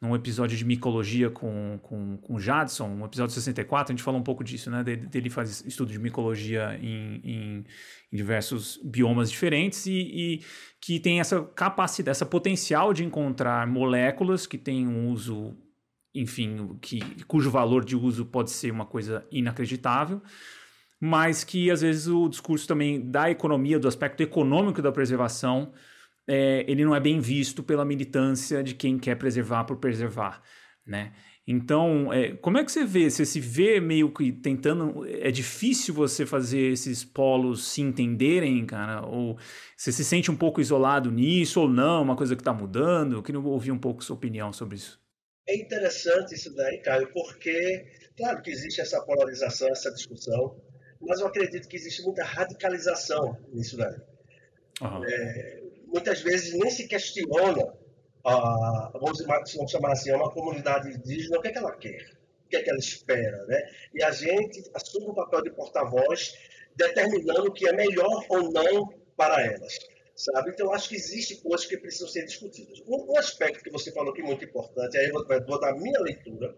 num 0.00 0.16
episódio 0.16 0.56
de 0.58 0.64
micologia 0.64 1.30
com, 1.30 1.78
com, 1.80 2.16
com 2.16 2.38
Jadson, 2.38 2.88
um 2.88 3.04
episódio 3.04 3.32
64, 3.34 3.92
a 3.92 3.96
gente 3.96 4.02
falou 4.02 4.18
um 4.18 4.24
pouco 4.24 4.42
disso, 4.42 4.68
né? 4.68 4.82
Dele, 4.82 5.06
dele 5.06 5.30
faz 5.30 5.64
estudo 5.64 5.92
de 5.92 5.98
micologia 5.98 6.76
em, 6.82 7.20
em, 7.22 7.64
em 8.12 8.16
diversos 8.16 8.80
biomas 8.82 9.30
diferentes 9.30 9.86
e, 9.86 9.92
e, 9.92 10.40
que 10.80 10.98
tem 10.98 11.20
essa 11.20 11.40
capacidade, 11.40 12.10
essa 12.10 12.26
potencial 12.26 12.92
de 12.92 13.04
encontrar 13.04 13.64
moléculas 13.68 14.44
que 14.44 14.58
têm 14.58 14.88
um 14.88 15.08
uso, 15.08 15.56
enfim, 16.12 16.76
que, 16.80 17.00
cujo 17.26 17.48
valor 17.48 17.84
de 17.84 17.94
uso 17.94 18.26
pode 18.26 18.50
ser 18.50 18.72
uma 18.72 18.84
coisa 18.84 19.24
inacreditável 19.30 20.20
mas 21.04 21.42
que 21.42 21.68
às 21.68 21.80
vezes 21.80 22.06
o 22.06 22.28
discurso 22.28 22.68
também 22.68 23.00
da 23.10 23.28
economia, 23.28 23.76
do 23.76 23.88
aspecto 23.88 24.22
econômico 24.22 24.80
da 24.80 24.92
preservação, 24.92 25.72
é, 26.28 26.64
ele 26.68 26.84
não 26.84 26.94
é 26.94 27.00
bem 27.00 27.18
visto 27.18 27.60
pela 27.60 27.84
militância 27.84 28.62
de 28.62 28.72
quem 28.72 28.96
quer 29.00 29.16
preservar 29.16 29.64
por 29.64 29.78
preservar, 29.78 30.40
né? 30.86 31.12
Então, 31.44 32.12
é, 32.12 32.36
como 32.36 32.56
é 32.56 32.64
que 32.64 32.70
você 32.70 32.84
vê? 32.84 33.10
Você 33.10 33.26
se 33.26 33.40
vê 33.40 33.80
meio 33.80 34.12
que 34.12 34.30
tentando. 34.30 35.04
É 35.04 35.32
difícil 35.32 35.92
você 35.92 36.24
fazer 36.24 36.70
esses 36.70 37.02
polos 37.02 37.66
se 37.66 37.82
entenderem, 37.82 38.64
cara? 38.64 39.04
Ou 39.04 39.36
você 39.76 39.90
se 39.90 40.04
sente 40.04 40.30
um 40.30 40.36
pouco 40.36 40.60
isolado 40.60 41.10
nisso, 41.10 41.62
ou 41.62 41.68
não? 41.68 42.02
Uma 42.02 42.14
coisa 42.14 42.36
que 42.36 42.42
está 42.42 42.52
mudando? 42.52 43.16
Eu 43.16 43.22
queria 43.24 43.40
ouvir 43.40 43.72
um 43.72 43.78
pouco 43.78 44.04
sua 44.04 44.14
opinião 44.14 44.52
sobre 44.52 44.76
isso. 44.76 45.00
É 45.48 45.56
interessante 45.56 46.36
isso 46.36 46.54
daí, 46.54 46.80
Caio, 46.82 47.12
porque, 47.12 47.86
claro 48.16 48.40
que 48.40 48.52
existe 48.52 48.80
essa 48.80 49.04
polarização, 49.04 49.66
essa 49.66 49.90
discussão, 49.90 50.62
mas 51.02 51.20
eu 51.20 51.26
acredito 51.26 51.68
que 51.68 51.76
existe 51.76 52.02
muita 52.02 52.24
radicalização 52.24 53.36
nisso 53.52 53.76
daí. 53.76 53.96
Uhum. 54.80 55.04
É, 55.04 55.62
muitas 55.86 56.20
vezes 56.20 56.54
nem 56.54 56.70
se 56.70 56.86
questiona, 56.86 57.74
a, 58.24 58.90
vamos, 58.94 59.24
vamos 59.24 59.70
chamar 59.70 59.92
assim, 59.92 60.12
uma 60.12 60.30
comunidade 60.30 60.88
indígena, 60.88 61.38
o 61.38 61.42
que, 61.42 61.48
é 61.48 61.52
que 61.52 61.58
ela 61.58 61.76
quer, 61.76 62.10
o 62.46 62.48
que 62.48 62.56
é 62.56 62.62
que 62.62 62.70
ela 62.70 62.78
espera, 62.78 63.44
né? 63.46 63.62
E 63.94 64.02
a 64.02 64.10
gente 64.10 64.62
assume 64.74 65.06
o 65.08 65.14
papel 65.14 65.42
de 65.42 65.50
porta-voz, 65.50 66.34
determinando 66.76 67.48
o 67.48 67.52
que 67.52 67.68
é 67.68 67.72
melhor 67.72 68.24
ou 68.28 68.50
não 68.50 68.94
para 69.16 69.42
elas. 69.42 69.78
Sabe? 70.14 70.50
Então, 70.50 70.66
eu 70.66 70.72
acho 70.72 70.88
que 70.88 70.94
existem 70.94 71.38
coisas 71.38 71.66
que 71.66 71.76
precisam 71.76 72.06
ser 72.06 72.24
discutidas. 72.24 72.80
Um, 72.86 73.12
um 73.12 73.18
aspecto 73.18 73.64
que 73.64 73.70
você 73.70 73.90
falou 73.92 74.12
que 74.12 74.20
é 74.20 74.24
muito 74.24 74.44
importante, 74.44 74.96
aí 74.96 75.08
eu 75.08 75.12
vou, 75.12 75.26
vou 75.46 75.60
dar 75.60 75.70
a 75.70 75.76
minha 75.76 75.98
leitura 76.00 76.54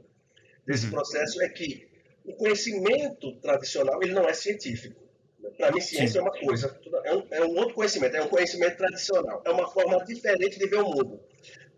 desse 0.66 0.86
uhum. 0.86 0.92
processo, 0.92 1.40
é 1.42 1.48
que 1.48 1.93
o 2.24 2.34
conhecimento 2.34 3.36
tradicional 3.36 4.02
ele 4.02 4.12
não 4.12 4.28
é 4.28 4.32
científico. 4.32 5.02
Para 5.58 5.70
mim, 5.70 5.80
ciência 5.80 6.08
Sim. 6.08 6.18
é 6.18 6.22
uma 6.22 6.32
coisa, 6.32 6.80
é 7.04 7.14
um, 7.14 7.26
é 7.30 7.44
um, 7.44 7.56
outro 7.58 7.74
conhecimento, 7.74 8.16
é 8.16 8.22
um 8.22 8.28
conhecimento 8.28 8.76
tradicional, 8.76 9.42
é 9.44 9.50
uma 9.50 9.70
forma 9.70 10.02
diferente 10.04 10.58
de 10.58 10.66
ver 10.66 10.78
o 10.78 10.88
mundo. 10.88 11.20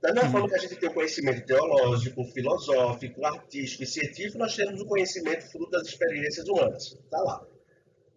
Da 0.00 0.12
mesma 0.12 0.26
uhum. 0.26 0.32
forma 0.32 0.48
que 0.48 0.54
a 0.54 0.58
gente 0.58 0.76
tem 0.76 0.88
o 0.88 0.94
conhecimento 0.94 1.44
teológico, 1.44 2.24
filosófico, 2.26 3.24
artístico 3.24 3.82
e 3.82 3.86
científico, 3.86 4.38
nós 4.38 4.54
temos 4.54 4.80
o 4.80 4.86
conhecimento 4.86 5.50
fruto 5.50 5.70
das 5.70 5.88
experiências 5.88 6.46
humanas. 6.48 6.92
Está 6.92 7.18
lá. 7.18 7.46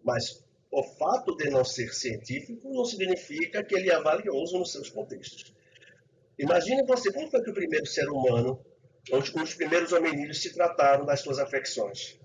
Mas 0.04 0.44
o 0.70 0.82
fato 0.82 1.36
de 1.36 1.50
não 1.50 1.64
ser 1.64 1.92
científico 1.92 2.72
não 2.72 2.84
significa 2.84 3.64
que 3.64 3.74
ele 3.74 3.90
é 3.90 4.00
valioso 4.00 4.58
nos 4.58 4.72
seus 4.72 4.88
contextos. 4.88 5.52
Imagine 6.38 6.86
você, 6.86 7.12
como 7.12 7.28
foi 7.28 7.42
que 7.42 7.50
o 7.50 7.54
primeiro 7.54 7.86
ser 7.86 8.08
humano 8.08 8.64
onde 9.12 9.32
os 9.42 9.54
primeiros 9.54 9.92
hominídeos 9.92 10.42
se 10.42 10.52
trataram 10.52 11.04
das 11.04 11.20
suas 11.20 11.38
afecções. 11.38 12.19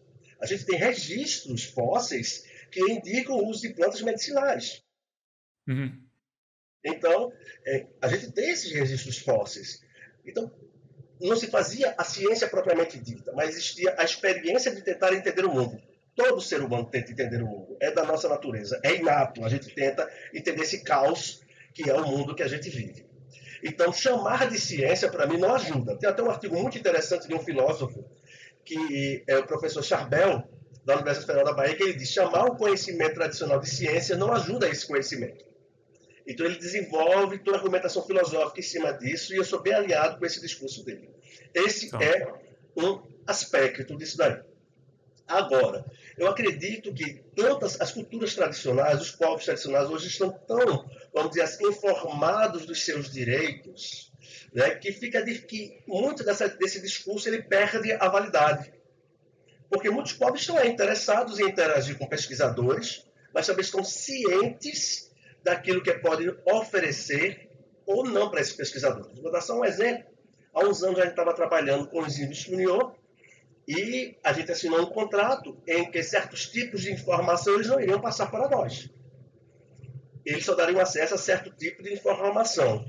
A 0.46 0.48
gente 0.48 0.64
tem 0.64 0.78
registros 0.78 1.64
fósseis 1.64 2.46
que 2.70 2.80
indicam 2.80 3.36
o 3.36 3.50
uso 3.50 3.62
de 3.62 3.74
plantas 3.74 4.00
medicinais. 4.04 4.84
Uhum. 5.68 6.00
Então, 6.86 7.34
é, 7.66 7.88
a 8.00 8.08
gente 8.08 8.32
tem 8.32 8.52
esses 8.52 8.72
registros 8.72 9.18
fósseis. 9.18 9.84
Então, 10.24 10.54
não 11.20 11.36
se 11.36 11.48
fazia 11.48 11.96
a 11.98 12.04
ciência 12.04 12.48
propriamente 12.48 13.00
dita, 13.00 13.34
mas 13.34 13.50
existia 13.50 13.96
a 13.98 14.04
experiência 14.04 14.74
de 14.74 14.84
tentar 14.84 15.14
entender 15.14 15.46
o 15.46 15.52
mundo. 15.52 15.82
Todo 16.16 16.40
ser 16.40 16.62
humano 16.62 16.86
tenta 16.92 17.12
entender 17.12 17.42
o 17.42 17.48
mundo. 17.48 17.76
É 17.82 17.90
da 17.90 18.06
nossa 18.06 18.30
natureza, 18.30 18.80
é 18.84 18.98
inato. 18.98 19.44
A 19.44 19.50
gente 19.50 19.74
tenta 19.74 20.08
entender 20.32 20.62
esse 20.62 20.84
caos 20.84 21.42
que 21.74 21.90
é 21.90 21.94
o 21.96 22.06
mundo 22.06 22.36
que 22.36 22.44
a 22.44 22.48
gente 22.48 22.70
vive. 22.70 23.04
Então, 23.64 23.92
chamar 23.92 24.48
de 24.48 24.60
ciência, 24.60 25.10
para 25.10 25.26
mim, 25.26 25.40
não 25.40 25.56
ajuda. 25.56 25.98
Tem 25.98 26.08
até 26.08 26.22
um 26.22 26.30
artigo 26.30 26.56
muito 26.56 26.78
interessante 26.78 27.28
de 27.28 27.34
um 27.34 27.40
filósofo, 27.40 28.06
que 28.66 29.24
é 29.28 29.38
o 29.38 29.46
professor 29.46 29.84
Charbel, 29.84 30.44
da 30.84 30.96
Universidade 30.96 31.26
Federal 31.26 31.46
da 31.46 31.54
Bahia, 31.54 31.76
que 31.76 31.84
ele 31.84 31.94
diz: 31.94 32.10
chamar 32.10 32.46
o 32.46 32.58
conhecimento 32.58 33.16
tradicional 33.16 33.60
de 33.60 33.70
ciência 33.70 34.18
não 34.18 34.34
ajuda 34.34 34.68
esse 34.68 34.88
conhecimento. 34.88 35.46
Então, 36.28 36.46
ele 36.46 36.58
desenvolve 36.58 37.38
toda 37.40 37.58
a 37.58 37.60
argumentação 37.60 38.04
filosófica 38.06 38.60
em 38.60 38.64
cima 38.64 38.92
disso, 38.92 39.34
e 39.34 39.38
eu 39.38 39.46
sou 39.46 39.62
bem 39.62 39.74
alinhado 39.74 40.18
com 40.18 40.26
esse 40.26 40.42
discurso 40.42 40.84
dele. 40.84 41.10
Esse 41.54 41.88
então. 41.88 42.02
é 42.02 42.34
um 42.76 43.02
aspecto 43.28 43.96
disso 43.96 44.18
daí. 44.18 44.42
Agora, 45.28 45.86
eu 46.18 46.28
acredito 46.28 46.94
que 46.94 47.24
tantas 47.36 47.80
as 47.82 47.92
culturas 47.92 48.36
tradicionais, 48.36 49.02
os 49.02 49.12
povos 49.12 49.44
tradicionais 49.44 49.90
hoje 49.90 50.08
estão 50.08 50.32
tão, 50.32 50.88
vamos 51.14 51.30
dizer 51.30 51.42
assim, 51.42 51.68
informados 51.68 52.66
dos 52.66 52.84
seus 52.84 53.12
direitos, 53.12 54.05
né, 54.56 54.74
que 54.76 54.94
fica 54.94 55.22
de, 55.22 55.40
que 55.40 55.84
muito 55.86 56.24
dessa, 56.24 56.48
desse 56.48 56.82
discurso 56.82 57.28
ele 57.28 57.44
perde 57.44 57.92
a 57.92 58.08
validade. 58.08 58.74
Porque 59.70 59.90
muitos 59.90 60.14
povos 60.14 60.40
estão 60.40 60.64
interessados 60.66 61.40
em 61.40 61.50
interagir 61.50 61.98
com 61.98 62.08
pesquisadores, 62.08 63.06
mas 63.34 63.46
também 63.46 63.66
estão 63.66 63.84
cientes 63.84 65.12
daquilo 65.44 65.84
que 65.84 65.94
podem 65.96 66.34
oferecer 66.46 67.50
ou 67.86 68.06
não 68.06 68.32
para 68.32 68.40
esses 68.40 68.54
pesquisadores. 68.54 69.20
Vou 69.20 69.32
dar 69.32 69.42
só 69.42 69.60
um 69.60 69.66
exemplo. 69.66 70.06
Há 70.54 70.66
uns 70.66 70.82
anos 70.82 71.00
a 71.00 71.02
gente 71.02 71.12
estava 71.12 71.34
trabalhando 71.34 71.88
com 71.88 72.00
os 72.00 72.18
índios 72.18 72.44
Funiô, 72.44 72.96
e 73.68 74.16
a 74.24 74.32
gente 74.32 74.52
assinou 74.52 74.82
um 74.82 74.86
contrato 74.86 75.58
em 75.68 75.90
que 75.92 76.02
certos 76.02 76.48
tipos 76.48 76.82
de 76.82 76.94
informação 76.94 77.56
eles 77.56 77.68
não 77.68 77.80
iriam 77.80 78.00
passar 78.00 78.28
para 78.28 78.48
nós. 78.48 78.90
Eles 80.24 80.46
só 80.46 80.56
dariam 80.56 80.80
acesso 80.80 81.16
a 81.16 81.18
certo 81.18 81.50
tipo 81.52 81.84
de 81.84 81.94
informação, 81.94 82.86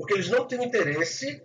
porque 0.00 0.14
eles 0.14 0.30
não 0.30 0.46
têm 0.46 0.64
interesse 0.64 1.42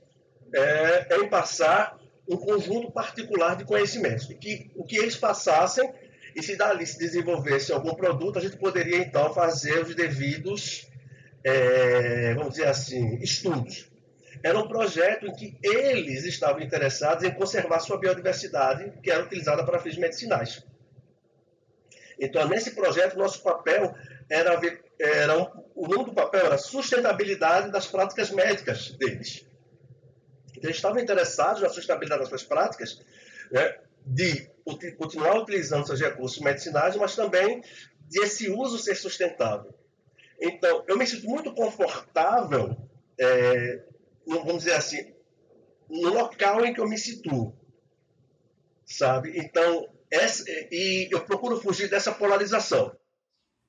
é, 0.54 1.18
em 1.18 1.28
passar 1.28 2.00
um 2.26 2.38
conjunto 2.38 2.90
particular 2.90 3.58
de 3.58 3.66
conhecimentos. 3.66 4.30
E 4.30 4.36
que 4.36 4.72
o 4.78 4.86
que 4.86 4.96
eles 4.96 5.18
passassem, 5.18 5.94
e 6.34 6.42
se 6.42 6.56
dali 6.56 6.88
se 6.88 6.98
desenvolvesse 6.98 7.74
algum 7.74 7.94
produto, 7.94 8.40
a 8.40 8.42
gente 8.42 8.56
poderia 8.56 9.00
então 9.00 9.34
fazer 9.34 9.84
os 9.84 9.94
devidos, 9.94 10.90
é, 11.44 12.34
vamos 12.34 12.52
dizer 12.52 12.68
assim, 12.70 13.18
estudos. 13.18 13.92
Era 14.42 14.58
um 14.58 14.70
projeto 14.70 15.28
em 15.28 15.36
que 15.36 15.58
eles 15.62 16.24
estavam 16.24 16.62
interessados 16.62 17.26
em 17.26 17.32
conservar 17.32 17.82
sua 17.82 18.00
biodiversidade, 18.00 18.90
que 19.04 19.12
era 19.12 19.26
utilizada 19.26 19.66
para 19.66 19.80
fins 19.80 19.98
medicinais. 19.98 20.66
Então, 22.18 22.48
nesse 22.48 22.72
projeto, 22.72 23.18
nosso 23.18 23.44
papel 23.44 23.94
era, 24.30 24.58
era 25.00 25.52
o 25.76 25.88
nome 25.88 26.06
do 26.06 26.14
papel 26.14 26.46
era 26.46 26.58
sustentabilidade 26.58 27.72
das 27.72 27.88
práticas 27.88 28.30
médicas 28.32 28.92
deles. 28.92 29.46
Então, 30.52 30.70
eles 30.70 30.78
estavam 30.78 31.00
interessados 31.00 31.62
na 31.62 31.70
sustentabilidade 31.70 32.22
das 32.22 32.30
suas 32.30 32.44
práticas, 32.44 33.02
né, 33.52 33.78
de 34.06 34.50
continuar 34.98 35.38
utilizando 35.40 35.86
seus 35.86 36.00
recursos 36.00 36.40
medicinais, 36.40 36.96
mas 36.96 37.16
também 37.16 37.62
de 38.08 38.20
esse 38.24 38.50
uso 38.50 38.78
ser 38.78 38.96
sustentável. 38.96 39.74
Então, 40.40 40.84
eu 40.88 40.98
me 40.98 41.06
sinto 41.06 41.28
muito 41.28 41.54
confortável 41.54 42.78
é, 43.18 43.84
vamos 44.26 44.64
dizer 44.64 44.74
assim, 44.74 45.14
no 45.90 46.10
local 46.10 46.66
em 46.66 46.74
que 46.74 46.80
eu 46.80 46.88
me 46.88 46.98
situo, 46.98 47.56
sabe? 48.86 49.38
Então, 49.38 49.88
essa, 50.12 50.44
e 50.50 51.10
eu 51.12 51.24
procuro 51.26 51.60
fugir 51.60 51.90
dessa 51.90 52.12
polarização. 52.12 52.96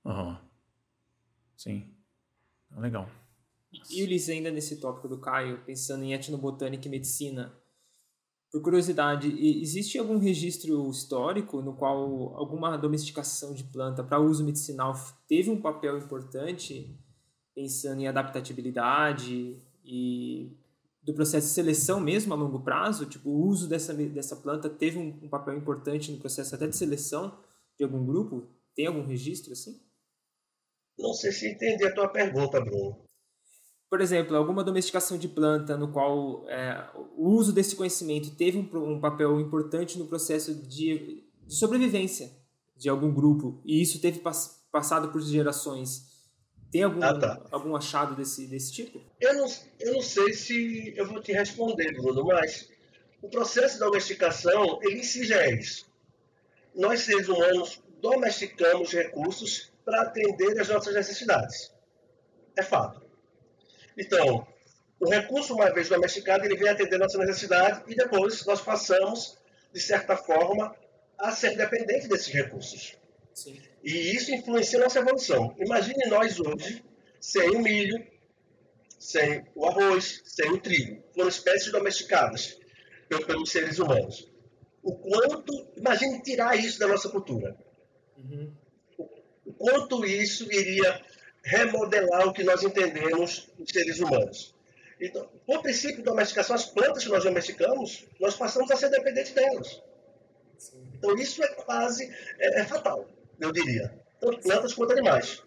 Uhum. 0.05 0.39
Sim. 1.57 1.95
Legal. 2.77 3.09
E 3.91 4.03
Ulisses, 4.03 4.29
ainda 4.29 4.51
nesse 4.51 4.81
tópico 4.81 5.09
do 5.09 5.21
Caio, 5.21 5.63
pensando 5.65 6.05
em 6.05 6.13
etnobotânica 6.13 6.87
e 6.87 6.91
medicina, 6.91 7.53
por 8.51 8.63
curiosidade, 8.63 9.29
existe 9.61 9.99
algum 9.99 10.19
registro 10.19 10.89
histórico 10.89 11.61
no 11.61 11.75
qual 11.75 12.35
alguma 12.37 12.77
domesticação 12.77 13.53
de 13.53 13.65
planta 13.65 14.03
para 14.03 14.21
uso 14.21 14.45
medicinal 14.45 14.95
teve 15.29 15.51
um 15.51 15.61
papel 15.61 15.99
importante, 15.99 16.99
pensando 17.55 18.01
em 18.01 18.07
adaptabilidade 18.07 19.61
e 19.85 20.57
do 21.03 21.13
processo 21.13 21.49
de 21.49 21.53
seleção 21.53 22.01
mesmo 22.01 22.33
a 22.33 22.37
longo 22.37 22.61
prazo, 22.61 23.07
tipo, 23.07 23.31
o 23.31 23.47
uso 23.47 23.69
dessa, 23.69 23.95
dessa 23.95 24.35
planta 24.37 24.69
teve 24.69 24.99
um, 24.99 25.09
um, 25.23 25.29
papel 25.29 25.57
importante 25.57 26.11
no 26.11 26.19
processo 26.19 26.55
até 26.55 26.67
de 26.67 26.77
seleção 26.77 27.39
de 27.77 27.85
algum 27.85 28.05
grupo? 28.05 28.49
Tem 28.75 28.87
algum 28.87 29.07
registro 29.07 29.53
assim? 29.53 29.81
Não 30.99 31.13
sei 31.13 31.33
se 31.33 31.49
entendi 31.51 31.85
a 31.85 31.95
tua 31.95 32.09
pergunta, 32.09 32.61
Bruno. 32.61 33.05
Por 33.89 34.01
exemplo, 34.01 34.37
alguma 34.37 34.65
domesticação 34.65 35.17
de 35.17 35.29
planta 35.29 35.77
no 35.77 35.93
qual 35.93 36.49
é, 36.49 36.89
o 37.17 37.29
uso 37.31 37.53
desse 37.53 37.77
conhecimento 37.77 38.35
teve 38.35 38.59
um, 38.59 38.95
um 38.95 39.01
papel 39.01 39.41
importante 39.41 39.99
no 39.99 40.07
processo 40.07 40.55
de, 40.55 41.23
de, 41.47 41.55
sobrevivência 41.55 42.31
de 42.77 42.89
algum 42.89 43.15
grupo 43.15 43.63
e 43.65 43.81
isso 43.81 44.01
teve 44.01 44.19
pass, 44.19 44.67
passado 44.73 45.13
por 45.13 45.21
gerações 45.21 46.17
tem 46.71 46.83
algum, 46.83 47.03
ah, 47.03 47.19
tá. 47.19 47.47
algum 47.53 47.77
achado 47.77 48.17
desse, 48.17 48.47
desse 48.47 48.73
tipo? 48.73 49.01
Eu 49.21 49.35
não, 49.35 49.47
eu 49.79 49.95
não 49.95 50.03
sei 50.03 50.33
se 50.35 50.93
eu 50.97 51.07
vou 51.07 51.23
te 51.23 51.33
responder, 51.33 51.93
Bruno, 51.93 52.25
mas 52.25 52.69
o 53.23 53.29
processo 53.29 53.75
de 53.75 53.81
domesticação, 53.81 54.79
ele 54.83 54.99
em 54.99 55.03
si 55.03 55.25
já 55.25 55.43
é 55.43 55.55
isso. 55.55 55.87
Nós, 56.75 57.01
seres 57.01 57.29
humanos, 57.29 57.81
domesticamos 58.03 58.93
recursos 58.93 59.73
para 59.87 60.03
atender 60.03 60.61
às 60.61 60.69
nossas 60.69 60.93
necessidades. 60.93 61.73
É 62.57 62.63
fato. 62.63 63.01
Então, 63.97 64.45
o 64.99 65.09
recurso, 65.09 65.55
uma 65.55 65.73
vez 65.73 65.89
domesticado, 65.89 66.45
ele 66.45 66.57
vem 66.57 66.69
atender 66.69 66.99
nossa 66.99 67.17
necessidade 67.19 67.85
e 67.87 67.95
depois 67.95 68.45
nós 68.45 68.61
passamos, 68.61 69.39
de 69.73 69.81
certa 69.81 70.17
forma, 70.17 70.75
a 71.17 71.31
ser 71.31 71.57
dependente 71.57 72.09
desses 72.09 72.27
recursos. 72.27 72.97
Sim. 73.33 73.63
E 73.85 74.17
isso 74.17 74.35
influencia 74.35 74.81
nossa 74.81 74.99
evolução. 74.99 75.55
Imagine 75.59 76.09
nós 76.09 76.41
hoje 76.41 76.85
sem 77.21 77.51
o 77.51 77.63
milho, 77.63 78.05
sem 78.99 79.47
o 79.55 79.67
arroz, 79.67 80.21
sem 80.25 80.51
o 80.51 80.59
trigo. 80.59 81.01
Foram 81.15 81.29
espécies 81.29 81.71
domesticadas 81.71 82.59
pelos 83.09 83.51
seres 83.51 83.79
humanos. 83.79 84.29
O 84.83 84.97
quanto, 84.97 85.69
imagine 85.77 86.21
tirar 86.23 86.57
isso 86.57 86.79
da 86.79 86.89
nossa 86.89 87.09
cultura. 87.09 87.57
Uhum. 88.17 88.53
O 89.47 89.53
quanto 89.53 90.05
isso 90.05 90.51
iria 90.53 91.01
remodelar 91.43 92.29
o 92.29 92.33
que 92.33 92.43
nós 92.43 92.63
entendemos 92.63 93.49
dos 93.57 93.71
seres 93.71 94.01
humanos. 94.01 94.55
Então, 95.01 95.29
por 95.47 95.63
princípio 95.63 95.99
de 95.99 96.03
domesticação, 96.03 96.57
as 96.57 96.67
plantas 96.67 97.05
que 97.05 97.11
nós 97.11 97.25
domesticamos, 97.25 98.07
nós 98.19 98.35
passamos 98.35 98.71
a 98.71 98.77
ser 98.77 98.91
dependentes 98.91 99.33
delas. 99.33 99.83
Sim. 100.59 100.83
Então, 100.95 101.15
isso 101.17 101.43
é 101.43 101.49
quase 101.49 102.11
é, 102.39 102.61
é 102.61 102.65
fatal 102.65 103.09
eu 103.39 103.53
diria. 103.53 103.93
Tanto 104.21 104.41
plantas 104.41 104.75
quanto 104.75 104.93
animais. 104.93 105.43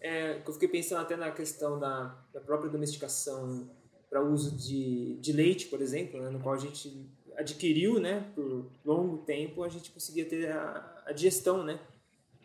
É, 0.00 0.40
eu 0.46 0.52
fiquei 0.52 0.68
pensando 0.68 1.00
até 1.00 1.16
na 1.16 1.30
questão 1.30 1.78
da, 1.78 2.16
da 2.32 2.40
própria 2.40 2.70
domesticação 2.70 3.70
para 4.08 4.22
uso 4.22 4.56
de, 4.56 5.16
de 5.16 5.32
leite, 5.32 5.66
por 5.66 5.80
exemplo, 5.80 6.20
né, 6.20 6.30
no 6.30 6.40
qual 6.40 6.54
a 6.54 6.58
gente 6.58 7.06
adquiriu, 7.36 8.00
né, 8.00 8.26
por 8.34 8.70
longo 8.84 9.18
tempo, 9.18 9.62
a 9.62 9.68
gente 9.68 9.90
conseguia 9.90 10.24
ter 10.24 10.50
a, 10.50 11.02
a 11.06 11.12
digestão, 11.12 11.62
né, 11.62 11.78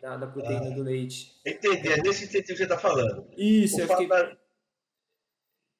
da, 0.00 0.16
da 0.16 0.26
proteína 0.26 0.68
ah, 0.68 0.74
do 0.74 0.82
leite. 0.82 1.40
Entendi, 1.44 1.88
é 1.88 2.02
nesse 2.02 2.26
sentido 2.26 2.46
que 2.46 2.56
você 2.56 2.62
está 2.62 2.78
falando. 2.78 3.26
Isso, 3.36 3.80
eu 3.80 3.88
fiquei... 3.88 4.08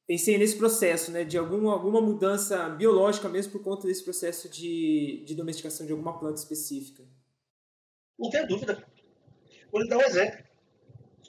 Pensei 0.06 0.38
nesse 0.38 0.56
processo, 0.56 1.10
né, 1.10 1.24
de 1.24 1.36
alguma, 1.36 1.72
alguma 1.72 2.00
mudança 2.00 2.68
biológica 2.68 3.28
mesmo 3.28 3.52
por 3.52 3.62
conta 3.64 3.88
desse 3.88 4.04
processo 4.04 4.48
de, 4.48 5.24
de 5.26 5.34
domesticação 5.34 5.84
de 5.84 5.90
alguma 5.90 6.16
planta 6.16 6.38
específica. 6.38 7.02
Não 8.16 8.30
tem 8.30 8.46
dúvida. 8.46 8.86
Vou 9.72 9.82
lhe 9.82 9.88
dar 9.88 9.98
um 9.98 10.02
exemplo. 10.02 10.44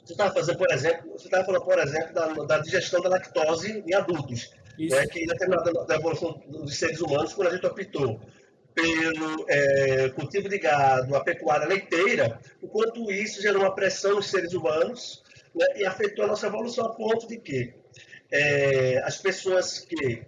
Você 0.06 0.14
estava 0.14 0.32
fazendo, 0.32 0.58
por 0.60 0.72
exemplo, 0.72 1.12
você 1.12 1.26
estava 1.26 1.44
falando, 1.44 1.66
por 1.66 1.80
exemplo, 1.80 2.14
da, 2.14 2.34
da, 2.46 2.60
digestão 2.60 3.02
da 3.02 3.10
lactose 3.10 3.84
em 3.86 3.94
adultos. 3.96 4.52
Né, 4.78 5.08
que 5.08 5.22
em 5.22 5.26
determinada 5.26 5.96
evolução 5.96 6.40
dos 6.48 6.78
seres 6.78 7.02
humanos, 7.02 7.34
quando 7.34 7.48
a 7.48 7.56
gente 7.56 7.66
optou 7.66 8.22
pelo 8.78 9.46
é, 9.50 10.10
cultivo 10.10 10.48
de 10.48 10.60
gado, 10.60 11.16
a 11.16 11.24
pecuária 11.24 11.68
leiteira, 11.68 12.40
o 12.62 12.68
quanto 12.68 13.12
isso 13.12 13.42
gerou 13.42 13.64
uma 13.64 13.74
pressão 13.74 14.14
nos 14.18 14.30
seres 14.30 14.54
humanos 14.54 15.24
né, 15.56 15.66
e 15.78 15.84
afetou 15.86 16.26
a 16.26 16.28
nossa 16.28 16.46
evolução 16.46 16.86
a 16.86 16.94
ponto 16.94 17.28
de 17.28 17.40
que 17.40 17.74
é, 18.32 19.02
as 19.04 19.18
pessoas 19.18 19.80
que, 19.80 20.22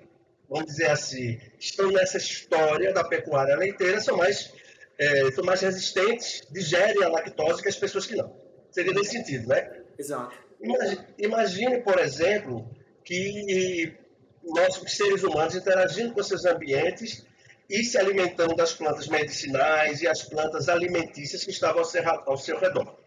vamos 0.49 0.65
dizer 0.65 0.89
assim, 0.89 1.39
estão 1.59 1.91
nessa 1.91 2.17
história 2.17 2.91
da 2.91 3.03
pecuária 3.03 3.55
leiteira 3.55 4.01
são 4.01 4.17
mais 4.17 4.51
é, 4.97 5.31
são 5.31 5.45
mais 5.45 5.61
resistentes, 5.61 6.41
digerem 6.51 7.03
a 7.03 7.07
lactose 7.07 7.61
que 7.61 7.69
as 7.69 7.77
pessoas 7.77 8.05
que 8.07 8.15
não. 8.15 8.35
Seria 8.71 8.91
nesse 8.91 9.11
sentido, 9.11 9.47
né? 9.47 9.83
Exato. 9.97 10.35
Imagine, 10.59 11.05
imagine 11.19 11.77
por 11.81 11.99
exemplo, 11.99 12.69
que 13.05 13.95
nós, 14.43 14.81
seres 14.87 15.23
humanos, 15.23 15.55
interagindo 15.55 16.13
com 16.13 16.21
seus 16.21 16.45
ambientes, 16.45 17.25
e 17.69 17.83
se 17.83 17.97
alimentando 17.97 18.55
das 18.55 18.73
plantas 18.73 19.07
medicinais 19.07 20.01
e 20.01 20.07
as 20.07 20.23
plantas 20.23 20.67
alimentícias 20.67 21.43
que 21.43 21.51
estavam 21.51 21.83
ao 22.25 22.37
seu 22.37 22.59
redor. 22.59 22.97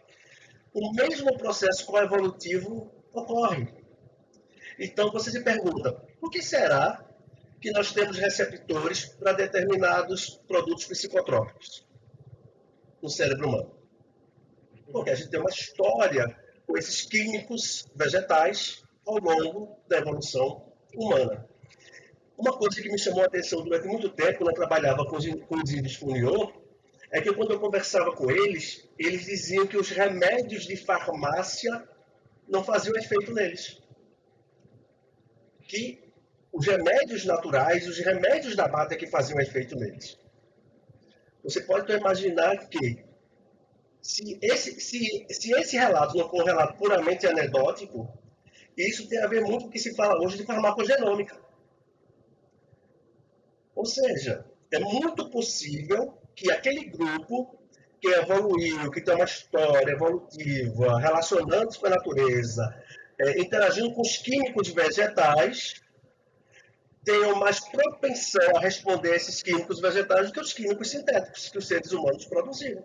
O 0.73 0.93
mesmo 0.93 1.37
processo 1.37 1.85
coevolutivo 1.85 2.91
ocorre. 3.11 3.67
Então 4.79 5.11
você 5.11 5.29
se 5.29 5.43
pergunta, 5.43 5.91
por 6.19 6.31
que 6.31 6.41
será 6.41 7.03
que 7.61 7.71
nós 7.71 7.91
temos 7.91 8.17
receptores 8.17 9.05
para 9.05 9.33
determinados 9.33 10.41
produtos 10.47 10.85
psicotrópicos 10.85 11.85
no 13.01 13.09
cérebro 13.09 13.49
humano? 13.49 13.75
Porque 14.91 15.11
a 15.11 15.15
gente 15.15 15.29
tem 15.29 15.39
uma 15.39 15.49
história 15.49 16.25
com 16.65 16.77
esses 16.77 17.01
químicos 17.01 17.85
vegetais 17.95 18.83
ao 19.05 19.17
longo 19.17 19.77
da 19.87 19.97
evolução 19.97 20.73
humana. 20.95 21.47
Uma 22.37 22.57
coisa 22.57 22.81
que 22.81 22.89
me 22.89 22.97
chamou 22.99 23.21
a 23.21 23.25
atenção 23.25 23.63
durante 23.63 23.87
muito 23.87 24.09
tempo, 24.09 24.39
quando 24.39 24.49
eu 24.49 24.55
trabalhava 24.55 25.05
com 25.05 25.17
os, 25.17 25.25
com 25.45 25.55
os 25.55 25.71
índios 25.71 25.95
Funiô, 25.95 26.51
é 27.11 27.21
que 27.21 27.31
quando 27.31 27.51
eu 27.51 27.59
conversava 27.59 28.11
com 28.11 28.31
eles, 28.31 28.89
eles 28.97 29.25
diziam 29.25 29.67
que 29.67 29.77
os 29.77 29.89
remédios 29.89 30.65
de 30.65 30.75
farmácia 30.75 31.87
não 32.47 32.63
faziam 32.63 32.95
efeito 32.97 33.31
neles. 33.31 33.79
Que 35.67 36.03
os 36.51 36.65
remédios 36.65 37.23
naturais, 37.23 37.87
os 37.87 37.99
remédios 37.99 38.55
da 38.55 38.67
mata 38.67 38.95
é 38.95 38.97
que 38.97 39.07
faziam 39.07 39.39
efeito 39.39 39.75
neles. 39.75 40.17
Você 41.43 41.61
pode 41.61 41.83
então 41.83 41.97
imaginar 41.97 42.67
que 42.67 43.03
se 44.01 44.37
esse, 44.41 44.79
se, 44.79 45.27
se 45.29 45.51
esse 45.53 45.77
relato 45.77 46.17
não 46.17 46.29
for 46.29 46.41
um 46.41 46.45
relato 46.45 46.77
puramente 46.77 47.27
anedótico, 47.27 48.11
isso 48.75 49.07
tem 49.07 49.19
a 49.19 49.27
ver 49.27 49.41
muito 49.41 49.63
com 49.63 49.67
o 49.67 49.71
que 49.71 49.79
se 49.79 49.95
fala 49.95 50.19
hoje 50.21 50.37
de 50.37 50.45
farmacogenômica. 50.45 51.42
Ou 53.75 53.85
seja, 53.85 54.45
é 54.71 54.79
muito 54.79 55.29
possível 55.29 56.17
que 56.35 56.51
aquele 56.51 56.85
grupo 56.85 57.57
que 58.01 58.09
evoluiu, 58.09 58.91
que 58.91 59.01
tem 59.01 59.15
uma 59.15 59.23
história 59.23 59.91
evolutiva, 59.91 60.99
relacionando-se 60.99 61.79
com 61.79 61.87
a 61.87 61.91
natureza, 61.91 62.83
é, 63.19 63.39
interagindo 63.39 63.93
com 63.93 64.01
os 64.01 64.17
químicos 64.17 64.69
vegetais, 64.69 65.81
tenham 67.03 67.35
mais 67.35 67.59
propensão 67.59 68.57
a 68.57 68.59
responder 68.59 69.11
a 69.11 69.15
esses 69.15 69.41
químicos 69.41 69.79
vegetais 69.79 70.27
do 70.27 70.33
que 70.33 70.39
os 70.39 70.53
químicos 70.53 70.89
sintéticos 70.89 71.49
que 71.49 71.57
os 71.57 71.67
seres 71.67 71.91
humanos 71.91 72.25
produziram. 72.25 72.83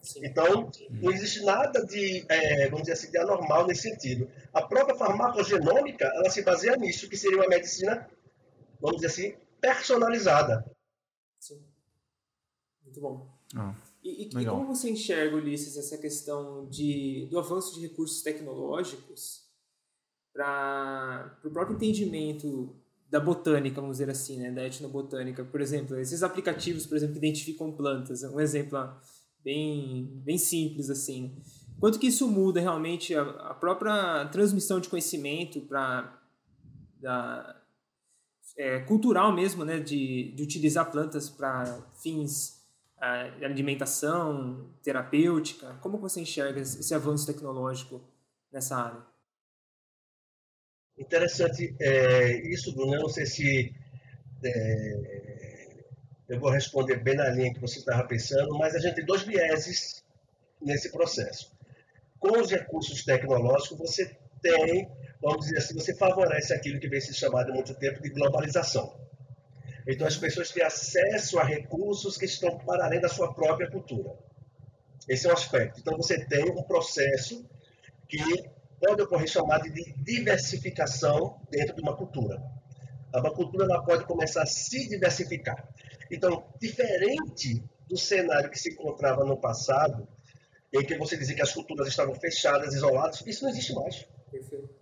Sim. 0.00 0.20
Então, 0.24 0.70
não 0.90 1.12
existe 1.12 1.44
nada 1.44 1.84
de, 1.86 2.24
é, 2.28 2.64
vamos 2.64 2.82
dizer 2.82 2.94
assim, 2.94 3.10
de 3.10 3.18
anormal 3.18 3.66
nesse 3.66 3.82
sentido. 3.82 4.28
A 4.52 4.62
própria 4.62 4.96
farmacogenômica, 4.96 6.04
ela 6.04 6.28
se 6.28 6.42
baseia 6.42 6.76
nisso, 6.76 7.08
que 7.08 7.16
seria 7.16 7.38
uma 7.38 7.48
medicina, 7.48 8.08
vamos 8.80 9.00
dizer 9.00 9.06
assim, 9.06 9.36
personalizada. 9.62 10.68
Sim. 11.38 11.64
Muito 12.84 13.00
bom. 13.00 13.32
Ah, 13.54 13.74
e, 14.02 14.24
e, 14.24 14.42
e, 14.42 14.44
como 14.44 14.66
você 14.66 14.90
enxerga, 14.90 15.36
Ulisses, 15.36 15.76
essa 15.76 15.96
questão 15.96 16.66
de, 16.68 17.28
do 17.30 17.38
avanço 17.38 17.74
de 17.74 17.86
recursos 17.86 18.20
tecnológicos 18.22 19.46
para 20.32 21.38
o 21.44 21.50
próprio 21.50 21.76
entendimento 21.76 22.74
da 23.08 23.20
botânica, 23.20 23.80
vamos 23.80 23.98
dizer 23.98 24.10
assim, 24.10 24.38
né, 24.38 24.50
da 24.50 24.64
etnobotânica? 24.66 25.44
Por 25.44 25.60
exemplo, 25.60 25.96
esses 25.98 26.22
aplicativos, 26.22 26.86
por 26.86 26.96
exemplo, 26.96 27.12
que 27.12 27.18
identificam 27.18 27.70
plantas. 27.70 28.24
Um 28.24 28.40
exemplo 28.40 28.78
bem, 29.44 30.20
bem 30.24 30.38
simples, 30.38 30.90
assim. 30.90 31.36
Quanto 31.78 31.98
que 31.98 32.06
isso 32.06 32.28
muda 32.28 32.60
realmente 32.60 33.14
a, 33.14 33.22
a 33.22 33.54
própria 33.54 34.26
transmissão 34.26 34.80
de 34.80 34.88
conhecimento 34.88 35.60
para 35.60 36.18
é, 38.56 38.80
cultural 38.80 39.32
mesmo, 39.32 39.64
né, 39.64 39.80
de, 39.80 40.32
de 40.32 40.42
utilizar 40.42 40.90
plantas 40.90 41.28
para 41.28 41.64
fins 42.02 42.62
uh, 42.98 43.38
de 43.38 43.44
alimentação, 43.44 44.70
terapêutica. 44.82 45.74
Como 45.80 45.98
você 45.98 46.20
enxerga 46.20 46.60
esse 46.60 46.94
avanço 46.94 47.26
tecnológico 47.26 48.00
nessa 48.52 48.76
área? 48.76 49.00
Interessante 50.98 51.74
é, 51.80 52.48
isso, 52.48 52.74
Bruno. 52.74 52.94
Eu 52.94 53.00
não 53.02 53.08
sei 53.08 53.26
se 53.26 53.74
é, 54.44 55.84
eu 56.28 56.38
vou 56.38 56.50
responder 56.50 56.96
bem 56.96 57.16
na 57.16 57.28
linha 57.30 57.52
que 57.52 57.60
você 57.60 57.78
estava 57.78 58.06
pensando, 58.06 58.56
mas 58.58 58.74
a 58.74 58.78
gente 58.78 58.96
tem 58.96 59.04
dois 59.04 59.22
vieses 59.22 60.04
nesse 60.60 60.92
processo. 60.92 61.52
Com 62.18 62.40
os 62.40 62.50
recursos 62.50 63.04
tecnológicos, 63.04 63.78
você 63.78 64.16
tem 64.42 64.90
vamos 65.22 65.46
dizer 65.46 65.58
assim, 65.58 65.74
você 65.74 65.94
favorece 65.94 66.52
aquilo 66.52 66.80
que 66.80 66.88
vem 66.88 67.00
se 67.00 67.14
chamado 67.14 67.52
há 67.52 67.54
muito 67.54 67.72
tempo 67.74 68.02
de 68.02 68.10
globalização. 68.10 69.00
Então 69.86 70.06
as 70.06 70.16
pessoas 70.16 70.50
têm 70.50 70.64
acesso 70.64 71.38
a 71.38 71.44
recursos 71.44 72.16
que 72.16 72.24
estão 72.24 72.58
para 72.58 72.84
além 72.84 73.00
da 73.00 73.08
sua 73.08 73.32
própria 73.32 73.70
cultura. 73.70 74.12
Esse 75.08 75.26
é 75.26 75.30
um 75.30 75.32
aspecto. 75.32 75.80
Então 75.80 75.96
você 75.96 76.24
tem 76.26 76.50
um 76.50 76.62
processo 76.64 77.48
que 78.08 78.18
pode 78.80 79.02
ocorrer 79.02 79.28
chamado 79.28 79.70
de 79.70 79.94
diversificação 80.02 81.40
dentro 81.50 81.76
de 81.76 81.82
uma 81.82 81.96
cultura. 81.96 82.42
Uma 83.14 83.32
cultura 83.32 83.64
ela 83.64 83.84
pode 83.84 84.04
começar 84.04 84.42
a 84.42 84.46
se 84.46 84.88
diversificar. 84.88 85.68
Então, 86.10 86.46
diferente 86.60 87.62
do 87.86 87.96
cenário 87.96 88.50
que 88.50 88.58
se 88.58 88.72
encontrava 88.72 89.24
no 89.24 89.36
passado, 89.36 90.08
em 90.72 90.84
que 90.84 90.96
você 90.96 91.16
dizia 91.16 91.36
que 91.36 91.42
as 91.42 91.52
culturas 91.52 91.86
estavam 91.88 92.14
fechadas, 92.14 92.74
isoladas, 92.74 93.22
isso 93.26 93.44
não 93.44 93.50
existe 93.50 93.74
mais. 93.74 94.06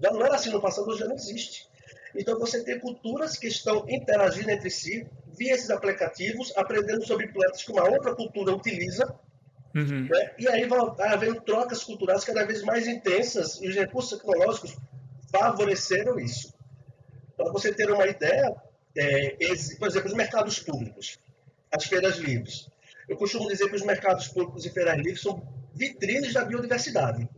Já 0.01 0.11
não 0.11 0.25
era 0.25 0.35
assim 0.35 0.51
no 0.51 0.61
passado, 0.61 0.97
já 0.97 1.07
não 1.07 1.15
existe. 1.15 1.69
Então 2.15 2.39
você 2.39 2.63
tem 2.65 2.79
culturas 2.79 3.37
que 3.37 3.47
estão 3.47 3.89
interagindo 3.89 4.51
entre 4.51 4.71
si 4.71 5.07
via 5.37 5.55
esses 5.55 5.71
aplicativos, 5.71 6.53
aprendendo 6.57 7.07
sobre 7.07 7.29
plantas 7.29 7.63
que 7.63 7.73
uma 7.73 7.89
outra 7.89 8.15
cultura 8.15 8.55
utiliza. 8.55 9.15
Uhum. 9.75 10.09
Né? 10.09 10.35
E 10.39 10.49
aí 10.49 10.67
vai 10.67 10.81
havendo 11.13 11.41
trocas 11.43 11.85
culturais 11.85 12.25
cada 12.25 12.45
vez 12.45 12.63
mais 12.63 12.89
intensas 12.89 13.61
e 13.61 13.69
os 13.69 13.75
recursos 13.75 14.19
tecnológicos 14.19 14.77
favoreceram 15.31 16.19
isso. 16.19 16.53
Para 17.37 17.53
você 17.53 17.73
ter 17.73 17.91
uma 17.91 18.07
ideia, 18.07 18.55
é, 18.97 19.37
por 19.79 19.89
exemplo, 19.89 20.09
os 20.09 20.15
mercados 20.15 20.59
públicos, 20.59 21.19
as 21.71 21.85
feiras 21.85 22.17
livres. 22.17 22.69
Eu 23.09 23.17
costumo 23.17 23.49
dizer 23.49 23.69
que 23.69 23.77
os 23.77 23.83
mercados 23.83 24.29
públicos 24.29 24.67
e 24.67 24.71
feiras 24.71 24.97
livres 24.97 25.23
são 25.23 25.43
vitrines 25.75 26.33
da 26.33 26.45
biodiversidade. 26.45 27.29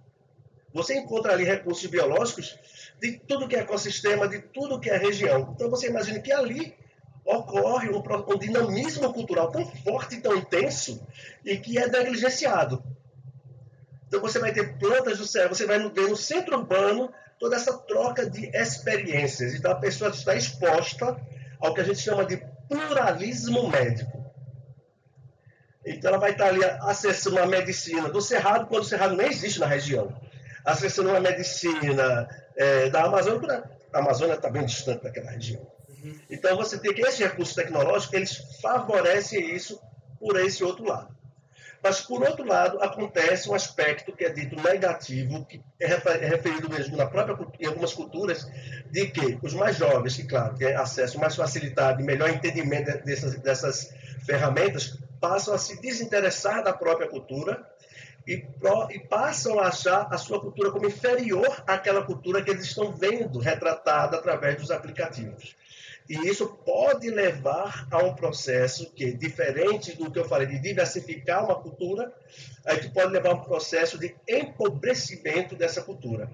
Você 0.73 0.99
encontra 0.99 1.33
ali 1.33 1.45
recursos 1.45 1.87
biológicos 1.87 2.59
de 3.01 3.19
tudo 3.19 3.47
que 3.47 3.57
é 3.57 3.61
ecossistema, 3.61 4.29
de 4.29 4.41
tudo 4.41 4.81
que 4.81 4.89
é 4.89 4.97
região. 4.97 5.53
Então 5.55 5.69
você 5.69 5.89
imagina 5.89 6.21
que 6.21 6.33
ali 6.33 6.75
ocorre 7.25 7.89
um, 7.91 8.03
um 8.29 8.39
dinamismo 8.39 9.13
cultural 9.13 9.51
tão 9.51 9.65
forte 9.67 10.21
tão 10.21 10.35
intenso 10.37 11.07
e 11.45 11.57
que 11.57 11.79
é 11.79 11.89
negligenciado. 11.89 12.83
Então 14.07 14.21
você 14.21 14.39
vai 14.39 14.53
ter 14.53 14.79
plantas 14.79 15.19
do 15.19 15.27
céu, 15.27 15.49
você 15.49 15.67
vai 15.67 15.79
ver 15.79 16.09
no 16.09 16.17
centro 16.17 16.59
urbano 16.59 17.13
toda 17.39 17.57
essa 17.57 17.77
troca 17.79 18.29
de 18.29 18.47
experiências. 18.57 19.55
Então 19.55 19.73
a 19.73 19.77
pessoa 19.77 20.11
está 20.11 20.35
exposta 20.35 21.21
ao 21.61 21.75
que 21.75 21.81
a 21.81 21.85
gente 21.85 21.99
chama 21.99 22.25
de 22.25 22.37
pluralismo 22.69 23.69
médico. 23.69 24.23
Então 25.85 26.11
ela 26.11 26.19
vai 26.19 26.31
estar 26.31 26.47
ali 26.47 26.65
acessando 26.65 27.41
a 27.41 27.47
medicina 27.47 28.09
do 28.09 28.21
Cerrado, 28.21 28.67
quando 28.69 28.85
o 28.85 28.87
Cerrado 28.87 29.17
nem 29.17 29.27
existe 29.27 29.59
na 29.59 29.67
região 29.67 30.15
acessando 30.65 31.11
uma 31.11 31.21
medicina 31.21 32.29
é, 32.57 32.89
da 32.91 33.05
Amazônia, 33.05 33.65
a 33.93 33.99
Amazônia 33.99 34.35
está 34.35 34.51
bem 34.51 34.65
distante 34.65 35.03
daquela 35.03 35.31
região. 35.31 35.67
Uhum. 35.89 36.19
Então 36.31 36.57
você 36.57 36.79
tem 36.79 36.95
que 36.95 37.03
esses 37.03 37.19
recursos 37.19 37.55
tecnológicos, 37.55 38.15
eles 38.15 38.37
favorecem 38.61 39.55
isso 39.55 39.81
por 40.19 40.39
esse 40.39 40.65
outro 40.65 40.85
lado. 40.85 41.13
Mas, 41.83 42.01
por 42.01 42.23
outro 42.23 42.47
lado, 42.47 42.81
acontece 42.81 43.51
um 43.51 43.55
aspecto 43.55 44.13
que 44.13 44.25
é 44.25 44.31
dito 44.31 44.55
negativo, 44.63 45.45
que 45.45 45.61
é, 45.81 45.87
é 45.87 46.29
referido 46.29 46.71
mesmo 46.71 46.97
na 46.97 47.07
própria, 47.07 47.37
em 47.59 47.67
algumas 47.67 47.93
culturas, 47.93 48.49
de 48.89 49.09
que 49.09 49.37
os 49.43 49.53
mais 49.53 49.77
jovens, 49.77 50.15
que, 50.15 50.23
claro, 50.23 50.55
têm 50.55 50.77
acesso 50.77 51.19
mais 51.19 51.35
facilitado 51.35 52.01
e 52.01 52.05
melhor 52.05 52.31
entendimento 52.31 53.05
dessas, 53.05 53.35
dessas 53.41 53.93
ferramentas, 54.25 54.97
passam 55.21 55.55
a 55.55 55.59
se 55.59 55.81
desinteressar 55.81 56.63
da 56.63 56.73
própria 56.73 57.09
cultura 57.09 57.67
e, 58.27 58.39
pro, 58.39 58.89
e, 58.91 58.99
passam 59.01 59.59
a 59.59 59.69
achar 59.69 60.07
a 60.11 60.19
sua 60.19 60.41
cultura 60.41 60.71
como 60.71 60.87
inferior 60.87 61.63
àquela 61.67 62.05
cultura 62.05 62.43
que 62.43 62.51
eles 62.51 62.65
estão 62.65 62.93
vendo 62.93 63.39
retratada 63.39 64.17
através 64.17 64.57
dos 64.57 64.71
aplicativos. 64.71 65.57
E 66.09 66.29
isso 66.29 66.47
pode 66.65 67.09
levar 67.11 67.87
a 67.91 67.99
um 67.99 68.15
processo 68.15 68.91
que, 68.93 69.13
diferente 69.13 69.97
do 69.97 70.11
que 70.11 70.19
eu 70.19 70.25
falei, 70.25 70.47
de 70.47 70.59
diversificar 70.59 71.45
uma 71.45 71.55
cultura, 71.55 72.13
a 72.65 72.75
gente 72.75 72.91
pode 72.91 73.13
levar 73.13 73.31
a 73.31 73.35
um 73.35 73.45
processo 73.45 73.99
de 73.99 74.15
empobrecimento 74.29 75.55
dessa 75.55 75.83
cultura, 75.83 76.31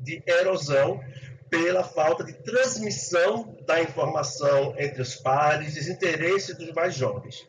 de 0.00 0.22
erosão 0.26 1.00
pela 1.48 1.84
falta 1.84 2.24
de 2.24 2.32
transmissão 2.32 3.54
da 3.66 3.82
informação 3.82 4.74
entre 4.78 5.02
os 5.02 5.14
pares, 5.14 5.74
desinteresse 5.74 6.54
dos 6.54 6.72
mais 6.72 6.94
jovens. 6.94 7.46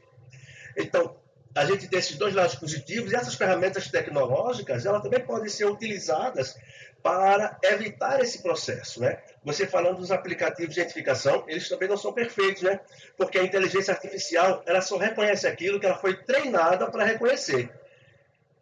Então, 0.75 1.15
a 1.55 1.65
gente 1.65 1.87
tem 1.87 1.99
esses 1.99 2.17
dois 2.17 2.33
lados 2.33 2.55
positivos 2.55 3.11
e 3.11 3.15
essas 3.15 3.35
ferramentas 3.35 3.87
tecnológicas, 3.87 4.85
elas 4.85 5.03
também 5.03 5.19
podem 5.19 5.49
ser 5.49 5.65
utilizadas 5.65 6.55
para 7.01 7.59
evitar 7.63 8.21
esse 8.21 8.41
processo, 8.41 9.01
né? 9.01 9.21
Você 9.43 9.67
falando 9.67 9.97
dos 9.97 10.09
aplicativos 10.09 10.73
de 10.73 10.79
identificação, 10.79 11.43
eles 11.47 11.67
também 11.67 11.89
não 11.89 11.97
são 11.97 12.13
perfeitos, 12.13 12.63
né? 12.63 12.79
Porque 13.17 13.37
a 13.37 13.43
inteligência 13.43 13.93
artificial, 13.93 14.63
ela 14.65 14.81
só 14.81 14.97
reconhece 14.97 15.45
aquilo 15.45 15.79
que 15.79 15.85
ela 15.85 15.97
foi 15.97 16.15
treinada 16.15 16.89
para 16.89 17.03
reconhecer. 17.03 17.69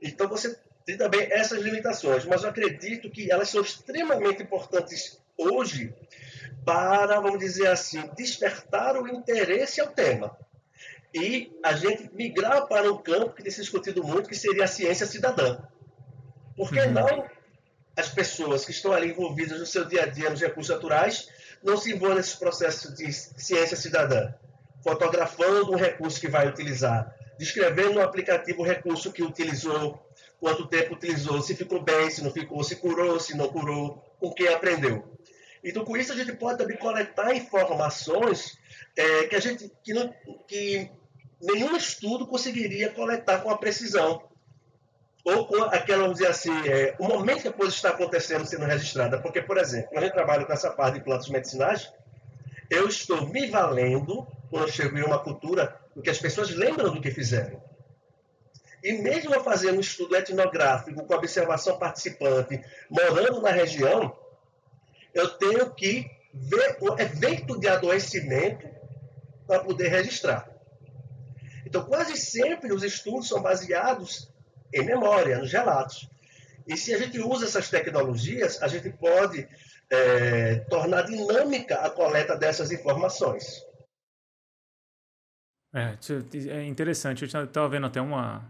Então 0.01 0.27
você 0.27 0.57
tem 0.85 0.97
também 0.97 1.31
essas 1.31 1.59
limitações, 1.59 2.25
mas 2.25 2.43
eu 2.43 2.49
acredito 2.49 3.09
que 3.11 3.31
elas 3.31 3.49
são 3.49 3.61
extremamente 3.61 4.41
importantes 4.41 5.21
hoje 5.37 5.93
para, 6.65 7.19
vamos 7.19 7.39
dizer 7.39 7.67
assim, 7.67 8.01
despertar 8.15 8.97
o 8.97 9.07
interesse 9.07 9.79
ao 9.79 9.87
tema. 9.87 10.35
E 11.13 11.51
a 11.63 11.73
gente 11.73 12.09
migrar 12.13 12.67
para 12.67 12.91
um 12.91 12.97
campo 12.97 13.33
que 13.33 13.43
tem 13.43 13.51
se 13.51 13.61
discutido 13.61 14.03
muito, 14.03 14.29
que 14.29 14.35
seria 14.35 14.63
a 14.63 14.67
ciência 14.67 15.05
cidadã. 15.05 15.59
Por 16.55 16.69
que 16.69 16.79
uhum. 16.79 16.91
não 16.91 17.29
as 17.95 18.09
pessoas 18.09 18.63
que 18.63 18.71
estão 18.71 18.93
ali 18.93 19.09
envolvidas 19.09 19.59
no 19.59 19.65
seu 19.65 19.85
dia 19.85 20.03
a 20.03 20.05
dia 20.05 20.29
nos 20.29 20.39
recursos 20.39 20.73
naturais 20.73 21.27
não 21.61 21.77
se 21.77 21.91
envolvem 21.93 22.17
nesse 22.17 22.37
processo 22.37 22.95
de 22.95 23.11
ciência 23.11 23.75
cidadã, 23.77 24.33
fotografando 24.83 25.71
um 25.71 25.75
recurso 25.75 26.19
que 26.19 26.27
vai 26.27 26.47
utilizar, 26.47 27.13
descrevendo 27.37 27.93
no 27.93 28.01
aplicativo 28.01 28.61
o 28.61 28.65
recurso 28.65 29.11
que 29.11 29.21
utilizou, 29.21 30.03
quanto 30.39 30.67
tempo 30.67 30.95
utilizou, 30.95 31.41
se 31.41 31.55
ficou 31.55 31.81
bem, 31.81 32.09
se 32.09 32.23
não 32.23 32.31
ficou, 32.31 32.63
se 32.63 32.77
curou, 32.77 33.19
se 33.19 33.37
não 33.37 33.49
curou, 33.49 34.03
com 34.19 34.33
quem 34.33 34.47
aprendeu. 34.47 35.07
Então, 35.63 35.85
com 35.85 35.95
isso, 35.95 36.11
a 36.11 36.15
gente 36.15 36.33
pode 36.33 36.57
também 36.57 36.77
coletar 36.77 37.35
informações 37.35 38.57
é, 38.95 39.25
que 39.25 39.35
a 39.35 39.39
gente 39.39 39.71
que, 39.83 39.93
não, 39.93 40.11
que 40.47 40.89
nenhum 41.41 41.75
estudo 41.75 42.27
conseguiria 42.27 42.91
coletar 42.91 43.39
com 43.39 43.49
a 43.49 43.57
precisão 43.57 44.23
ou 45.23 45.45
com 45.45 45.63
aquela, 45.63 46.03
vamos 46.03 46.17
dizer 46.17 46.29
assim, 46.29 46.51
é, 46.67 46.95
o 46.99 47.07
momento 47.07 47.43
que 47.43 47.47
a 47.47 47.53
coisa 47.53 47.73
está 47.73 47.89
acontecendo 47.89 48.45
sendo 48.45 48.65
registrada. 48.65 49.21
Porque, 49.21 49.41
por 49.41 49.57
exemplo, 49.57 49.89
quando 49.91 50.03
eu 50.03 50.11
trabalho 50.11 50.45
com 50.45 50.53
essa 50.53 50.71
parte 50.71 50.95
de 50.95 51.03
plantas 51.03 51.29
medicinais, 51.29 51.91
eu 52.69 52.87
estou 52.87 53.27
me 53.27 53.47
valendo, 53.47 54.25
quando 54.49 54.63
eu 54.63 54.71
chego 54.71 54.97
em 54.97 55.03
uma 55.03 55.19
cultura, 55.19 55.79
do 55.95 56.01
que 56.01 56.09
as 56.09 56.17
pessoas 56.17 56.49
lembram 56.51 56.93
do 56.93 57.01
que 57.01 57.11
fizeram. 57.11 57.61
E 58.83 58.93
mesmo 58.93 59.33
eu 59.33 59.43
fazendo 59.43 59.77
um 59.77 59.81
estudo 59.81 60.15
etnográfico, 60.15 61.05
com 61.05 61.13
observação 61.13 61.77
participante, 61.77 62.63
morando 62.89 63.41
na 63.41 63.51
região, 63.51 64.17
eu 65.13 65.29
tenho 65.37 65.69
que 65.75 66.09
ver 66.33 66.77
o 66.81 66.99
evento 66.99 67.59
de 67.59 67.67
adoecimento 67.67 68.67
para 69.45 69.59
poder 69.59 69.89
registrar. 69.89 70.50
Então, 71.65 71.85
quase 71.85 72.17
sempre 72.17 72.73
os 72.73 72.83
estudos 72.83 73.27
são 73.27 73.41
baseados 73.41 74.31
em 74.73 74.85
memória, 74.85 75.39
nos 75.39 75.51
relatos. 75.51 76.09
E 76.67 76.77
se 76.77 76.93
a 76.93 76.97
gente 76.97 77.19
usa 77.19 77.45
essas 77.45 77.69
tecnologias, 77.69 78.61
a 78.61 78.67
gente 78.67 78.89
pode 78.91 79.47
é, 79.89 80.55
tornar 80.69 81.03
dinâmica 81.03 81.75
a 81.75 81.89
coleta 81.89 82.35
dessas 82.35 82.71
informações. 82.71 83.61
É, 85.73 85.97
é 86.49 86.65
interessante. 86.65 87.23
Eu 87.23 87.43
estava 87.45 87.69
vendo 87.69 87.87
até 87.87 88.01
uma, 88.01 88.49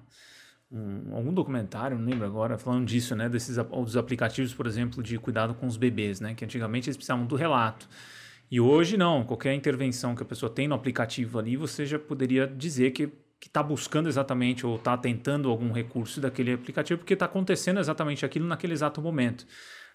um, 0.72 1.16
algum 1.16 1.34
documentário, 1.34 1.98
não 1.98 2.06
lembro 2.06 2.26
agora, 2.26 2.58
falando 2.58 2.86
disso, 2.86 3.16
né? 3.16 3.30
Desses 3.30 3.58
dos 3.58 3.98
aplicativos, 3.98 4.54
por 4.54 4.66
exemplo, 4.66 5.04
de 5.04 5.18
cuidado 5.18 5.54
com 5.54 5.68
os 5.68 5.78
bebês, 5.78 6.20
né? 6.20 6.34
Que 6.34 6.46
antigamente 6.46 6.90
eles 6.90 6.98
precisavam 6.98 7.26
do 7.26 7.36
relato. 7.36 7.88
E 8.52 8.60
hoje 8.60 8.98
não, 8.98 9.24
qualquer 9.24 9.54
intervenção 9.54 10.14
que 10.14 10.22
a 10.22 10.26
pessoa 10.26 10.52
tem 10.52 10.68
no 10.68 10.76
aplicativo 10.76 11.40
ali, 11.40 11.56
você 11.56 11.86
já 11.86 11.98
poderia 11.98 12.46
dizer 12.46 12.92
que 12.92 13.10
está 13.42 13.64
buscando 13.64 14.10
exatamente 14.10 14.66
ou 14.66 14.76
está 14.76 14.98
tentando 14.98 15.50
algum 15.50 15.72
recurso 15.72 16.20
daquele 16.20 16.54
aplicativo, 16.54 17.00
porque 17.00 17.14
está 17.14 17.26
acontecendo 17.26 17.80
exatamente 17.80 18.26
aquilo 18.26 18.46
naquele 18.46 18.74
exato 18.74 19.02
momento. 19.02 19.48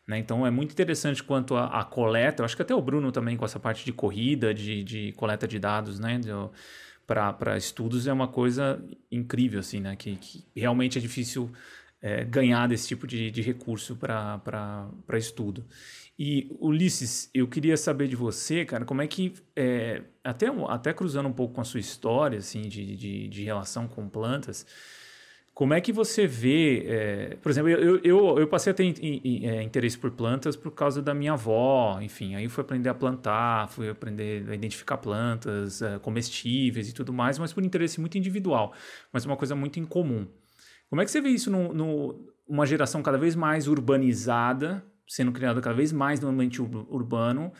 Né? 0.06 0.18
Então 0.18 0.46
é 0.46 0.50
muito 0.50 0.72
interessante 0.72 1.22
quanto 1.22 1.54
a, 1.54 1.84
coleta, 1.84 2.40
eu 2.40 2.44
acho 2.46 2.56
que 2.56 2.62
até 2.62 2.74
o 2.74 2.80
Bruno 2.80 3.12
também 3.12 3.36
com 3.36 3.44
essa 3.44 3.60
parte 3.60 3.84
de 3.84 3.92
corrida, 3.92 4.54
de, 4.54 4.82
de 4.82 5.12
coleta 5.12 5.46
de 5.46 5.58
dados, 5.58 6.00
né? 6.00 6.18
para 7.06 7.56
estudos 7.58 8.06
é 8.06 8.12
uma 8.12 8.26
coisa 8.26 8.82
incrível, 9.12 9.60
assim, 9.60 9.80
né? 9.80 9.94
Que, 9.94 10.16
que 10.16 10.44
realmente 10.56 10.98
é 10.98 11.00
difícil 11.00 11.52
é, 12.02 12.24
ganhar 12.24 12.66
desse 12.66 12.88
tipo 12.88 13.06
de, 13.06 13.30
de 13.30 13.42
recurso 13.42 13.96
para 13.96 14.90
estudo. 15.14 15.64
E 16.18 16.48
Ulisses, 16.60 17.30
eu 17.34 17.46
queria 17.46 17.76
saber 17.76 18.08
de 18.08 18.16
você, 18.16 18.64
cara, 18.64 18.84
como 18.86 19.02
é 19.02 19.06
que, 19.06 19.34
é, 19.54 20.02
até, 20.24 20.46
até 20.68 20.92
cruzando 20.92 21.28
um 21.28 21.32
pouco 21.32 21.54
com 21.54 21.60
a 21.60 21.64
sua 21.64 21.80
história, 21.80 22.38
assim, 22.38 22.62
de, 22.62 22.96
de, 22.96 23.28
de 23.28 23.44
relação 23.44 23.86
com 23.86 24.08
plantas, 24.08 24.66
como 25.56 25.72
é 25.72 25.80
que 25.80 25.90
você 25.90 26.26
vê, 26.26 26.84
é, 26.86 27.36
por 27.36 27.50
exemplo, 27.50 27.70
eu, 27.70 27.98
eu, 28.04 28.38
eu, 28.40 28.46
passei 28.46 28.72
a 28.72 28.74
ter 28.74 28.84
é, 28.84 29.62
interesse 29.62 29.96
por 29.96 30.10
plantas 30.10 30.54
por 30.54 30.70
causa 30.70 31.00
da 31.00 31.14
minha 31.14 31.32
avó, 31.32 31.98
enfim, 32.00 32.34
aí 32.34 32.46
fui 32.46 32.62
aprender 32.62 32.90
a 32.90 32.94
plantar, 32.94 33.66
fui 33.68 33.88
aprender 33.88 34.46
a 34.50 34.54
identificar 34.54 34.98
plantas 34.98 35.80
é, 35.80 35.98
comestíveis 35.98 36.90
e 36.90 36.92
tudo 36.92 37.10
mais, 37.10 37.38
mas 37.38 37.54
por 37.54 37.64
interesse 37.64 37.98
muito 37.98 38.18
individual, 38.18 38.74
mas 39.10 39.24
uma 39.24 39.34
coisa 39.34 39.56
muito 39.56 39.80
incomum. 39.80 40.26
Como 40.90 41.00
é 41.00 41.06
que 41.06 41.10
você 41.10 41.22
vê 41.22 41.30
isso 41.30 41.50
numa 41.50 42.66
geração 42.66 43.02
cada 43.02 43.16
vez 43.16 43.34
mais 43.34 43.66
urbanizada, 43.66 44.84
sendo 45.08 45.32
criado 45.32 45.60
cada 45.60 45.74
vez 45.74 45.92
mais 45.92 46.20
no 46.20 46.28
ambiente 46.28 46.60
urbano, 46.60 47.52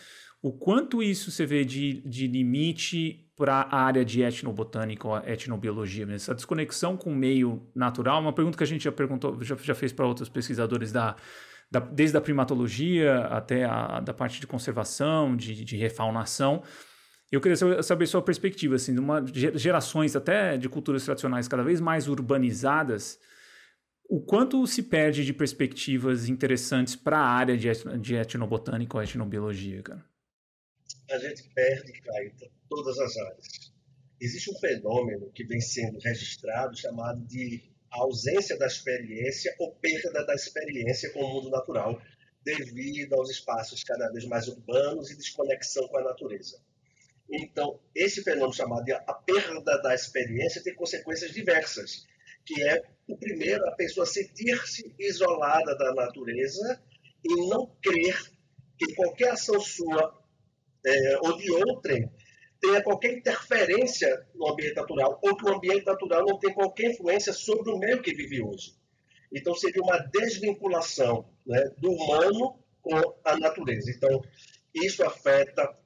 o 0.42 0.53
quanto 0.53 1.03
isso 1.03 1.30
você 1.30 1.47
vê 1.47 1.64
de, 1.64 2.01
de 2.03 2.26
limite 2.26 3.28
para 3.36 3.62
a 3.62 3.82
área 3.82 4.05
de 4.05 4.22
etnobotânica 4.22 5.07
ou 5.07 5.18
etnobiologia, 5.18 6.07
essa 6.11 6.34
desconexão 6.34 6.97
com 6.97 7.12
o 7.12 7.16
meio 7.16 7.68
natural, 7.74 8.20
uma 8.20 8.32
pergunta 8.32 8.57
que 8.57 8.64
a 8.64 8.66
gente 8.66 8.84
já 8.84 8.92
perguntou, 8.92 9.42
já, 9.42 9.57
já 9.57 9.74
fez 9.74 9.92
para 9.92 10.07
outros 10.07 10.28
pesquisadores 10.28 10.90
da, 10.90 11.16
da, 11.70 11.80
desde 11.80 12.16
a 12.16 12.20
primatologia 12.20 13.26
até 13.26 13.64
a 13.64 14.01
da 14.01 14.14
parte 14.14 14.40
de 14.40 14.47
conservação, 14.47 15.36
de, 15.36 15.64
de 15.64 15.76
refaunação. 15.76 16.62
Eu 17.30 17.40
queria 17.40 17.82
saber 17.82 18.07
sua 18.07 18.22
perspectiva, 18.22 18.76
assim, 18.76 18.94
de 18.94 19.01
uma, 19.01 19.24
gerações 19.26 20.14
até 20.14 20.57
de 20.57 20.68
culturas 20.68 21.05
tradicionais 21.05 21.49
cada 21.49 21.62
vez 21.62 21.80
mais 21.80 22.09
urbanizadas, 22.09 23.18
o 24.09 24.21
quanto 24.21 24.67
se 24.67 24.83
perde 24.83 25.25
de 25.25 25.33
perspectivas 25.33 26.29
interessantes 26.29 26.95
para 26.95 27.19
a 27.19 27.29
área 27.29 27.57
de, 27.57 27.69
de 28.01 28.15
etnobotânica 28.15 28.97
ou 28.97 29.03
etnobiologia, 29.03 29.83
cara? 29.83 30.05
A 31.11 31.19
gente 31.19 31.49
perde, 31.55 31.93
Caio, 32.01 32.33
todas 32.69 32.99
as 32.99 33.17
áreas. 33.17 33.73
Existe 34.21 34.51
um 34.51 34.59
fenômeno 34.59 35.31
que 35.33 35.45
vem 35.45 35.61
sendo 35.61 35.99
registrado 35.99 36.77
chamado 36.77 37.25
de 37.27 37.63
ausência 37.91 38.57
da 38.59 38.67
experiência 38.67 39.55
ou 39.59 39.75
perda 39.77 40.25
da 40.25 40.35
experiência 40.35 41.13
com 41.13 41.21
o 41.21 41.35
mundo 41.35 41.51
natural 41.51 42.01
devido 42.45 43.15
aos 43.15 43.31
espaços 43.31 43.83
cada 43.83 44.09
vez 44.13 44.25
mais 44.25 44.47
urbanos 44.49 45.11
e 45.11 45.17
desconexão 45.17 45.87
com 45.89 45.99
a 45.99 46.05
natureza. 46.05 46.61
Então, 47.29 47.81
esse 47.95 48.23
fenômeno 48.23 48.53
chamado 48.53 48.85
de 48.85 48.93
a 48.93 49.15
perda 49.15 49.83
da 49.83 49.95
experiência 49.95 50.63
tem 50.63 50.75
consequências 50.75 51.33
diversas, 51.33 52.07
que 52.47 52.62
é 52.62 52.82
o 53.09 53.16
primeiro, 53.16 53.66
a 53.68 53.72
pessoa 53.72 54.07
sentir-se 54.07 54.94
isolada 54.99 55.76
da 55.76 55.94
natureza 55.94 56.82
e 57.24 57.49
não 57.49 57.66
crer 57.82 58.16
que 58.78 58.94
qualquer 58.94 59.30
ação 59.30 59.61
sua 59.61 60.16
é, 60.84 61.18
ou 61.22 61.36
de 61.36 61.51
outrem 61.51 62.11
tenha 62.61 62.82
qualquer 62.82 63.12
interferência 63.12 64.26
no 64.34 64.49
ambiente 64.49 64.76
natural, 64.76 65.18
ou 65.22 65.36
que 65.36 65.44
o 65.44 65.55
ambiente 65.55 65.84
natural 65.84 66.24
não 66.24 66.38
tenha 66.38 66.55
qualquer 66.55 66.90
influência 66.90 67.32
sobre 67.32 67.70
o 67.70 67.78
meio 67.78 68.03
que 68.03 68.14
vive 68.14 68.42
hoje. 68.42 68.74
Então, 69.32 69.55
seria 69.55 69.82
uma 69.82 69.99
desvinculação 69.99 71.28
né, 71.47 71.62
do 71.78 71.90
humano 71.92 72.59
com 72.80 72.94
a 73.24 73.36
natureza. 73.36 73.90
Então, 73.90 74.22
isso 74.74 75.05
afeta 75.05 75.76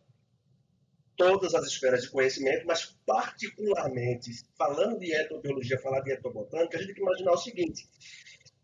todas 1.21 1.55
as 1.55 1.67
esferas 1.67 2.05
de 2.05 2.09
conhecimento, 2.09 2.67
mas 2.67 2.97
particularmente, 3.05 4.31
falando 4.57 4.99
de 4.99 5.13
etnobiologia, 5.13 5.79
falar 5.79 6.01
de 6.01 6.13
etnobotânica, 6.13 6.79
a 6.79 6.81
gente 6.81 6.95
tem 6.95 6.95
que 6.95 7.03
imaginar 7.03 7.33
o 7.33 7.37
seguinte, 7.37 7.87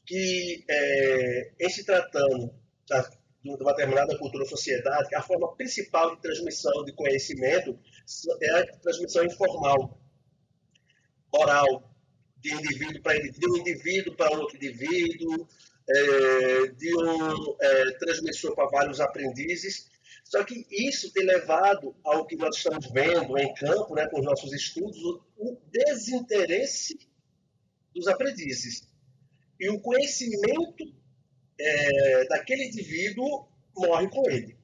que 0.07 0.65
é, 0.67 1.53
em 1.61 1.69
se 1.69 1.85
tratando 1.85 2.55
da, 2.89 3.03
de 3.43 3.51
uma 3.61 3.75
determinada 3.75 4.17
cultura 4.17 4.45
ou 4.45 4.49
sociedade, 4.49 5.15
a 5.15 5.21
forma 5.21 5.55
principal 5.55 6.17
de 6.17 6.23
transmissão 6.23 6.83
de 6.85 6.95
conhecimento 6.95 7.79
é 8.41 8.51
a 8.61 8.67
transmissão 8.79 9.23
informal, 9.27 10.01
oral, 11.33 11.95
de 12.39 12.55
indivíduo 12.55 13.03
para 13.03 13.19
indivíduo, 13.19 13.41
de 13.41 13.51
um 13.51 13.57
indivíduo 13.61 14.17
para 14.17 14.35
outro 14.35 14.57
indivíduo, 14.57 15.47
é, 15.91 16.67
de 16.69 16.97
um 16.97 17.57
é, 17.61 17.91
transmissor 17.99 18.55
para 18.55 18.67
vários 18.71 18.99
aprendizes, 18.99 19.91
só 20.29 20.43
que 20.43 20.67
isso 20.69 21.13
tem 21.13 21.25
levado 21.25 21.95
ao 22.03 22.27
que 22.27 22.35
nós 22.35 22.57
estamos 22.57 22.91
vendo 22.91 23.39
em 23.39 23.55
campo, 23.55 23.95
né, 23.95 24.09
com 24.09 24.19
os 24.19 24.25
nossos 24.25 24.53
estudos, 24.53 24.99
o 25.37 25.57
desinteresse 25.71 26.99
dos 27.95 28.09
aprendizes. 28.09 28.89
E 29.61 29.71
o 29.71 29.81
conhecimento 29.81 30.93
é, 31.59 32.25
daquele 32.27 32.65
indivíduo 32.65 33.47
morre 33.77 34.09
com 34.09 34.29
ele. 34.29 34.59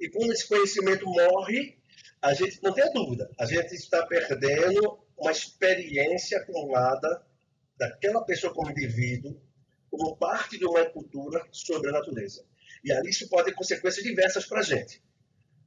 E 0.00 0.08
quando 0.08 0.32
esse 0.32 0.48
conhecimento 0.48 1.06
morre, 1.06 1.78
a 2.20 2.34
gente 2.34 2.60
não 2.60 2.74
tem 2.74 2.92
dúvida, 2.92 3.30
a 3.38 3.46
gente 3.46 3.72
está 3.74 4.04
perdendo 4.04 4.98
uma 5.16 5.30
experiência 5.30 6.38
acumulada 6.38 7.24
daquela 7.78 8.24
pessoa 8.24 8.52
como 8.52 8.72
indivíduo 8.72 9.40
como 9.88 10.16
parte 10.16 10.58
de 10.58 10.64
uma 10.64 10.84
cultura 10.86 11.46
sobre 11.52 11.90
a 11.90 11.92
natureza. 11.92 12.44
E 12.84 12.92
ali 12.92 13.10
isso 13.10 13.28
pode 13.28 13.46
ter 13.46 13.54
consequências 13.54 14.04
diversas 14.04 14.44
para 14.46 14.60
a 14.60 14.62
gente. 14.62 15.02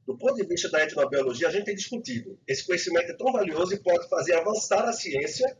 Do 0.06 0.16
ponto 0.16 0.36
de 0.36 0.46
vista 0.46 0.70
da 0.70 0.84
etnobiologia, 0.84 1.48
a 1.48 1.50
gente 1.50 1.64
tem 1.64 1.74
discutido. 1.74 2.38
Esse 2.46 2.64
conhecimento 2.64 3.10
é 3.10 3.16
tão 3.16 3.32
valioso 3.32 3.74
e 3.74 3.82
pode 3.82 4.08
fazer 4.08 4.34
avançar 4.34 4.84
a 4.84 4.92
ciência, 4.92 5.58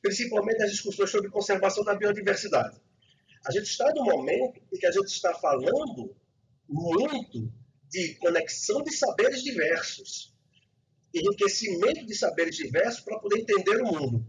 principalmente 0.00 0.58
nas 0.58 0.70
discussões 0.70 1.10
sobre 1.10 1.30
conservação 1.30 1.82
da 1.82 1.96
biodiversidade. 1.96 2.80
A 3.44 3.50
gente 3.50 3.64
está 3.64 3.90
num 3.94 4.04
momento 4.04 4.60
em 4.72 4.78
que 4.78 4.86
a 4.86 4.92
gente 4.92 5.08
está 5.08 5.34
falando 5.34 6.14
muito 6.68 7.52
de 7.90 8.14
conexão 8.16 8.82
de 8.82 8.92
saberes 8.92 9.42
diversos, 9.42 10.32
enriquecimento 11.12 12.06
de 12.06 12.14
saberes 12.14 12.54
diversos 12.54 13.00
para 13.00 13.18
poder 13.18 13.40
entender 13.40 13.82
o 13.82 13.86
mundo. 13.86 14.26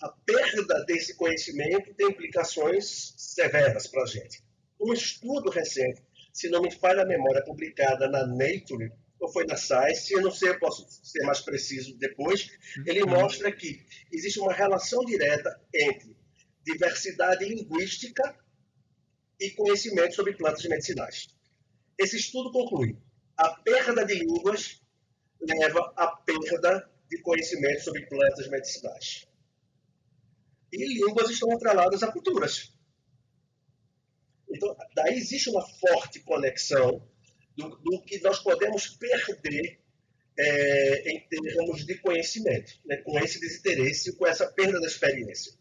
A 0.00 0.10
perda 0.10 0.84
desse 0.84 1.16
conhecimento 1.16 1.94
tem 1.94 2.08
implicações 2.08 3.14
severas 3.16 3.86
para 3.86 4.02
a 4.02 4.06
gente. 4.06 4.43
Um 4.80 4.92
estudo 4.92 5.50
recente 5.50 6.02
se 6.34 6.48
não 6.50 6.60
me 6.60 6.70
falha 6.70 7.02
a 7.02 7.06
memória, 7.06 7.44
publicada 7.44 8.08
na 8.08 8.26
Nature, 8.26 8.92
ou 9.20 9.32
foi 9.32 9.46
na 9.46 9.56
Science, 9.56 10.12
eu 10.12 10.20
não 10.20 10.32
sei, 10.32 10.50
eu 10.50 10.58
posso 10.58 10.84
ser 10.90 11.22
mais 11.22 11.40
preciso 11.40 11.96
depois, 11.96 12.50
ele 12.84 13.04
uhum. 13.04 13.10
mostra 13.10 13.52
que 13.52 13.86
existe 14.12 14.40
uma 14.40 14.52
relação 14.52 15.04
direta 15.04 15.60
entre 15.72 16.16
diversidade 16.64 17.44
linguística 17.44 18.36
e 19.40 19.50
conhecimento 19.50 20.16
sobre 20.16 20.36
plantas 20.36 20.64
medicinais. 20.64 21.28
Esse 21.96 22.16
estudo 22.16 22.50
conclui 22.50 22.98
a 23.36 23.50
perda 23.50 24.04
de 24.04 24.14
línguas 24.14 24.82
leva 25.40 25.92
à 25.96 26.08
perda 26.08 26.90
de 27.08 27.20
conhecimento 27.20 27.82
sobre 27.82 28.06
plantas 28.06 28.48
medicinais. 28.48 29.28
E 30.72 30.94
línguas 30.94 31.30
estão 31.30 31.52
atreladas 31.52 32.02
a 32.02 32.10
culturas. 32.10 32.73
Então, 34.54 34.76
daí 34.94 35.16
existe 35.16 35.50
uma 35.50 35.66
forte 35.78 36.20
conexão 36.20 37.06
do, 37.56 37.68
do 37.76 38.02
que 38.02 38.20
nós 38.20 38.38
podemos 38.38 38.86
perder 38.88 39.80
é, 40.38 41.12
em 41.12 41.20
termos 41.28 41.84
de 41.84 41.98
conhecimento, 41.98 42.72
né, 42.84 42.96
com 42.98 43.18
esse 43.18 43.40
desinteresse, 43.40 44.16
com 44.16 44.26
essa 44.26 44.46
perda 44.52 44.80
da 44.80 44.86
experiência. 44.86 45.52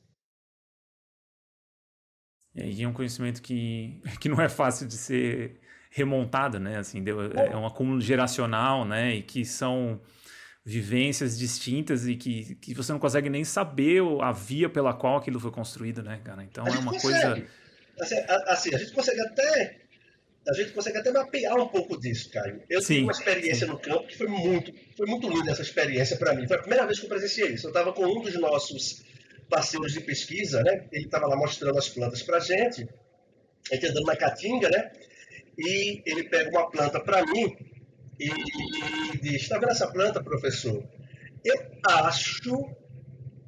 E 2.55 2.83
é 2.83 2.87
um 2.87 2.93
conhecimento 2.93 3.41
que, 3.41 4.01
que 4.21 4.29
não 4.29 4.41
é 4.41 4.47
fácil 4.47 4.87
de 4.87 4.97
ser 4.97 5.59
remontado, 5.89 6.59
né? 6.59 6.77
Assim, 6.77 7.03
é 7.51 7.55
um 7.55 7.65
acúmulo 7.65 8.01
geracional, 8.01 8.85
né? 8.85 9.15
E 9.15 9.23
que 9.23 9.45
são 9.45 10.01
vivências 10.65 11.37
distintas 11.37 12.07
e 12.07 12.15
que, 12.15 12.55
que 12.55 12.73
você 12.73 12.91
não 12.91 12.99
consegue 12.99 13.29
nem 13.29 13.43
saber 13.43 14.01
a 14.21 14.31
via 14.31 14.69
pela 14.69 14.93
qual 14.93 15.17
aquilo 15.17 15.39
foi 15.39 15.51
construído, 15.51 16.01
né, 16.01 16.21
cara? 16.23 16.43
Então 16.43 16.65
é 16.65 16.77
uma 16.77 16.93
consegue. 16.93 17.01
coisa 17.01 17.47
Assim, 17.99 18.15
assim, 18.27 18.75
a 18.75 18.77
gente 18.77 18.91
consegue 18.91 19.21
até 19.21 19.83
a 20.47 20.53
gente 20.53 20.71
consegue 20.73 20.97
até 20.97 21.09
mapear 21.09 21.55
um 21.57 21.67
pouco 21.67 21.97
disso, 21.97 22.29
Caio. 22.29 22.61
Eu 22.69 22.81
sim, 22.81 22.95
tive 22.95 23.03
uma 23.03 23.11
experiência 23.13 23.65
sim. 23.65 23.71
no 23.71 23.79
campo 23.79 24.07
que 24.07 24.17
foi 24.17 24.27
muito, 24.27 24.73
foi 24.97 25.07
muito 25.07 25.29
linda 25.29 25.51
essa 25.51 25.61
experiência 25.61 26.17
para 26.17 26.33
mim. 26.33 26.45
Foi 26.47 26.57
a 26.57 26.59
primeira 26.59 26.85
vez 26.85 26.99
que 26.99 27.05
eu 27.05 27.09
presenciei 27.09 27.53
isso. 27.53 27.67
Eu 27.67 27.69
estava 27.69 27.93
com 27.93 28.05
um 28.05 28.21
dos 28.21 28.37
nossos 28.37 29.03
parceiros 29.49 29.93
de 29.93 30.01
pesquisa, 30.01 30.61
né? 30.61 30.85
Ele 30.91 31.05
estava 31.05 31.27
lá 31.27 31.37
mostrando 31.37 31.77
as 31.77 31.87
plantas 31.87 32.21
para 32.23 32.37
a 32.37 32.39
gente. 32.41 32.87
A 33.71 33.75
gente 33.75 33.87
andando 33.87 34.05
na 34.05 34.17
caatinga, 34.17 34.69
né? 34.69 34.91
E 35.57 36.01
ele 36.05 36.23
pega 36.25 36.49
uma 36.49 36.69
planta 36.69 36.99
para 36.99 37.25
mim 37.25 37.55
e, 38.19 38.29
e 38.29 39.17
diz: 39.19 39.43
Está 39.43 39.57
vendo 39.57 39.71
essa 39.71 39.89
planta, 39.89 40.21
professor? 40.21 40.83
Eu 41.45 41.55
acho, 41.87 42.75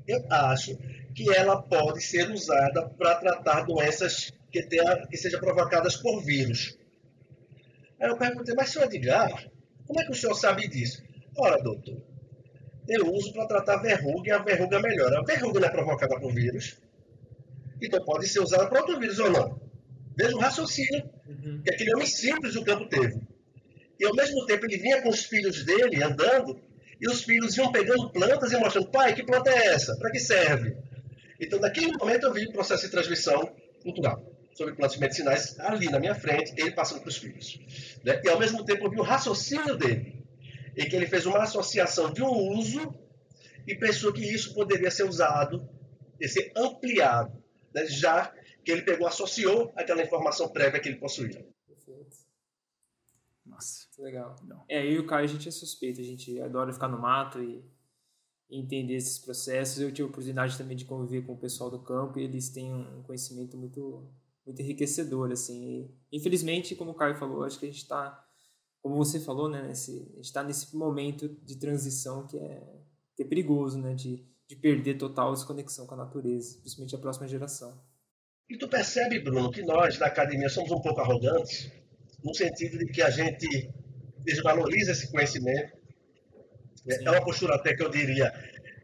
eu 0.08 0.26
acho 0.30 0.78
que 1.14 1.30
ela 1.36 1.62
pode 1.62 2.02
ser 2.02 2.32
usada 2.32 2.88
para 2.88 3.16
tratar 3.16 3.64
doenças 3.64 4.32
que, 4.56 4.64
tenha, 4.64 5.08
que 5.08 5.18
sejam 5.18 5.40
provocadas 5.42 5.98
por 5.98 6.24
vírus. 6.24 6.78
Aí 8.00 8.10
eu 8.10 8.18
perguntei, 8.18 8.56
mas 8.56 8.70
senhor 8.70 8.86
Edgar, 8.86 9.52
como 9.86 10.00
é 10.00 10.06
que 10.06 10.12
o 10.12 10.16
senhor 10.16 10.34
sabe 10.34 10.68
disso? 10.70 11.04
Ora, 11.38 11.62
doutor, 11.62 12.02
eu 12.88 13.14
uso 13.14 13.34
para 13.34 13.48
tratar 13.48 13.78
verruga 13.78 14.30
e 14.30 14.32
a 14.32 14.38
verruga 14.38 14.80
melhora. 14.80 15.20
A 15.20 15.24
verruga 15.24 15.60
não 15.60 15.68
é 15.68 15.72
provocada 15.72 16.18
por 16.20 16.34
vírus, 16.34 16.78
então 17.82 18.04
pode 18.06 18.28
ser 18.30 18.40
usada 18.40 18.68
para 18.68 18.80
outro 18.80 18.98
vírus 18.98 19.20
ou 19.20 19.30
não. 19.30 19.60
Veja 20.18 20.36
o 20.36 20.40
raciocínio 20.40 21.10
uhum. 21.28 21.62
que 21.62 21.74
aquele 21.74 21.94
homem 21.94 22.08
simples 22.08 22.54
do 22.54 22.64
campo 22.64 22.88
teve. 22.88 23.20
E 24.00 24.06
ao 24.06 24.16
mesmo 24.16 24.46
tempo 24.46 24.66
ele 24.66 24.78
vinha 24.78 25.02
com 25.02 25.10
os 25.10 25.26
filhos 25.26 25.66
dele 25.66 26.02
andando, 26.02 26.62
e 27.02 27.10
os 27.10 27.24
filhos 27.24 27.58
iam 27.58 27.74
pegando 27.74 28.10
plantas 28.10 28.54
e 28.54 28.58
mostrando, 28.58 28.88
pai, 28.88 29.14
que 29.14 29.24
planta 29.24 29.50
é 29.50 29.68
essa? 29.68 29.98
Para 29.98 30.12
que 30.12 30.20
serve? 30.20 30.78
Então, 31.42 31.60
naquele 31.60 31.92
momento, 31.98 32.26
eu 32.28 32.34
vi 32.34 32.46
o 32.46 32.54
processo 32.54 32.86
de 32.86 32.92
transmissão 32.92 33.52
cultural 33.84 34.35
sobre 34.56 34.74
plantas 34.74 34.98
medicinais 34.98 35.60
ali 35.60 35.90
na 35.90 36.00
minha 36.00 36.16
frente, 36.16 36.54
ele 36.58 36.72
passando 36.72 37.02
para 37.02 37.10
os 37.10 37.18
filhos. 37.18 37.60
Né? 38.04 38.22
E, 38.24 38.30
ao 38.30 38.40
mesmo 38.40 38.64
tempo, 38.64 38.86
eu 38.86 38.90
vi 38.90 39.00
o 39.00 39.04
raciocínio 39.04 39.78
dele, 39.78 40.26
em 40.76 40.90
que 40.90 40.96
ele 40.96 41.06
fez 41.06 41.26
uma 41.26 41.44
associação 41.44 42.12
de 42.12 42.24
um 42.24 42.58
uso 42.58 42.98
e 43.68 43.76
pensou 43.76 44.14
que 44.14 44.24
isso 44.24 44.54
poderia 44.54 44.90
ser 44.90 45.04
usado 45.04 45.70
e 46.20 46.28
ser 46.28 46.54
ampliado, 46.56 47.44
né? 47.74 47.86
já 47.86 48.34
que 48.64 48.72
ele 48.72 48.82
pegou, 48.82 49.06
associou 49.06 49.72
aquela 49.76 50.02
informação 50.02 50.48
prévia 50.48 50.80
que 50.80 50.88
ele 50.88 50.98
possuía. 50.98 51.46
Perfeito. 51.68 52.16
Nossa. 53.46 53.86
Legal. 54.00 54.38
Não. 54.44 54.64
É, 54.70 54.86
eu 54.86 54.92
e 54.94 55.00
o 55.00 55.06
Caio, 55.06 55.26
a 55.26 55.28
gente 55.28 55.48
é 55.50 55.52
suspeito, 55.52 56.00
a 56.00 56.04
gente 56.04 56.40
adora 56.40 56.74
ficar 56.74 56.88
no 56.88 57.00
mato 57.00 57.44
e 57.44 57.64
entender 58.50 58.96
esses 58.96 59.20
processos. 59.20 59.82
Eu 59.82 59.92
tive 59.92 60.04
a 60.04 60.10
oportunidade 60.10 60.58
também 60.58 60.78
de 60.78 60.86
conviver 60.86 61.26
com 61.26 61.34
o 61.34 61.38
pessoal 61.38 61.70
do 61.70 61.80
campo 61.80 62.18
e 62.18 62.24
eles 62.24 62.50
têm 62.50 62.74
um 62.74 63.04
conhecimento 63.04 63.58
muito 63.58 64.10
muito 64.46 64.62
enriquecedor 64.62 65.32
assim. 65.32 65.90
E, 66.12 66.18
infelizmente, 66.18 66.76
como 66.76 66.92
o 66.92 66.96
Caio 66.96 67.16
falou, 67.16 67.44
acho 67.44 67.60
que 67.60 67.66
a 67.66 67.70
gente 67.70 67.82
está, 67.82 68.24
como 68.82 68.96
você 68.96 69.20
falou, 69.20 69.50
né, 69.50 69.62
nesse, 69.64 69.92
a 70.14 70.16
gente 70.16 70.26
está 70.26 70.44
nesse 70.44 70.76
momento 70.76 71.28
de 71.44 71.58
transição 71.58 72.28
que 72.28 72.38
é, 72.38 72.62
que 73.16 73.24
é 73.24 73.26
perigoso, 73.26 73.80
né, 73.80 73.94
de, 73.94 74.26
de 74.48 74.56
perder 74.56 74.98
total 74.98 75.34
desconexão 75.34 75.88
com 75.88 75.96
a 75.96 75.98
natureza, 75.98 76.60
principalmente 76.60 76.96
a 76.96 77.00
próxima 77.00 77.28
geração. 77.28 77.82
E 78.50 78.58
tu 78.58 78.68
percebe, 78.68 79.20
Bruno, 79.20 79.50
que 79.50 79.64
nós 79.64 79.98
da 79.98 80.06
academia 80.06 80.50
somos 80.50 80.72
um 80.72 80.80
pouco 80.80 81.02
arrogantes, 81.02 81.72
no 82.24 82.34
sentido 82.34 82.78
de 82.78 82.86
que 82.86 83.02
a 83.02 83.10
gente 83.10 83.72
desvaloriza 84.20 84.92
esse 84.92 85.12
conhecimento, 85.12 85.76
é 86.88 87.10
uma 87.10 87.24
postura 87.24 87.56
até 87.56 87.76
que 87.76 87.84
eu 87.84 87.90
diria 87.90 88.32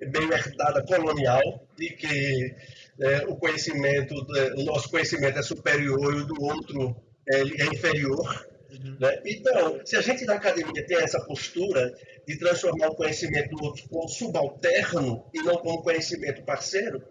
meio 0.01 0.33
herdada 0.33 0.83
colonial, 0.83 1.41
de 1.77 1.89
que 1.91 2.55
é, 3.01 3.25
o 3.27 3.35
conhecimento, 3.35 4.13
o 4.55 4.63
nosso 4.63 4.89
conhecimento 4.89 5.39
é 5.39 5.41
superior 5.41 6.13
e 6.13 6.21
o 6.21 6.25
do 6.25 6.41
outro 6.41 6.95
é, 7.27 7.39
é 7.39 7.65
inferior. 7.65 8.47
Uhum. 8.69 8.97
Né? 8.99 9.21
Então, 9.25 9.81
se 9.83 9.97
a 9.97 10.01
gente 10.01 10.23
na 10.25 10.35
academia 10.35 10.85
tem 10.85 10.97
essa 10.97 11.19
postura 11.19 11.93
de 12.27 12.37
transformar 12.37 12.89
o 12.89 12.95
conhecimento 12.95 13.55
do 13.55 13.63
outro 13.63 13.89
como 13.89 14.07
subalterno 14.07 15.25
e 15.33 15.41
não 15.41 15.57
como 15.57 15.81
conhecimento 15.81 16.43
parceiro, 16.43 17.03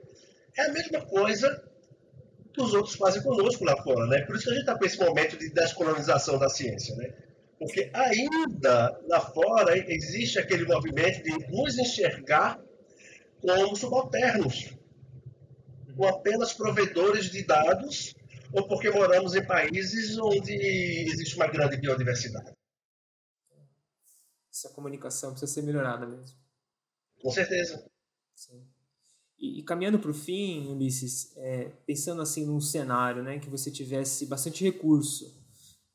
é 0.56 0.62
a 0.62 0.72
mesma 0.72 1.00
coisa 1.00 1.62
que 2.52 2.62
os 2.62 2.72
outros 2.72 2.94
fazem 2.94 3.22
conosco 3.22 3.64
lá 3.64 3.76
fora. 3.82 4.06
Né? 4.06 4.22
Por 4.22 4.36
isso 4.36 4.44
que 4.44 4.50
a 4.50 4.54
gente 4.54 4.62
está 4.62 4.78
com 4.78 4.84
esse 4.84 4.98
momento 4.98 5.36
de 5.36 5.50
descolonização 5.50 6.38
da 6.38 6.48
ciência. 6.48 6.94
Né? 6.96 7.12
Porque 7.58 7.90
ainda 7.92 8.98
lá 9.08 9.20
fora 9.20 9.76
existe 9.92 10.38
aquele 10.38 10.64
movimento 10.64 11.22
de 11.22 11.50
nos 11.50 11.78
enxergar 11.78 12.60
como 13.42 13.74
subalternos, 13.74 14.79
como 15.92 16.08
apenas 16.08 16.52
provedores 16.52 17.30
de 17.30 17.44
dados, 17.44 18.14
ou 18.52 18.66
porque 18.66 18.90
moramos 18.90 19.34
em 19.34 19.46
países 19.46 20.18
onde 20.18 20.52
existe 20.52 21.36
uma 21.36 21.46
grande 21.46 21.76
biodiversidade. 21.76 22.52
Essa 24.52 24.68
comunicação 24.70 25.30
precisa 25.30 25.52
ser 25.52 25.62
melhorada 25.62 26.06
mesmo. 26.06 26.36
Com 27.22 27.30
certeza. 27.30 27.88
Sim. 28.34 28.66
E, 29.38 29.60
e 29.60 29.62
caminhando 29.62 29.98
para 29.98 30.10
o 30.10 30.14
fim, 30.14 30.66
Ulisses, 30.66 31.32
é, 31.36 31.70
pensando 31.86 32.20
assim 32.20 32.44
num 32.44 32.60
cenário 32.60 33.22
né, 33.22 33.38
que 33.38 33.48
você 33.48 33.70
tivesse 33.70 34.26
bastante 34.26 34.64
recurso 34.64 35.40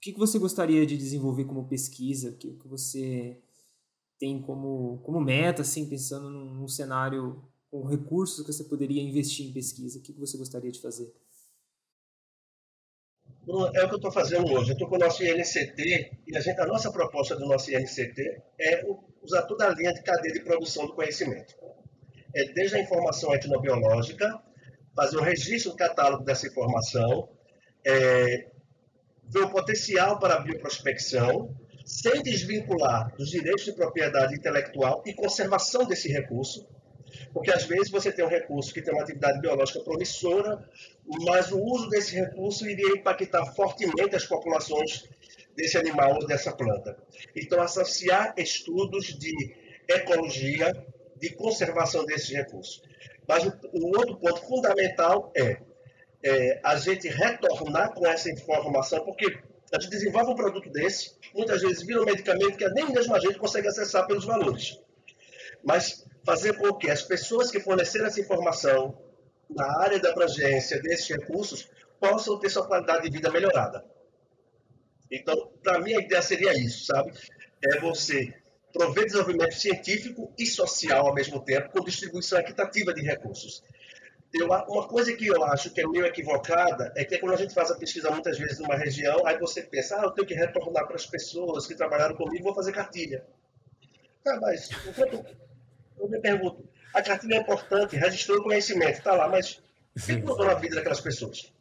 que, 0.05 0.13
que 0.13 0.19
você 0.19 0.37
gostaria 0.37 0.85
de 0.85 0.95
desenvolver 0.95 1.45
como 1.45 1.67
pesquisa? 1.67 2.29
O 2.29 2.37
que, 2.37 2.53
que 2.53 2.67
você 2.67 3.41
tem 4.19 4.39
como, 4.39 4.99
como 4.99 5.19
meta, 5.19 5.63
assim, 5.63 5.89
pensando 5.89 6.29
num, 6.29 6.53
num, 6.53 6.67
cenário 6.67 7.41
com 7.75 7.85
recursos 7.85 8.45
que 8.45 8.53
você 8.53 8.63
poderia 8.63 9.01
investir 9.01 9.45
em 9.45 9.51
pesquisa? 9.51 9.99
O 9.99 10.01
que, 10.01 10.13
você 10.13 10.37
gostaria 10.37 10.71
de 10.71 10.79
fazer? 10.79 11.13
É 13.73 13.83
o 13.83 13.89
que 13.89 13.93
eu 13.93 13.97
estou 13.97 14.11
fazendo 14.11 14.49
hoje. 14.53 14.71
Eu 14.71 14.73
estou 14.73 14.87
com 14.87 14.95
o 14.95 14.99
nosso 14.99 15.21
INCT 15.23 16.19
e 16.25 16.37
a, 16.37 16.39
gente, 16.39 16.59
a 16.59 16.65
nossa 16.65 16.89
proposta 16.89 17.35
do 17.35 17.45
nosso 17.45 17.69
INCT 17.69 18.41
é 18.59 18.81
usar 19.21 19.41
toda 19.43 19.67
a 19.67 19.69
linha 19.71 19.93
de 19.93 20.01
cadeia 20.03 20.33
de 20.33 20.39
produção 20.39 20.87
do 20.87 20.93
conhecimento. 20.93 21.53
É 22.33 22.45
desde 22.53 22.77
a 22.77 22.79
informação 22.79 23.35
etnobiológica, 23.35 24.41
fazer 24.95 25.17
o 25.17 25.21
registro 25.21 25.71
do 25.71 25.77
catálogo 25.77 26.23
dessa 26.23 26.47
informação, 26.47 27.29
é, 27.85 28.51
vê 29.25 29.39
o 29.41 29.49
potencial 29.49 30.17
para 30.17 30.35
a 30.35 30.39
bioprospecção, 30.39 31.53
sem 31.85 32.23
desvincular 32.23 33.13
dos 33.17 33.29
direitos 33.29 33.65
de 33.65 33.73
propriedade 33.73 34.33
intelectual 34.33 35.03
e 35.05 35.13
conservação 35.13 35.85
desse 35.85 36.07
recurso, 36.07 36.65
Porque 37.33 37.51
às 37.51 37.65
vezes 37.65 37.89
você 37.89 38.11
tem 38.11 38.25
um 38.25 38.29
recurso 38.29 38.73
que 38.73 38.81
tem 38.81 38.93
uma 38.93 39.03
atividade 39.03 39.39
biológica 39.39 39.79
promissora, 39.79 40.67
mas 41.25 41.51
o 41.51 41.59
uso 41.59 41.89
desse 41.89 42.15
recurso 42.15 42.67
iria 42.67 42.97
impactar 42.97 43.45
fortemente 43.53 44.15
as 44.15 44.25
populações 44.25 45.07
desse 45.55 45.77
animal 45.77 46.15
ou 46.15 46.27
dessa 46.27 46.51
planta. 46.51 46.97
Então, 47.35 47.61
associar 47.61 48.33
estudos 48.37 49.17
de 49.17 49.55
ecologia, 49.87 50.71
de 51.17 51.29
conservação 51.31 52.05
desses 52.05 52.29
recursos. 52.29 52.81
Mas 53.27 53.45
o, 53.45 53.53
o 53.73 53.97
outro 53.97 54.17
ponto 54.17 54.41
fundamental 54.41 55.31
é, 55.35 55.61
é 56.23 56.59
a 56.63 56.75
gente 56.75 57.07
retornar 57.07 57.93
com 57.93 58.05
essa 58.05 58.29
informação, 58.29 59.03
porque 59.05 59.37
a 59.73 59.79
gente 59.79 59.91
desenvolve 59.91 60.31
um 60.31 60.35
produto 60.35 60.69
desse, 60.69 61.15
muitas 61.33 61.61
vezes 61.61 61.83
vira 61.83 62.01
um 62.01 62.05
medicamento 62.05 62.57
que 62.57 62.69
nem 62.69 62.91
mesmo 62.91 63.15
a 63.15 63.19
gente 63.19 63.37
consegue 63.37 63.67
acessar 63.67 64.05
pelos 64.05 64.25
valores. 64.25 64.79
Mas 65.63 66.05
fazer 66.25 66.57
com 66.57 66.73
que 66.73 66.89
as 66.89 67.01
pessoas 67.01 67.51
que 67.51 67.59
forneceram 67.59 68.07
essa 68.07 68.19
informação 68.19 68.97
na 69.49 69.79
área 69.79 69.99
da 69.99 70.09
abrangência 70.09 70.81
desses 70.81 71.07
recursos 71.07 71.69
possam 71.99 72.39
ter 72.39 72.49
sua 72.49 72.65
qualidade 72.65 73.03
de 73.03 73.15
vida 73.15 73.31
melhorada. 73.31 73.85
Então, 75.11 75.51
para 75.63 75.79
mim, 75.79 75.93
a 75.93 76.01
ideia 76.01 76.21
seria 76.21 76.53
isso, 76.53 76.87
sabe? 76.87 77.13
É 77.63 77.79
você 77.79 78.33
prover 78.73 79.05
desenvolvimento 79.05 79.53
científico 79.53 80.33
e 80.37 80.45
social 80.45 81.07
ao 81.07 81.13
mesmo 81.13 81.39
tempo, 81.39 81.69
com 81.71 81.83
distribuição 81.83 82.39
equitativa 82.39 82.93
de 82.93 83.01
recursos. 83.01 83.63
Eu, 84.33 84.47
uma 84.47 84.85
coisa 84.87 85.15
que 85.15 85.27
eu 85.27 85.43
acho 85.45 85.69
que 85.69 85.79
é 85.79 85.87
meio 85.87 86.05
equivocada 86.05 86.91
é 86.97 87.05
que 87.05 87.17
quando 87.19 87.33
a 87.33 87.37
gente 87.37 87.53
faz 87.53 87.71
a 87.71 87.77
pesquisa 87.77 88.11
muitas 88.11 88.37
vezes 88.37 88.59
numa 88.59 88.75
região, 88.75 89.25
aí 89.25 89.39
você 89.39 89.61
pensa, 89.61 89.97
ah, 89.97 90.03
eu 90.03 90.11
tenho 90.11 90.27
que 90.27 90.33
retornar 90.33 90.85
para 90.85 90.97
as 90.97 91.05
pessoas 91.05 91.65
que 91.65 91.75
trabalharam 91.75 92.15
comigo, 92.15 92.43
vou 92.43 92.53
fazer 92.53 92.73
cartilha. 92.73 93.25
Ah, 94.27 94.37
mas 94.41 94.69
enquanto, 94.85 95.25
eu 95.97 96.09
me 96.09 96.19
pergunto, 96.19 96.67
a 96.93 97.01
cartilha 97.01 97.35
é 97.35 97.37
importante, 97.37 97.95
registrou 97.95 98.39
o 98.39 98.43
conhecimento, 98.43 98.99
está 98.99 99.13
lá, 99.13 99.27
mas 99.27 99.61
o 99.95 100.01
que 100.05 100.15
mudou 100.17 100.45
na 100.45 100.55
vida 100.55 100.75
daquelas 100.75 101.01
pessoas? 101.01 101.53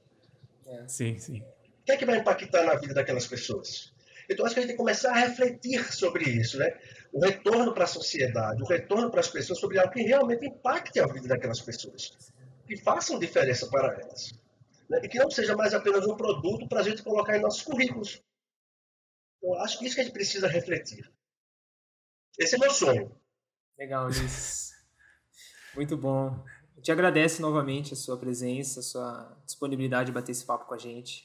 É. 0.66 0.89
Sim, 0.89 1.18
sim. 1.18 1.41
O 1.41 1.85
que 1.85 1.93
é 1.93 1.97
que 1.97 2.07
vai 2.07 2.18
impactar 2.18 2.64
na 2.64 2.74
vida 2.74 2.95
daquelas 2.95 3.26
pessoas? 3.26 3.93
Então, 4.28 4.47
acho 4.47 4.55
que 4.55 4.61
a 4.61 4.62
gente 4.62 4.70
tem 4.70 4.76
que 4.76 4.82
começar 4.82 5.11
a 5.11 5.18
refletir 5.18 5.93
sobre 5.93 6.24
isso, 6.24 6.59
né? 6.59 6.74
O 7.12 7.20
retorno 7.20 7.74
para 7.74 7.85
a 7.85 7.87
sociedade, 7.87 8.62
o 8.62 8.66
retorno 8.66 9.11
para 9.11 9.20
as 9.20 9.28
pessoas 9.28 9.59
sobre 9.59 9.78
algo 9.78 9.93
que 9.93 10.03
realmente 10.03 10.47
impacte 10.47 10.99
a 10.99 11.07
vida 11.07 11.28
daquelas 11.28 11.61
pessoas 11.61 12.11
que 12.66 12.76
façam 12.76 13.18
diferença 13.18 13.68
para 13.68 14.01
elas. 14.01 14.32
Né? 14.89 15.01
E 15.03 15.09
que 15.09 15.18
não 15.18 15.30
seja 15.30 15.55
mais 15.55 15.74
apenas 15.74 16.07
um 16.07 16.16
produto 16.16 16.66
para 16.66 16.80
a 16.80 16.82
gente 16.82 17.03
colocar 17.03 17.37
em 17.37 17.41
nossos 17.41 17.62
currículos. 17.62 18.22
Então, 19.39 19.55
acho 19.61 19.78
que 19.78 19.87
isso 19.87 19.95
que 19.95 20.01
a 20.01 20.05
gente 20.05 20.12
precisa 20.12 20.49
refletir. 20.49 21.11
Esse 22.39 22.57
é 22.57 22.59
meu 22.59 22.70
sonho. 22.70 23.14
Legal, 23.79 24.07
Ulisses. 24.07 24.72
Muito 25.75 25.97
bom. 25.97 26.45
Eu 26.77 26.83
te 26.83 26.93
agradeço 26.93 27.43
novamente 27.43 27.93
a 27.93 27.97
sua 27.97 28.16
presença, 28.16 28.81
a 28.81 28.83
sua 28.83 29.43
disponibilidade 29.45 30.07
de 30.07 30.12
bater 30.12 30.33
esse 30.33 30.47
papo 30.47 30.66
com 30.66 30.75
a 30.75 30.79
gente. 30.79 31.25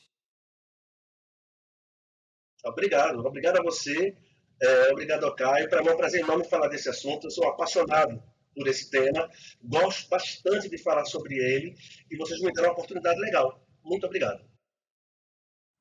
Obrigado. 2.66 3.20
Obrigado 3.20 3.58
a 3.58 3.64
você. 3.64 4.18
É, 4.62 4.92
obrigado 4.92 5.24
ao 5.24 5.36
Caio. 5.36 5.70
Para 5.70 5.82
mim 5.82 5.90
é 5.90 5.94
um 5.94 5.98
prazer 5.98 6.22
enorme 6.22 6.50
falar 6.50 6.68
desse 6.68 6.90
assunto. 6.90 7.28
Eu 7.28 7.32
sou 7.32 7.48
apaixonado 7.48 8.22
por 8.56 8.68
esse 8.68 8.90
tema. 8.90 9.30
Gosto 9.62 10.10
bastante 10.10 10.70
de 10.70 10.78
falar 10.78 11.06
sobre 11.06 11.36
ele 11.36 11.76
e 12.12 12.18
vocês 12.18 12.42
me 12.42 12.52
deram 12.52 12.70
uma 12.70 12.74
oportunidade 12.74 13.20
legal. 13.20 13.66
Muito 13.84 14.06
obrigado. 14.06 14.44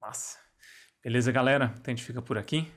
Massa. 0.01 0.39
Beleza, 1.03 1.33
galera? 1.33 1.75
Então 1.79 1.93
a 1.93 1.97
gente 1.97 2.05
fica 2.05 2.23
por 2.23 2.39
aqui. 2.39 2.71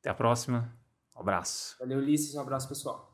Até 0.00 0.10
a 0.10 0.14
próxima. 0.14 0.76
Um 1.16 1.20
abraço. 1.20 1.76
Valeu, 1.78 1.98
Ulisses. 1.98 2.34
Um 2.34 2.40
abraço, 2.40 2.68
pessoal. 2.68 3.05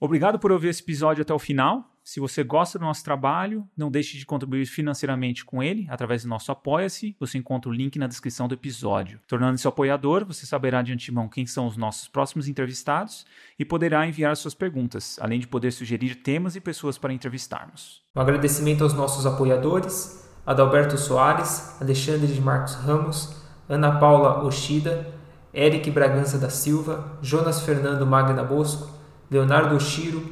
Obrigado 0.00 0.38
por 0.38 0.52
ouvir 0.52 0.68
esse 0.68 0.82
episódio 0.82 1.22
até 1.22 1.34
o 1.34 1.38
final. 1.40 1.92
Se 2.04 2.20
você 2.20 2.42
gosta 2.44 2.78
do 2.78 2.84
nosso 2.84 3.04
trabalho, 3.04 3.68
não 3.76 3.90
deixe 3.90 4.16
de 4.16 4.24
contribuir 4.24 4.64
financeiramente 4.64 5.44
com 5.44 5.62
ele 5.62 5.86
através 5.90 6.22
do 6.22 6.28
nosso 6.28 6.52
Apoia-se. 6.52 7.16
Você 7.18 7.36
encontra 7.36 7.68
o 7.68 7.74
link 7.74 7.98
na 7.98 8.06
descrição 8.06 8.46
do 8.46 8.54
episódio. 8.54 9.20
Tornando-se 9.26 9.66
apoiador, 9.66 10.24
você 10.24 10.46
saberá 10.46 10.82
de 10.82 10.92
antemão 10.92 11.28
quem 11.28 11.46
são 11.46 11.66
os 11.66 11.76
nossos 11.76 12.06
próximos 12.08 12.48
entrevistados 12.48 13.26
e 13.58 13.64
poderá 13.64 14.06
enviar 14.06 14.36
suas 14.36 14.54
perguntas, 14.54 15.18
além 15.20 15.40
de 15.40 15.48
poder 15.48 15.72
sugerir 15.72 16.14
temas 16.14 16.54
e 16.54 16.60
pessoas 16.60 16.96
para 16.96 17.12
entrevistarmos. 17.12 18.00
Um 18.16 18.20
agradecimento 18.20 18.84
aos 18.84 18.94
nossos 18.94 19.26
apoiadores: 19.26 20.30
Adalberto 20.46 20.96
Soares, 20.96 21.76
Alexandre 21.78 22.32
de 22.32 22.40
Marcos 22.40 22.74
Ramos, 22.76 23.36
Ana 23.68 23.98
Paula 23.98 24.44
Oshida, 24.44 25.12
Eric 25.52 25.90
Bragança 25.90 26.38
da 26.38 26.48
Silva, 26.48 27.18
Jonas 27.20 27.60
Fernando 27.62 28.06
Magna 28.06 28.44
Bosco, 28.44 28.97
Leonardo 29.30 29.76
Oshiro, 29.76 30.22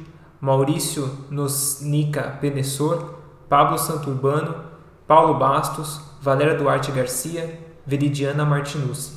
Maurício 0.41 1.09
Nosnica 1.29 2.37
Penessor, 2.39 3.15
Pablo 3.49 3.77
Santurbano, 3.77 4.63
Paulo 5.07 5.35
Bastos, 5.35 6.01
Valéria 6.21 6.55
Duarte 6.55 6.91
Garcia, 6.91 7.59
Veridiana 7.85 8.45
Martinucci. 8.45 9.16